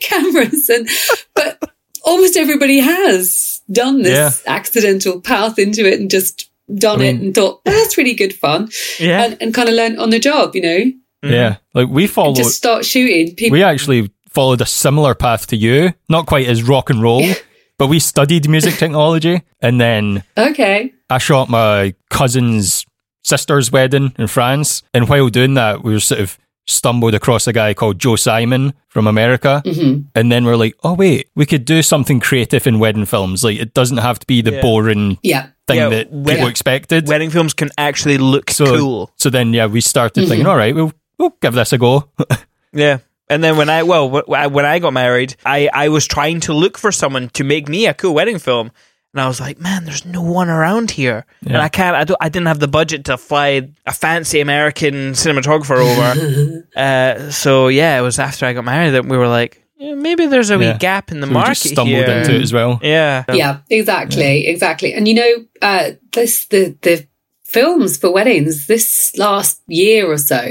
[0.02, 0.88] cameras and
[1.34, 1.62] but
[2.04, 7.34] almost everybody has done this accidental path into it and just done I it and
[7.34, 8.70] thought "Oh, that's really good fun.
[8.98, 9.24] Yeah.
[9.24, 10.92] and, and kind of learned on the job you know?
[11.22, 11.50] Yeah.
[11.50, 11.78] Mm-hmm.
[11.78, 13.34] Like we followed, just start shooting.
[13.34, 17.24] People we actually followed a similar path to you, not quite as rock and roll,
[17.78, 19.42] but we studied music technology.
[19.60, 20.92] And then okay.
[21.10, 22.84] I shot my cousin's
[23.24, 24.82] sister's wedding in France.
[24.94, 26.38] And while doing that, we were sort of
[26.68, 29.62] stumbled across a guy called Joe Simon from America.
[29.64, 30.02] Mm-hmm.
[30.14, 33.42] And then we're like, oh, wait, we could do something creative in wedding films.
[33.42, 34.60] Like, it doesn't have to be the Yeah.
[34.62, 37.08] boring yeah thing Yeah, that when- people expected.
[37.08, 39.10] Wedding films can actually look so, cool.
[39.16, 42.08] so then, yeah, we started thinking, all right, we'll, we'll give this a go.
[42.72, 42.98] Yeah.
[43.30, 46.40] And then when I well wh- wh- when I got married, I I was trying
[46.40, 48.70] to look for someone to make me a cool wedding film,
[49.14, 51.96] and I was like, man, there's no one around here, and I can't.
[51.96, 52.18] I don't.
[52.20, 56.66] I didn't have the budget to fly a fancy American cinematographer over.
[56.76, 60.26] uh, so yeah, it was after I got married that we were like, Yeah, maybe
[60.26, 62.18] there's a wee gap in the So we market just stumbled here.
[62.18, 62.78] into it as well.
[62.82, 63.24] Yeah.
[63.32, 64.92] yeah, exactly, exactly.
[64.92, 65.32] And you know,
[65.62, 67.06] uh, this the the
[67.44, 70.46] films for weddings this last year or so.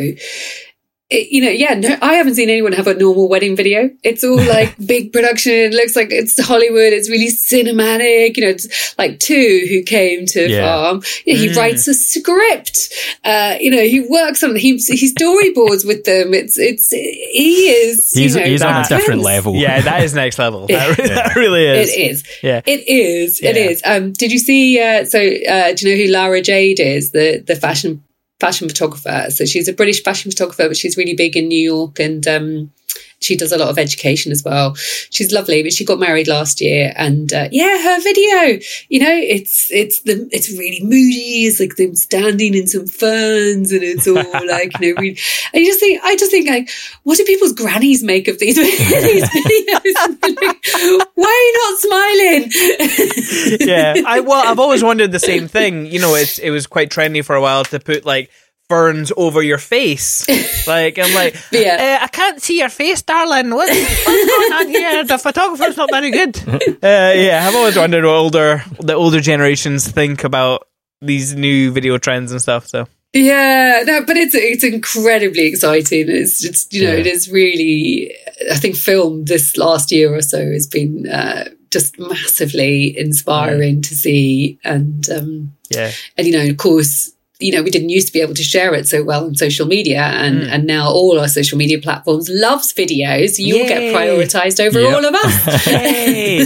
[1.09, 3.89] It, you know, yeah, no, I haven't seen anyone have a normal wedding video.
[4.03, 5.53] It's all like big production.
[5.53, 6.91] It looks like it's Hollywood.
[6.91, 8.35] It's really cinematic.
[8.35, 10.61] You know, it's like two who came to Yeah.
[10.65, 11.03] farm.
[11.25, 11.55] Yeah, he Mm.
[11.55, 12.93] writes a script.
[13.23, 16.33] Uh, you know, he works on he he storyboards with them.
[16.33, 18.11] It's it's he is.
[18.11, 19.55] He's, you know, he's on a different level.
[19.55, 20.67] Yeah, that is next level.
[20.67, 21.15] That, re- Yeah.
[21.15, 21.89] that really is.
[21.89, 22.23] It is.
[22.43, 22.61] Yeah.
[22.65, 23.39] It is.
[23.39, 23.63] It Yeah.
[23.69, 23.81] is.
[23.85, 24.77] Um, did you see?
[24.81, 27.11] Uh, so, uh, do you know who Lara Jade is?
[27.11, 28.03] The the fashion
[28.39, 29.27] fashion photographer.
[29.29, 32.71] So she's a British fashion photographer, but she's really big in New York, and um,
[33.19, 34.75] she does a lot of education as well.
[34.75, 38.59] She's lovely, but she got married last year, and uh, yeah, her video.
[38.89, 41.45] You know, it's it's the it's really moody.
[41.45, 44.15] It's like them standing in some ferns, and it's all
[44.47, 45.01] like you know.
[45.01, 45.17] Really,
[45.53, 46.69] and you just think, I just think like,
[47.03, 50.17] what do people's grannies make of these, these videos?
[50.27, 53.67] Like, Why are you not smiling?
[53.67, 53.93] yeah.
[54.05, 55.85] I well, I've always wondered the same thing.
[55.87, 58.29] You know, it's it was quite trendy for a while to put like
[58.69, 60.25] ferns over your face.
[60.67, 61.99] Like I'm like, Yeah.
[62.01, 63.51] uh, I can't see your face, darling.
[63.51, 65.03] What, what's going on here?
[65.05, 66.35] The photographer's not very good.
[66.83, 70.67] Uh, yeah, I've always wondered what older the older generations think about
[71.01, 72.67] these new video trends and stuff.
[72.67, 76.05] So Yeah, no, but it's it's incredibly exciting.
[76.09, 76.99] It's it's you know Yeah.
[76.99, 78.13] it is really.
[78.51, 83.95] I think film this last year or so has been uh, just massively inspiring to
[83.95, 88.13] see, and um, yeah, and you know of course you know we didn't used to
[88.13, 90.51] be able to share it so well on social media, and Mm.
[90.51, 93.35] and now all our social media platforms loves videos.
[93.37, 93.67] You'll Yay.
[93.67, 94.93] get prioritized over Yep.
[94.95, 95.67] all of us.
[95.67, 96.39] Yay.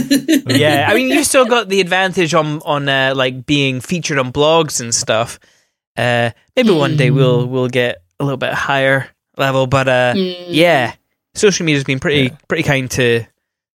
[0.48, 0.86] yeah.
[0.90, 4.80] I mean, you still got the advantage on on uh, like being featured on blogs
[4.80, 5.38] and stuff.
[5.96, 10.36] Uh, maybe one day we'll we'll get a little bit higher level, but uh, Mm.
[10.48, 10.92] yeah,
[11.34, 12.36] social media's been pretty Yeah.
[12.48, 13.24] pretty kind to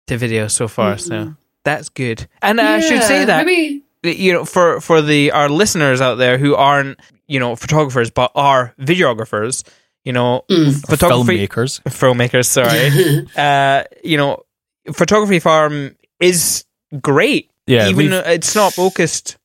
[0.08, 1.34] to video so far, so
[1.64, 2.26] that's good.
[2.42, 6.16] And uh, I should say that maybe you know for for the our listeners out
[6.16, 9.64] there who aren't you know photographers but are videographers,
[10.04, 10.74] you know, Mm.
[10.88, 11.80] photography Filmmakers.
[11.84, 12.46] filmmakers.
[12.46, 14.42] Sorry, uh, you know,
[14.92, 16.64] photography farm is
[17.00, 17.50] great.
[17.66, 19.36] Yeah, even though it's not focused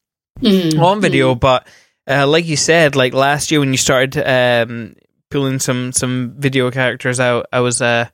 [0.41, 1.67] Mm, on video, but
[2.07, 4.95] uh, like you said, like last year when you started um,
[5.31, 8.07] pulling some some video characters out, I was uh,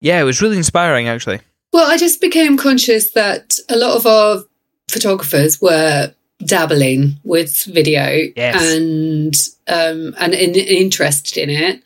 [0.00, 1.40] yeah, it was really inspiring actually.
[1.72, 4.44] Well, I just became conscious that a lot of our
[4.88, 8.74] photographers were dabbling with video Yes.
[8.74, 9.34] and
[9.66, 11.82] um, and in, interested in it.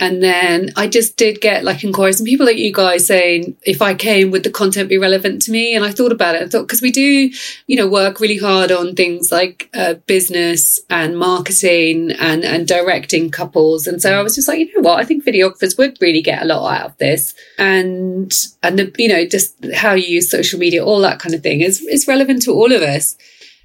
[0.00, 3.82] And then I just did get like inquiries and people like you guys saying if
[3.82, 5.74] I came, would the content be relevant to me?
[5.74, 6.42] And I thought about it.
[6.42, 7.30] I thought because we do,
[7.66, 13.30] you know, work really hard on things like uh, business and marketing and and directing
[13.30, 13.88] couples.
[13.88, 15.00] And so I was just like, you know what?
[15.00, 17.34] I think videographers would really get a lot out of this.
[17.58, 21.42] And and the you know just how you use social media, all that kind of
[21.42, 23.16] thing is is relevant to all of us.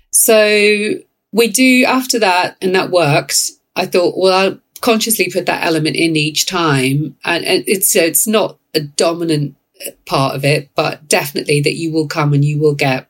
[0.09, 0.95] So
[1.31, 3.51] we do after that, and that worked.
[3.75, 8.27] I thought, well, I'll consciously put that element in each time, and, and it's it's
[8.27, 9.55] not a dominant
[10.05, 13.09] part of it, but definitely that you will come and you will get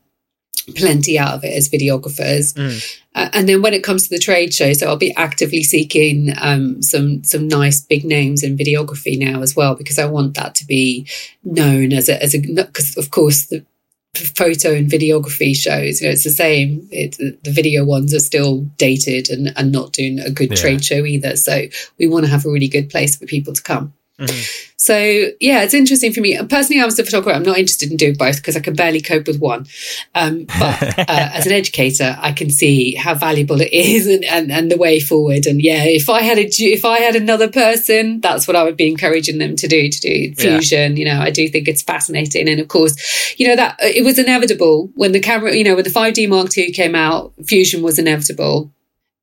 [0.76, 2.54] plenty out of it as videographers.
[2.54, 3.00] Mm.
[3.16, 6.34] Uh, and then when it comes to the trade show, so I'll be actively seeking
[6.40, 10.54] um, some some nice big names in videography now as well because I want that
[10.56, 11.08] to be
[11.44, 13.66] known as a as a because of course the
[14.16, 18.62] photo and videography shows you know it's the same it, the video ones are still
[18.78, 20.56] dated and, and not doing a good Yeah.
[20.56, 21.64] trade show either so
[21.98, 24.73] we want to have a really good place for people to come Mhm.
[24.84, 24.98] So
[25.40, 26.38] yeah it's interesting for me.
[26.50, 27.36] Personally i was a photographer.
[27.36, 29.66] I'm not interested in doing both because i can barely cope with one.
[30.14, 34.52] Um, but uh, as an educator i can see how valuable it is and, and,
[34.52, 35.46] and the way forward.
[35.46, 36.46] And yeah if i had a
[36.78, 40.00] if i had another person that's what i would be encouraging them to do to
[40.00, 40.34] do Yeah.
[40.60, 40.98] fusion.
[40.98, 42.50] You know i do think it's fascinating.
[42.50, 42.94] And of course
[43.40, 46.58] you know that it was inevitable when the camera you know when the 5d mark
[46.58, 48.72] ii came out fusion was inevitable.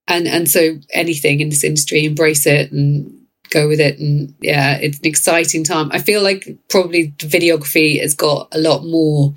[0.09, 3.20] And and so anything in this industry embrace it and
[3.51, 8.15] go with it and yeah it's an exciting time i feel like probably videography has
[8.15, 9.35] got a lot more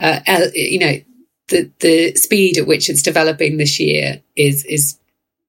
[0.00, 0.20] uh
[0.54, 0.94] you know
[1.48, 4.98] the the speed at which it's developing this year is is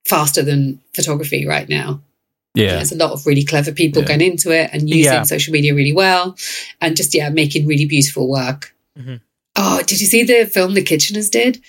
[0.05, 2.01] faster than photography right now
[2.55, 2.75] Yeah.
[2.75, 4.07] there's a lot of really clever people Yeah.
[4.09, 5.23] going into it and using Yeah.
[5.23, 6.35] social media really well
[6.81, 9.21] and just yeah making really beautiful work Mhm.
[9.57, 11.61] Oh did you see the film the kitcheners did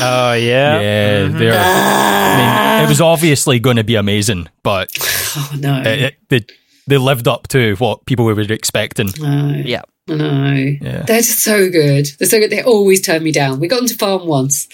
[0.00, 1.38] Oh yeah, Yeah, Mhm.
[1.38, 1.54] they're.
[1.58, 4.90] I mean, it was obviously going to be amazing, but
[5.36, 6.46] oh no it, it, they,
[6.86, 9.08] they lived up to what people were expecting.
[9.18, 9.82] no yeah.
[10.08, 10.52] I know.
[10.80, 11.02] Yeah.
[11.02, 12.06] They're just so good.
[12.20, 12.50] They're so good.
[12.50, 13.58] They always turn me down.
[13.58, 14.68] We got into farm once.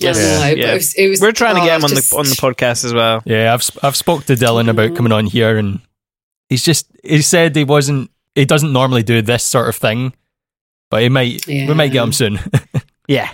[0.00, 0.70] Yes, I know, yeah.
[0.70, 2.36] it was, it was- We're trying to oh, get him on just- the on the
[2.36, 3.20] podcast as well.
[3.26, 5.80] Yeah, I've sp- I've spoke to Dylan about coming on here, and
[6.48, 10.12] he's just he said he wasn't he doesn't normally do this sort of thing,
[10.90, 12.38] but he might we may get them soon.
[13.10, 13.30] Yeah.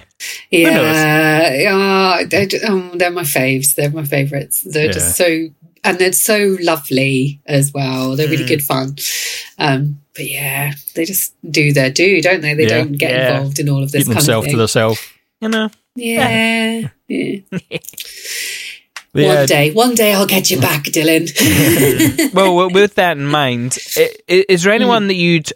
[0.53, 3.75] Yeah, yeah, they're, um, they're my faves.
[3.75, 4.63] They're my favorites.
[4.63, 4.93] They're Yeah.
[4.93, 5.49] just so,
[5.83, 8.15] and they're so lovely as well.
[8.15, 8.49] They're really Mm.
[8.55, 8.95] good fun.
[9.59, 12.55] Um, but yeah, they just do their do, don't they?
[12.55, 12.69] They Yeah.
[12.69, 13.31] don't get Yeah.
[13.37, 14.53] involved in all of this Keep kind of themselves thing.
[14.53, 15.01] to themselves.
[15.41, 15.71] You know.
[15.97, 17.39] yeah, yeah.
[17.57, 17.79] Yeah.
[19.37, 22.33] One day, one day, I'll get you back, Dylan.
[22.33, 25.53] well, with that in mind, i- i- is there anyone that you'd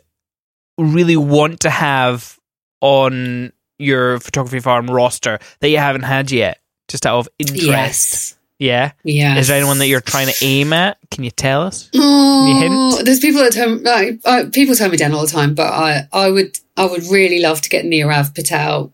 [0.79, 2.39] really want to have
[2.81, 7.65] on your photography farm roster that you haven't had yet, just out of interest?
[7.67, 8.93] yes, Yeah.
[9.05, 9.39] yes.
[9.41, 10.99] Is there anyone that you're trying to aim at?
[11.11, 11.89] Can you tell us?
[11.95, 13.01] Oh?
[13.05, 16.09] There's people that turn like uh, people turn me down all the time, but I
[16.13, 18.93] I would I would really love to get Nirav Patel.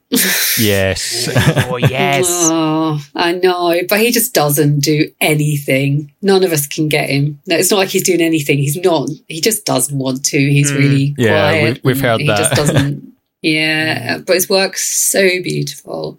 [0.58, 1.28] Yes.
[1.70, 2.26] Oh yes.
[2.28, 6.12] Oh, I know, but he just doesn't do anything.
[6.22, 7.40] None of us can get him.
[7.46, 8.58] No, it's not like he's doing anything.
[8.58, 9.08] He's not.
[9.28, 10.38] He just doesn't want to.
[10.38, 10.78] He's Mm.
[10.78, 11.80] really Yeah, quiet.
[11.84, 12.38] we- we've heard he that.
[12.38, 13.12] He just doesn't.
[13.44, 16.18] Yeah, but his work's so beautiful.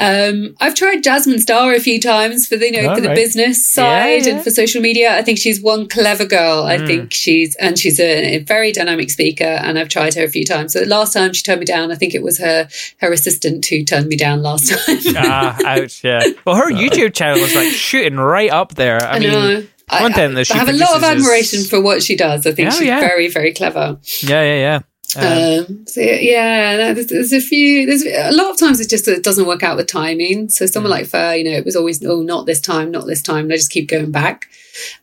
[0.00, 3.08] Um, I've tried Jasmine Star a few times for the you know All for the
[3.08, 3.14] right.
[3.14, 4.34] business side yeah.
[4.34, 5.16] and for social media.
[5.16, 6.64] I think she's one clever girl.
[6.64, 6.86] I Mm.
[6.86, 9.44] think she's and she's a, a very dynamic speaker.
[9.44, 10.72] And I've tried her a few times.
[10.72, 11.92] So last time she turned me down.
[11.92, 12.68] I think it was her
[12.98, 14.98] her assistant who turned me down last time.
[15.16, 16.02] ah, ouch.
[16.02, 16.24] Yeah.
[16.44, 19.00] Well, her YouTube channel was like shooting right up there.
[19.02, 19.62] I, I mean, know.
[19.88, 22.02] I, content I, that she I have a lot of produces is- admiration for what
[22.02, 22.46] she does.
[22.46, 23.00] I think Oh, she's yeah.
[23.00, 23.98] very, very clever.
[24.22, 24.78] yeah, yeah, yeah.
[25.16, 25.24] Um,
[25.68, 27.86] Um, so yeah, no, there's, there's a few.
[27.86, 30.48] There's a lot of times it's just that it doesn't work out with timing.
[30.48, 30.96] So someone Mm.
[30.96, 33.44] like Fer, you know, it was always oh, not this time, not this time.
[33.44, 34.48] And I just keep going back.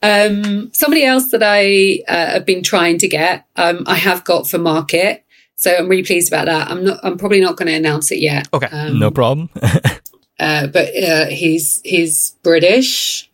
[0.01, 4.47] Um, somebody else that I uh, have been trying to get, um, I have got
[4.47, 5.23] for market.
[5.55, 6.69] So I'm really pleased about that.
[6.69, 6.99] I'm not.
[7.03, 8.47] I'm probably not going to announce it yet.
[8.53, 8.67] Okay.
[8.67, 9.49] Um, no problem.
[10.39, 13.29] uh, but uh, he's he's British.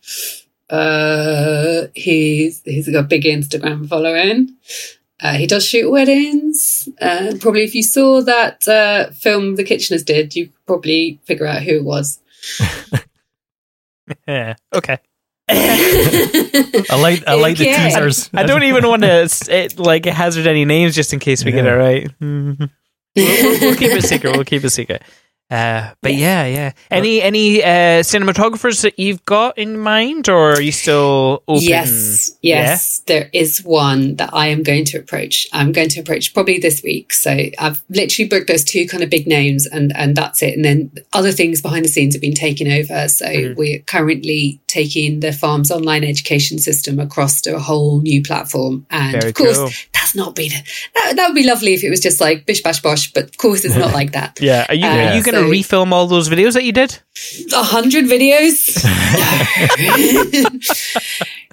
[0.70, 4.56] Uh, he's he's got a big Instagram following.
[5.20, 6.88] Uh, he does shoot weddings.
[7.00, 11.46] Uh, probably if you saw that uh, film the Kitcheners did, you could probably figure
[11.46, 12.18] out who it was.
[14.28, 14.54] yeah.
[14.74, 14.98] Okay.
[15.48, 18.30] I like I like the teasers.
[18.32, 21.66] I don't even want to it, like hazard any names just in case we get
[21.66, 22.10] it right.
[23.16, 24.34] We'll, we'll- we'll keep it secret.
[24.34, 25.02] We'll keep it secret.
[25.50, 26.72] Uh, but yeah, yeah.
[26.90, 31.62] Any any uh, cinematographers that you've got in mind, or are you still open?
[31.62, 35.46] Yes, yes, there is one that I am going to approach.
[35.52, 37.12] I'm going to approach probably this week.
[37.12, 40.54] So I've literally booked those two kind of big names, and and that's it.
[40.56, 43.06] And then other things behind the scenes have been taken over.
[43.08, 43.56] So Mhm.
[43.56, 48.86] we're currently taking the farm's online education system across to a whole new platform.
[48.90, 49.70] And Very of course, cool.
[49.92, 52.80] that's not been that, that would be lovely if it was just like bish bash
[52.80, 53.12] bosh.
[53.12, 54.38] But of course, it's not like that.
[54.40, 54.66] Yeah.
[54.68, 56.98] Are you Uh, are you going to refilm all those videos that you did?
[57.54, 58.82] A hundred videos?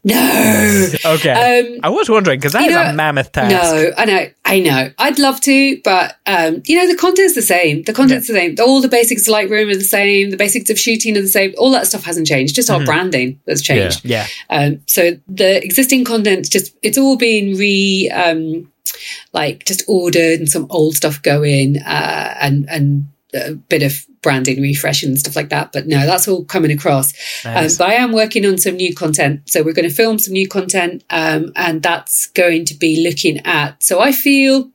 [0.04, 0.88] no.
[1.06, 1.32] Okay.
[1.32, 3.52] Um, I was wondering because that is know, a mammoth task.
[3.52, 4.90] No, I know, I know.
[4.98, 7.84] I'd love to, but um, you know, the content's the same.
[7.84, 8.56] The content's the same.
[8.60, 10.32] All the basics of Lightroom are the same.
[10.32, 11.54] The basics of shooting are the same.
[11.58, 12.56] All that stuff hasn't changed.
[12.56, 14.04] Just our branding that's changed.
[14.04, 14.28] Yeah.
[14.50, 18.72] Um, so the existing content just it's all been re um,
[19.34, 24.62] like just ordered and some old stuff going uh, and and a bit of branding
[24.62, 25.72] refresh and stuff like that.
[25.72, 27.14] But no, that's all coming across.
[27.44, 27.80] Nice.
[27.80, 29.50] Um, but I am working on some new content.
[29.50, 33.40] So we're going to film some new content, um, and that's going to be looking
[33.46, 33.82] at.
[33.84, 34.70] So I feel.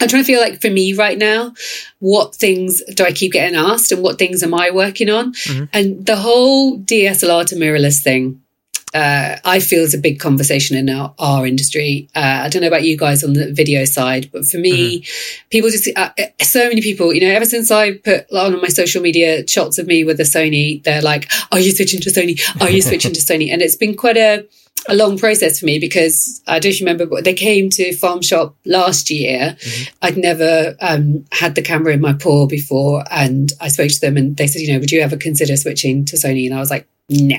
[0.00, 1.54] I'm trying to feel like for me right now,
[2.00, 5.32] what things do I keep getting asked and what things am I working on?
[5.32, 5.68] Mhm.
[5.72, 8.41] And the whole DSLR to mirrorless thing,
[8.94, 12.08] uh, I feel is a big conversation in our, our industry.
[12.14, 15.04] Uh, I don't know about you guys on the video side, but for me,
[15.50, 18.68] people just, uh, uh, so many people, you know, ever since I put on my
[18.68, 22.40] social media shots of me with the Sony, they're like, are you switching to Sony?
[22.60, 23.50] Are you switching to Sony?
[23.50, 24.46] And it's been quite a,
[24.88, 28.56] a long process for me because I don't remember, but they came to Farm Shop
[28.66, 29.56] last year.
[30.02, 33.04] I'd never um, had the camera in my paw before.
[33.10, 36.04] And I spoke to them and they said, you know, would you ever consider switching
[36.06, 36.46] to Sony?
[36.46, 37.38] And I was like, nah.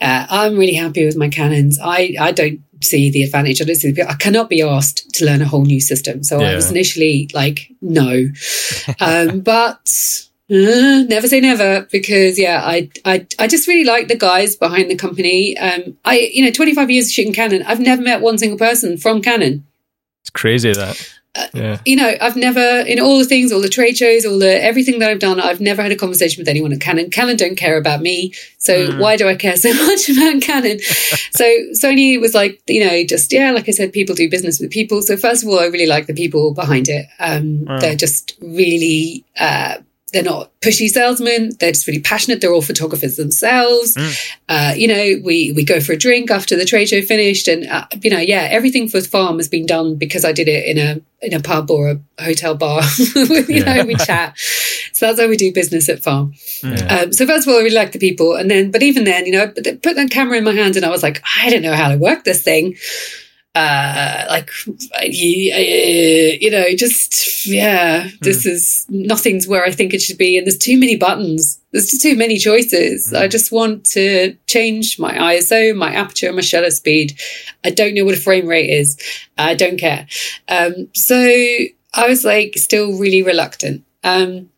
[0.00, 1.78] Uh, I'm really happy with my Canons.
[1.82, 3.60] I, I don't see the advantage.
[3.60, 6.22] I don't see the, I cannot be asked to learn a whole new system.
[6.22, 8.28] So I was initially like, no.
[9.00, 14.16] um, but uh, never say never because yeah, I, I, I just really like the
[14.16, 15.56] guys behind the company.
[15.58, 17.62] Um, I, you know, 25 years of shooting Canon.
[17.64, 19.66] I've never met one single person from Canon
[20.22, 21.19] It's crazy that.
[21.54, 21.78] Yeah.
[21.86, 24.98] you know, I've never in all the things, all the trade shows, all the everything
[24.98, 27.10] that I've done, I've never had a conversation with anyone at Canon.
[27.10, 30.80] Canon don't care about me, so why do I care so much about Canon?
[30.80, 34.70] so Sony was like, you know, just yeah, like I said, people do business with
[34.70, 35.02] people.
[35.02, 37.06] So first of all, I really like the people behind it.
[37.18, 37.80] Um, Mm.
[37.80, 39.24] They're just really.
[39.38, 39.76] Uh,
[40.12, 41.52] they're not pushy salesmen.
[41.58, 42.40] They're just really passionate.
[42.40, 43.96] They're all photographers themselves.
[44.48, 47.66] Uh, you know, we we go for a drink after the trade show finished, and
[47.66, 50.78] uh, you know, yeah, everything for farm has been done because I did it in
[50.78, 52.82] a in a pub or a hotel bar.
[53.14, 54.38] you know, we chat.
[54.92, 56.34] So that's how we do business at farm.
[56.88, 59.26] Um, so first of all, I really like the people, and then, but even then,
[59.26, 61.74] you know, put that camera in my hand, and I was like, I don't know
[61.74, 62.76] how to work this thing
[63.56, 64.48] uh like
[65.02, 70.38] you, uh, you know just yeah this is nothing's where i think it should be
[70.38, 71.58] and there's too many buttons.
[71.72, 73.12] There's just too many choices.
[73.12, 77.18] I just want to change my iso my aperture my shutter speed.
[77.64, 78.96] I don't know what a frame rate is.
[79.36, 80.06] I don't care.
[80.48, 83.84] Um so i was like still really reluctant.
[84.04, 84.50] Um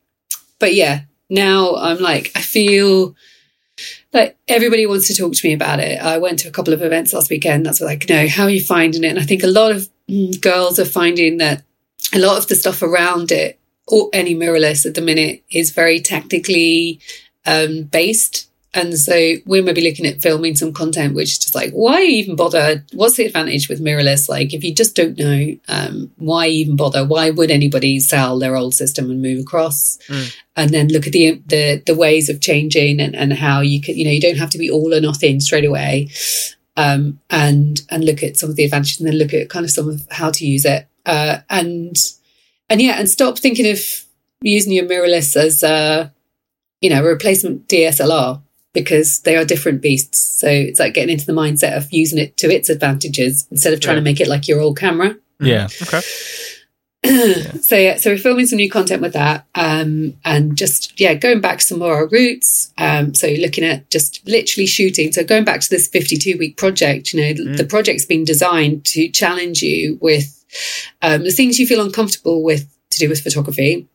[0.59, 3.15] but yeah now i'm like i feel
[4.13, 6.01] like everybody wants to talk to me about it.
[6.01, 7.65] I went to a couple of events last weekend.
[7.65, 9.09] That's like, no, how are you finding it?
[9.09, 9.89] And I think a lot of
[10.41, 11.63] girls are finding that
[12.13, 16.01] a lot of the stuff around it, or any mirrorless at the minute, is very
[16.01, 17.01] technically
[17.47, 18.51] um, based.
[18.75, 22.37] And so we're maybe looking at filming some content, which is just like, why even
[22.37, 22.85] bother?
[22.95, 24.31] What's the advantage with mirrorless?
[24.31, 27.05] Like, if you just don't know, um, why even bother?
[27.05, 29.99] Why would anybody sell their old system and move across?
[30.57, 33.97] And then look at the the the ways of changing and, and how you can,
[33.97, 36.09] you know, you don't have to be all or nothing straight away.
[36.75, 39.71] Um, and and look at some of the advantages and then look at kind of
[39.71, 40.87] some of how to use it.
[41.05, 41.97] Uh, and
[42.71, 43.79] and yeah, and stop thinking of
[44.41, 46.11] using your mirrorless as a
[46.81, 48.43] you know, a replacement DSLR
[48.73, 50.19] because they are different beasts.
[50.41, 53.81] So it's like getting into the mindset of using it to its advantages instead of
[53.81, 54.01] trying Yeah.
[54.01, 55.17] to make it like your old camera.
[55.41, 55.69] Yeah.
[55.83, 56.01] Okay.
[57.63, 61.41] So yeah, so we're filming some new content with that, um, and just yeah, going
[61.41, 62.73] back to some more our roots.
[62.79, 65.11] Um, so looking at just literally shooting.
[65.11, 69.09] So going back to this fifty-two week project, you know, the project's been designed to
[69.09, 70.45] challenge you with
[71.03, 73.89] um, the things you feel uncomfortable with to do with photography.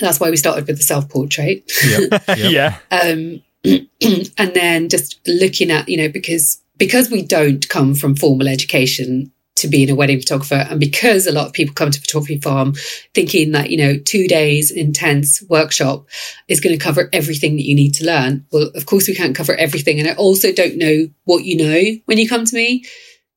[0.00, 2.22] That's why we started with the self-portrait Yep.
[2.28, 2.38] Yep.
[2.50, 2.78] Yeah.
[2.90, 3.42] um,
[4.38, 9.32] and then just looking at you know because because we don't come from formal education
[9.56, 12.74] to being a wedding photographer and because a lot of people come to photography farm
[13.14, 16.06] thinking that you know two days intense workshop
[16.48, 19.34] is going to cover everything that you need to learn well of course we can't
[19.34, 19.98] cover everything.
[19.98, 22.84] And i also don't know what you know when you come to me.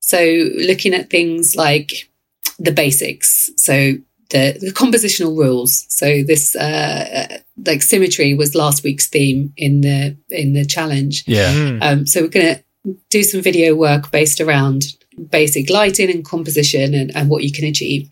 [0.00, 0.18] So
[0.56, 2.10] looking at things like
[2.58, 3.94] the basics so
[4.30, 7.36] the, the compositional rules so this uh, uh,
[7.66, 11.52] like symmetry was last week's theme in the in the challenge Yeah.
[11.52, 11.78] Mm.
[11.82, 12.62] um, so we're going to
[13.10, 14.84] do some video work based around
[15.30, 18.08] basic lighting and composition and, and what you can achieve.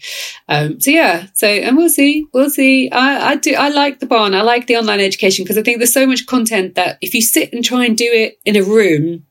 [0.49, 2.91] Um, so yeah, so and we'll see, we'll see.
[2.91, 4.35] I, I do, I like the barn.
[4.35, 7.23] I like the online education because I think there's so much content that if you
[7.23, 9.25] sit and try and do it in a room,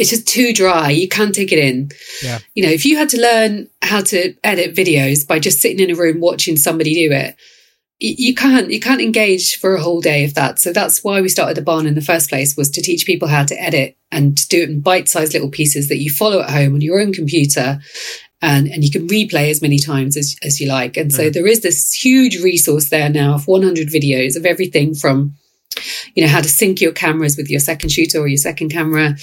[0.00, 0.88] it's just too dry.
[0.88, 1.90] You can't take it in.
[2.22, 2.38] Yeah.
[2.54, 5.94] You know, if you had to learn how to edit videos by just sitting in
[5.94, 7.36] a room watching somebody do it,
[7.98, 10.58] you can't you can't engage for a whole day of that.
[10.58, 13.28] So that's why we started the barn in the first place was to teach people
[13.28, 16.48] how to edit and to do it in bite-sized little pieces that you follow at
[16.48, 17.78] home on your own computer.
[18.42, 20.96] And, and you can replay as many times as, as you like.
[20.96, 21.32] And so mm.
[21.34, 25.36] there is this huge resource there now of 100 videos of everything from
[26.14, 29.16] you know how to sync your cameras with your second shooter or your second camera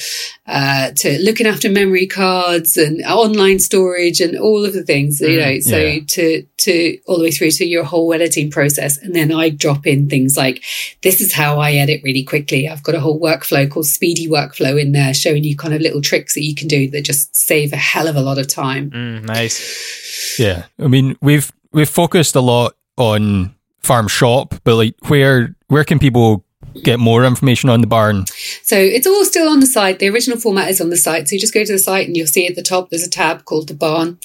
[0.48, 5.40] uh, to looking after memory cards and online storage and all of the things you
[5.40, 6.00] know so yeah.
[6.08, 9.86] to to all the way through to your whole editing process and then i drop
[9.86, 10.64] in things like
[11.04, 14.80] this is how i edit really quickly i've got a whole workflow called speedy workflow
[14.80, 17.74] in there showing you kind of little tricks that you can do that just save
[17.74, 20.40] a hell of a lot of time Mm, nice.
[20.40, 20.66] Yeah.
[20.80, 23.56] I mean, we've we've focused a lot on
[23.88, 26.44] farm shop, but like where where can people
[26.84, 28.26] get more information on the barn?
[28.64, 30.00] So it's all still on the site.
[30.00, 31.28] The original format is on the site.
[31.28, 33.10] So you just go to the site and you'll see at the top there's a
[33.10, 34.20] tab called the barn.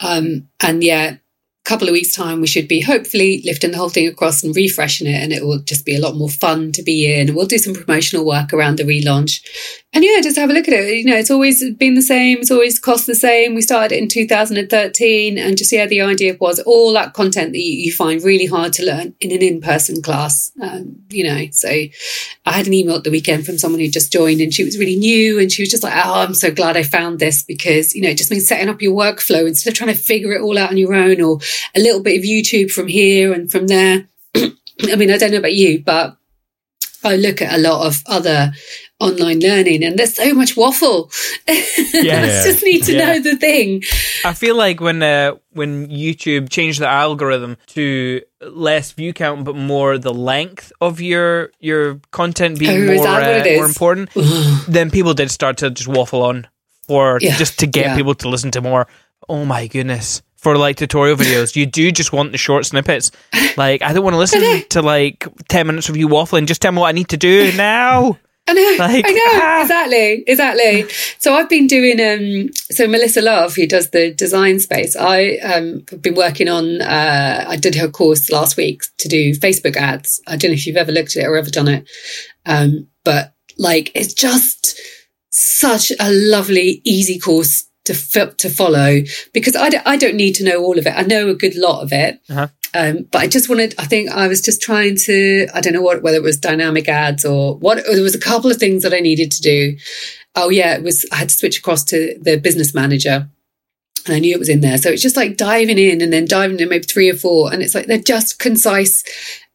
[0.00, 1.16] Um, and yeah,
[1.68, 5.06] couple of weeks' time we should be hopefully lifting the whole thing across and refreshing
[5.06, 7.34] it, and it will just be a lot more fun to be in.
[7.34, 9.44] We'll do some promotional work around the relaunch,
[9.92, 10.96] and yeah, just have a look at it.
[10.96, 12.38] You know, it's always been the same.
[12.38, 13.54] It's always cost the same.
[13.54, 17.58] We started it in 2013, and just yeah, the idea was all that content that
[17.58, 20.50] you, you find really hard to learn in an in-person class.
[20.62, 24.12] Um, you know, so I had an email at the weekend from someone who just
[24.12, 26.78] joined, and she was really new, and she was just like, "Oh, I'm so glad
[26.78, 29.76] I found this because you know it just means setting up your workflow instead of
[29.76, 31.40] trying to figure it all out on your own, or
[31.76, 34.06] a little bit of YouTube from here and from there."
[34.36, 36.16] I mean, I don't know about you, but
[37.04, 38.52] I look at a lot of other
[39.00, 41.10] online learning and there's so much waffle.
[41.94, 42.22] Yeah.
[42.22, 43.06] I just need to Yeah.
[43.06, 43.82] know the thing.
[44.24, 49.56] I feel like when uh, when YouTube changed the algorithm to less view count but
[49.56, 54.10] more the length of your your content being Oh, more uh, more important,
[54.68, 56.46] then people did start to just waffle on
[56.86, 57.96] for Yeah, just to get yeah.
[57.96, 58.86] people to listen to more.
[59.28, 60.22] Oh my goodness.
[60.38, 61.54] For like tutorial videos.
[61.56, 63.10] You do just want the short snippets.
[63.56, 66.46] Like, I don't want to listen to like 10 minutes of you waffling.
[66.46, 68.18] Just tell me what I need to do now.
[68.48, 69.62] I know, Like, I know, ah.
[69.62, 70.88] exactly, exactly.
[71.18, 72.00] So I've been doing.
[72.00, 76.80] Um, so Melissa Love, who does the design space, I um, have been working on.
[76.80, 80.22] Uh, I did her course last week to do Facebook ads.
[80.26, 81.90] I don't know if you've ever looked at it or ever done it,
[82.46, 84.80] um, but like it's just
[85.30, 89.00] such a lovely, easy course to f- to follow
[89.32, 90.94] because I don't, I don't need to know all of it.
[90.94, 92.20] I know a good lot of it.
[92.30, 92.48] Uh-huh.
[92.74, 95.80] Um, but I just wanted, I think I was just trying to, I don't know
[95.80, 98.92] what, whether it was dynamic ads or what, there was a couple of things that
[98.92, 99.76] I needed to do.
[100.36, 103.30] Oh yeah, it was, I had to switch across to the business manager
[104.06, 104.76] and I knew it was in there.
[104.76, 107.52] So it's just like diving in and then diving in maybe three or four.
[107.52, 109.02] And it's like, they're just concise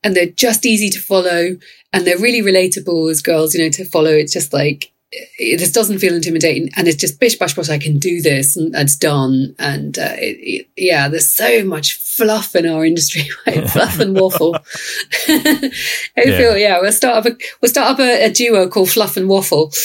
[0.03, 1.57] and they're just easy to follow
[1.93, 4.11] and they're really relatable as girls, you know, to follow.
[4.11, 4.91] It's just like,
[5.37, 8.55] it just doesn't feel intimidating and it's just bish bash bosh i can do this
[8.57, 13.23] and it's done and uh, it, it, yeah there's so much fluff in our industry
[13.47, 14.55] right fluff and waffle
[15.27, 15.71] i
[16.17, 16.37] Yeah.
[16.37, 19.27] feel yeah we'll start up a we'll start up a, a duo called fluff and
[19.29, 19.71] waffle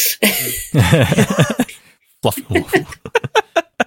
[2.20, 2.84] Fluff and waffle.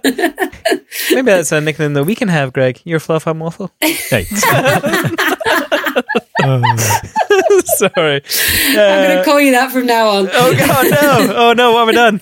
[0.04, 2.80] Maybe that's a nickname that we can have, Greg.
[2.84, 3.70] you're fluff and waffle.
[4.10, 4.26] Right.
[7.78, 8.22] Sorry.
[8.68, 11.34] i'm going to call you that from now on Oh god, no!
[11.36, 12.20] Oh no, what have I done?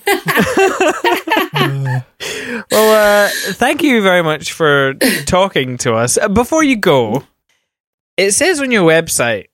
[2.70, 4.94] well, uh, thank you very much for
[5.26, 6.18] talking to us.
[6.18, 7.24] Uh, Before you go,
[8.16, 9.46] it says on your website,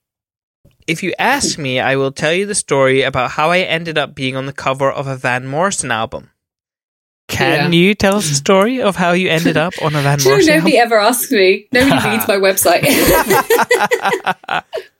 [0.87, 4.15] if you ask me, I will tell you the story about how I ended up
[4.15, 6.29] being on the cover of a Van Morrison album.
[7.27, 7.77] Can Yeah.
[7.79, 10.45] you tell us the story of how you ended up on a Van Do you
[10.45, 11.67] know, nobody ever asks me.
[11.73, 12.83] Nobody reads my website.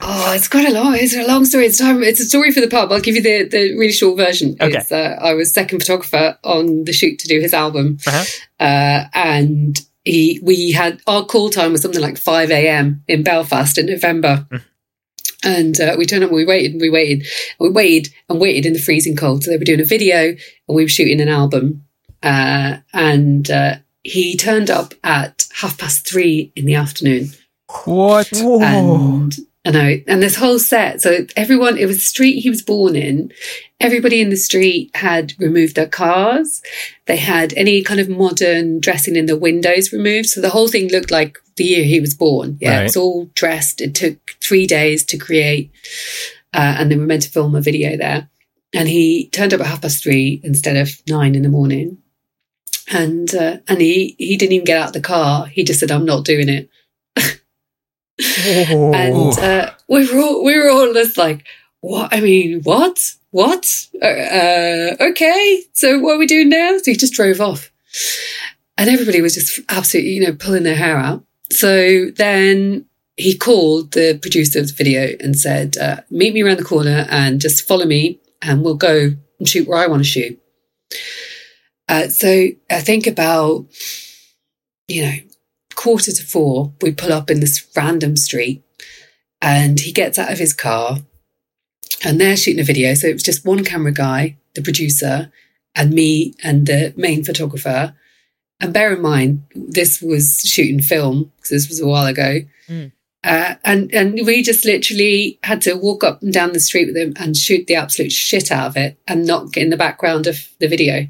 [0.02, 0.95] oh, it's quite a long.
[0.95, 1.66] It's a long story.
[1.68, 2.04] It's time.
[2.04, 2.91] It's a story for the pub.
[2.91, 4.56] I'll give you the, the really short version.
[4.60, 4.82] Okay.
[4.91, 8.26] Uh, I was second photographer on the shoot to do his album, Uh-huh.
[8.64, 13.04] uh, and he we had our call time was something like five a.m.
[13.08, 14.48] in Belfast in November.
[15.44, 17.20] And uh, we turned up, and we waited, and we waited,
[17.60, 19.44] and we waited and waited in the freezing cold.
[19.44, 21.84] So they were doing a video, and we were shooting an album.
[22.28, 27.30] Uh, and uh, he turned up at half past three in the afternoon.
[27.86, 28.30] what?
[28.64, 29.34] And
[29.66, 31.02] I know, and this whole set.
[31.02, 33.32] So everyone, it was the street he was born in.
[33.82, 36.62] Everybody in the street had removed their cars.
[37.06, 40.30] They had any kind of modern dressing in the windows removed.
[40.30, 42.58] So the whole thing looked like the year he was born.
[42.62, 42.80] Yeah, Right.
[42.82, 43.82] it was all dressed.
[43.82, 45.70] It took three days to create,
[46.54, 48.30] uh, and they were meant to film a video there.
[48.74, 51.98] And he turned up at half past three instead of nine in the morning.
[52.89, 55.47] And uh, and he he didn't even get out of the car.
[55.47, 56.69] He just said, "I'm not doing it."
[58.19, 58.91] Oh.
[58.95, 61.45] and uh, we were all we were all just like,
[61.81, 62.14] "What?
[62.14, 62.99] I mean, what?
[63.31, 63.88] What?
[64.01, 67.72] Uh, uh, okay, so what are we doing now?" So he just drove off,
[68.77, 71.23] and everybody was just absolutely, you know, pulling their hair out.
[71.51, 72.85] So then
[73.18, 77.05] he called the producer of the video and said, uh, "Meet me around the corner
[77.09, 80.39] and just follow me, and we'll go and shoot where I want to shoot."
[81.89, 83.65] Uh, so I think about,
[84.88, 85.14] you know,
[85.76, 88.64] quarter to four, we pull up in this random street
[89.41, 90.97] and he gets out of his car
[92.03, 92.93] and they're shooting a video.
[92.93, 95.31] So it was just one camera guy, the producer,
[95.76, 97.95] and me and the main photographer.
[98.59, 102.39] And bear in mind, this was shooting film because this was a while ago.
[102.68, 102.91] Mm.
[103.23, 106.95] Uh, and and we just literally had to walk up and down the street with
[106.95, 110.27] him and shoot the absolute shit out of it and not get in the background
[110.27, 111.07] of the video.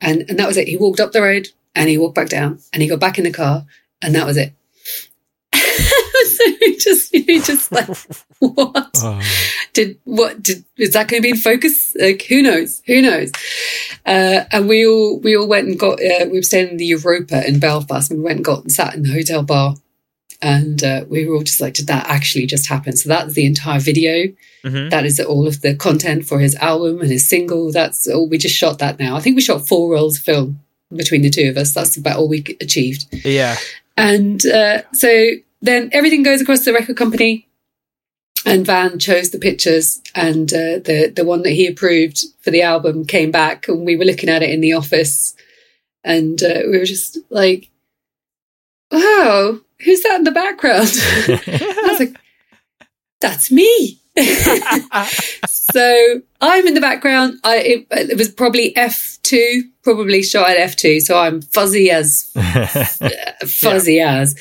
[0.00, 0.68] And and that was it.
[0.68, 3.24] He walked up the road and he walked back down and he got back in
[3.24, 3.64] the car
[4.02, 4.52] and that was it.
[5.54, 7.88] so we just we just like
[8.38, 9.20] what Oh.
[9.72, 11.94] did what did is that going to be in focus?
[12.00, 12.82] Like who knows?
[12.86, 13.30] Who knows?
[14.06, 16.86] Uh, and we all we all went and got uh, we were staying in the
[16.86, 18.10] Europa in Belfast.
[18.10, 19.74] And we went and got and sat in the hotel bar,
[20.42, 22.96] and uh, we were all just like, did that actually just happen?
[22.96, 24.32] So that's the entire video.
[24.64, 24.90] Mhm.
[24.90, 27.72] That is all of the content for his album and his single.
[27.72, 28.28] That's all.
[28.28, 29.16] We just shot that now.
[29.16, 30.60] I think we shot four rolls of film
[30.94, 31.72] between the two of us.
[31.72, 33.06] That's about all we achieved.
[33.24, 33.56] Yeah.
[33.96, 35.30] And uh, so
[35.62, 37.46] then everything goes across the record company.
[38.46, 42.62] And Van chose the pictures, and uh, the the one that he approved for the
[42.62, 45.34] album came back, and we were looking at it in the office,
[46.04, 47.68] and uh, we were just like,
[48.90, 50.88] "Wow, who's that in the background?"
[51.28, 52.16] I was like,
[53.20, 54.00] "That's me."
[55.46, 57.38] so I'm in the background.
[57.44, 61.00] I it, it was probably F two, probably shot at F two.
[61.00, 62.30] So I'm fuzzy as
[63.46, 64.36] fuzzy as.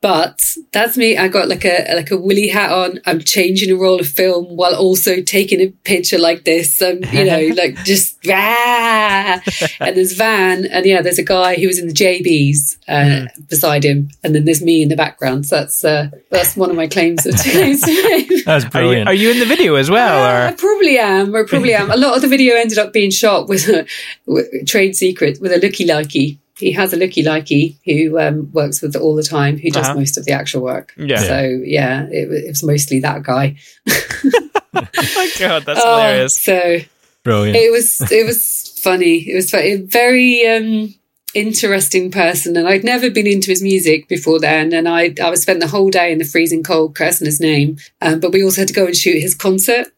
[0.00, 1.16] But that's me.
[1.16, 3.00] I got like a like a woolly hat on.
[3.04, 6.80] I'm changing a roll of film while also taking a picture like this.
[6.80, 9.42] Um, you know, like just ah.
[9.80, 13.84] And there's Van, and yeah, there's a guy who was in the JBs uh, beside
[13.84, 15.46] him, and then there's me in the background.
[15.46, 18.42] So that's uh, that's one of my claims of today's fame.
[18.44, 19.08] That's Are you, brilliant.
[19.08, 20.22] are you in the video as well?
[20.22, 21.34] Uh, I probably am.
[21.34, 21.90] I probably am.
[21.90, 23.84] A lot of the video ended up being shot with a
[24.26, 26.38] with, trade secret with a looky likey.
[26.58, 29.86] He has a looky likey who um, works with it all the time, who does
[29.86, 29.94] Uh-huh.
[29.98, 30.92] most of the actual work.
[30.96, 31.20] Yeah.
[31.22, 33.56] So yeah, it, it was mostly that guy.
[33.88, 36.36] oh my god, that's Oh, hilarious.
[36.36, 36.78] So
[37.24, 37.56] brilliant.
[37.56, 39.18] it was it was funny.
[39.30, 39.76] It was funny.
[39.76, 40.94] very um,
[41.34, 44.72] interesting person, and I'd never been into his music before then.
[44.72, 47.78] And I I was spent the whole day in the freezing cold cursing his name.
[48.02, 49.88] Um, but we also had to go and shoot his concert.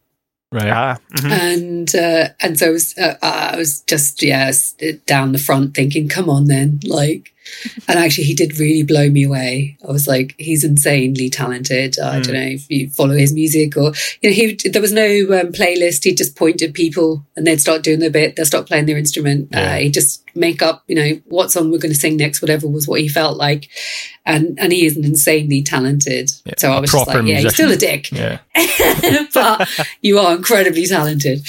[0.52, 0.70] Right.
[0.70, 1.30] Ah, mhm.
[1.30, 4.52] and uh, and so I was, uh, I was just yeah
[5.06, 7.32] down the front thinking, come on then, like.
[7.88, 9.76] And actually, he did really blow me away.
[9.86, 11.98] I was like, he's insanely talented.
[11.98, 15.04] I don't know if you follow his music or you know, he there was no
[15.04, 16.04] um, playlist.
[16.04, 18.36] He just pointed people, and they'd start doing their bit.
[18.36, 19.48] They'd start playing their instrument.
[19.52, 19.74] Yeah.
[19.74, 22.40] Uh, he just make up, you know, what song we're going to sing next.
[22.42, 23.68] Whatever was what he felt like,
[24.26, 26.30] and and he is an insanely talented.
[26.44, 28.38] Yeah, so I was just like, yeah, he's still a dick Yeah.
[29.34, 29.68] but
[30.02, 31.46] you are incredibly talented.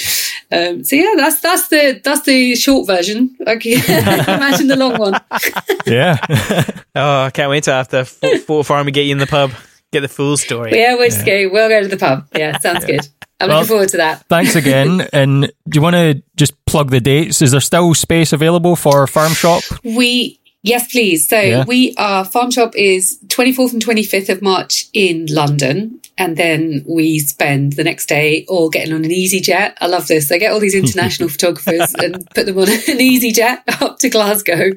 [0.51, 3.35] Um, so yeah, that's that's the that's the short version.
[3.47, 5.13] Okay, imagine the long one.
[5.85, 6.17] Yeah.
[6.93, 9.25] Oh, I can't wait to have the pho- photo farm and get you in the
[9.25, 9.51] pub.
[9.93, 10.71] Get the full story.
[10.71, 11.49] But yeah, we'll just go.
[11.49, 12.27] We'll go to the pub.
[12.35, 13.07] Yeah, sounds good.
[13.39, 14.25] I'm Well- looking forward to that.
[14.27, 15.07] Thanks again.
[15.13, 17.41] And do you want to just plug the dates?
[17.41, 19.63] Is there still space available for Farm Shop?
[19.85, 21.27] We yes, please.
[21.27, 21.65] So Yeah.
[21.67, 25.99] we are Farm Shop is 24th and 25th of March in London.
[26.17, 29.73] And then we spend the next day all getting on an easyJet.
[29.81, 30.31] I love this.
[30.31, 34.71] I get all these international photographers and put them on an easyJet up to Glasgow.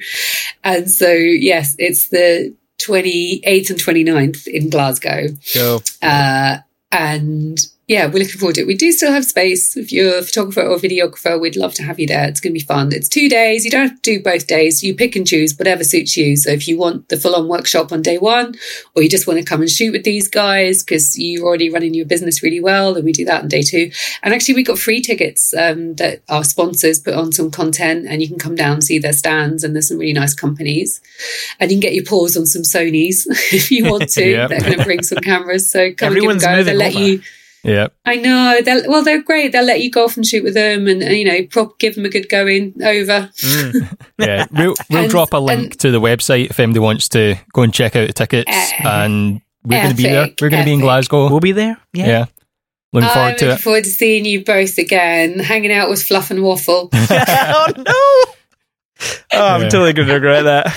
[0.63, 5.29] And so, yes, it's the 28th and 29th in Glasgow.
[5.55, 5.81] Go.
[6.01, 6.59] Uh,
[6.93, 8.67] and yeah, we're looking forward to it.
[8.67, 9.77] We do still have space.
[9.77, 12.27] If you're a photographer or videographer, we'd love to have you there.
[12.27, 12.93] It's going to be fun.
[12.93, 13.63] It's two days.
[13.65, 14.83] You don't have to do both days.
[14.83, 16.35] You pick and choose whatever suits you.
[16.37, 18.55] So if you want the full on workshop on day one,
[18.97, 21.93] or you just want to come and shoot with these guys because you're already running
[21.93, 23.91] your business really well, then we do that on day two.
[24.23, 28.23] And actually, we got free tickets um, that our sponsors put on some content, and
[28.23, 29.63] you can come down and see their stands.
[29.63, 31.03] And there's some really nice companies,
[31.61, 34.25] and you can get your paws on some Sony's if you want to.
[34.35, 34.49] Yep.
[34.49, 36.87] They're going to bring some cameras, so come Everyone's and give them a go.
[36.87, 37.05] They'll let over.
[37.05, 37.23] you.
[37.65, 37.89] Yeah.
[38.05, 38.61] I know.
[38.63, 39.53] They'll, well, they're great.
[39.53, 41.95] They'll let you go off and shoot with them, and, and, you know, prop, give
[41.95, 43.31] them a good going over.
[43.39, 43.99] Mm.
[44.19, 44.47] Yeah.
[44.53, 47.63] We'll, we'll And- drop a link and- to the website if anybody wants to go
[47.63, 48.49] and check out the tickets.
[48.49, 48.83] Eh.
[48.85, 50.29] and we're going to be there.
[50.41, 50.81] We're going to be in.
[50.81, 51.29] Glasgow.
[51.31, 51.77] We'll be there.
[51.93, 52.07] yeah.
[52.07, 52.25] Yeah.
[52.93, 53.63] Looking I'm forward to looking it.
[53.63, 56.91] forward to seeing you both again, hanging out with Fluff and Waffle.
[56.93, 57.85] oh no!
[57.87, 58.35] Oh,
[59.33, 59.69] I'm Yeah.
[59.69, 60.71] totally going to regret that.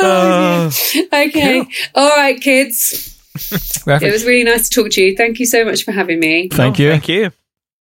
[0.00, 0.70] Oh,
[1.12, 1.64] okay.
[1.94, 3.14] All right, kids.
[3.86, 5.16] It was really nice to talk to you.
[5.16, 6.48] Thank you so much for having me.
[6.48, 6.90] Thank no, you.
[6.90, 7.30] Thank you.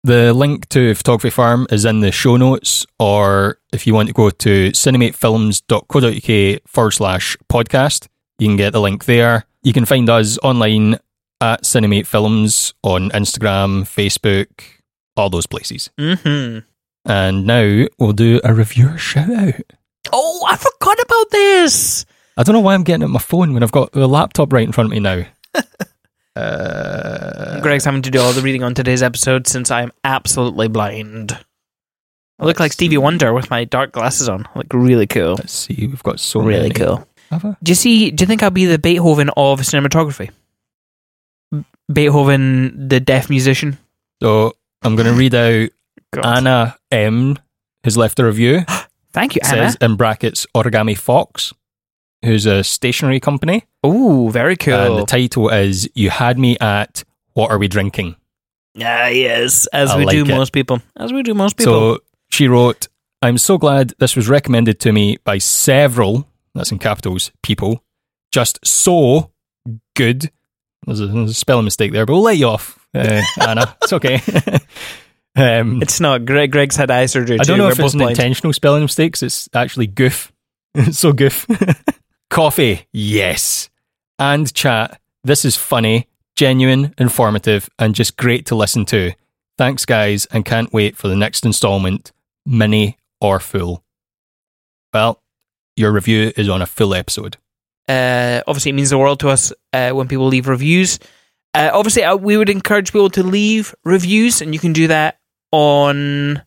[0.03, 4.13] The link to Photography Farm is in the show notes, or if you want to
[4.13, 8.09] go to cinematefilms.co.uk forward slash podcast,
[8.39, 9.47] you can get the link there.
[9.63, 10.99] You can find us online
[11.41, 14.49] at Cinemate Films on Instagram, Facebook,
[15.17, 15.89] all those places.
[15.99, 16.59] hmm
[17.07, 19.73] And now we'll do a reviewer shout out.
[20.13, 22.07] Oh, I forgot about this.
[22.37, 24.67] I don't know why I'm getting on my phone when I've got the laptop right
[24.67, 25.25] in front of me now.
[26.37, 31.39] uh, Greg's having to do all the reading on today's episode since I'm absolutely blind.
[32.39, 34.47] I look like Stevie Wonder with my dark glasses on.
[34.55, 35.35] I look really cool.
[35.35, 36.75] let's see, we've got so really many.
[36.75, 37.07] cool.
[37.31, 37.39] I?
[37.39, 38.11] Do you see?
[38.11, 40.31] Do you think I'll be the Beethoven of cinematography?
[41.93, 43.79] Beethoven, the deaf musician.
[44.23, 45.71] So I'm going to read out
[46.13, 46.25] God.
[46.25, 47.39] Anna M
[47.85, 48.65] has left a review.
[49.15, 49.71] Thank you, Anna.
[49.71, 51.53] says in brackets Origami Fox,
[52.25, 53.65] who's a stationery company.
[53.87, 54.75] Ooh, very cool.
[54.75, 58.17] And the title is You Had Me at What Are We Drinking?
[58.77, 60.29] Ah, yes, as I we do it.
[60.29, 60.83] most people.
[60.97, 61.97] As we do most people.
[61.97, 61.99] So
[62.31, 62.89] she wrote,
[63.23, 67.85] I'm so glad this was recommended to me by several, that's in capitals, people.
[68.33, 69.31] Just so
[69.95, 70.33] good.
[70.87, 73.77] There's a, there's a spelling mistake there, but we'll let you off, uh, Anna.
[73.81, 74.21] It's okay.
[75.37, 76.25] um, it's not.
[76.25, 76.53] Greg.
[76.53, 77.39] Greg's had eye surgery.
[77.41, 77.59] I don't too.
[77.59, 78.19] know We're if it's an blind.
[78.19, 80.33] intentional spelling mistake it's actually goof.
[80.75, 81.47] it's so goof.
[82.31, 83.71] Coffee, yes.
[84.19, 85.01] And chat.
[85.23, 89.13] This is funny, genuine, informative, and just great to listen to.
[89.57, 92.13] Thanks, guys, and can't wait for the next installment,
[92.45, 93.85] mini or full.
[94.93, 95.23] Well,
[95.77, 97.37] your review is on a full episode.
[97.89, 100.99] Uh, obviously, it means the world to us uh, when people leave reviews.
[101.55, 105.19] Uh, obviously, uh, we would encourage people to leave reviews, and you can do that
[105.55, 106.43] on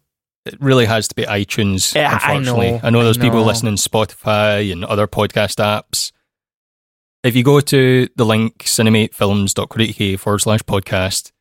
[0.45, 1.93] it really has to be iTunes.
[1.95, 3.45] Yeah, I unfortunately, know, I know there's I people know.
[3.47, 6.11] listening Spotify and other podcast apps.
[7.23, 11.31] If you go to the link cinematefilms.co.uk forward slash podcast,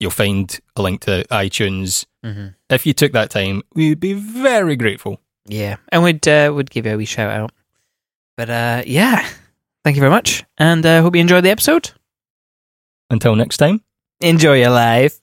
[0.00, 2.06] you'll find a link to iTunes.
[2.24, 5.20] hmm If you took that time, we would be very grateful.
[5.48, 7.52] Yeah, and we'd uh, would give you a wee shout out.
[8.36, 9.24] But uh, yeah,
[9.84, 11.92] thank you very much, and uh, hope you enjoyed the episode.
[13.10, 13.82] Until next time.
[14.20, 15.20] Enjoy your life.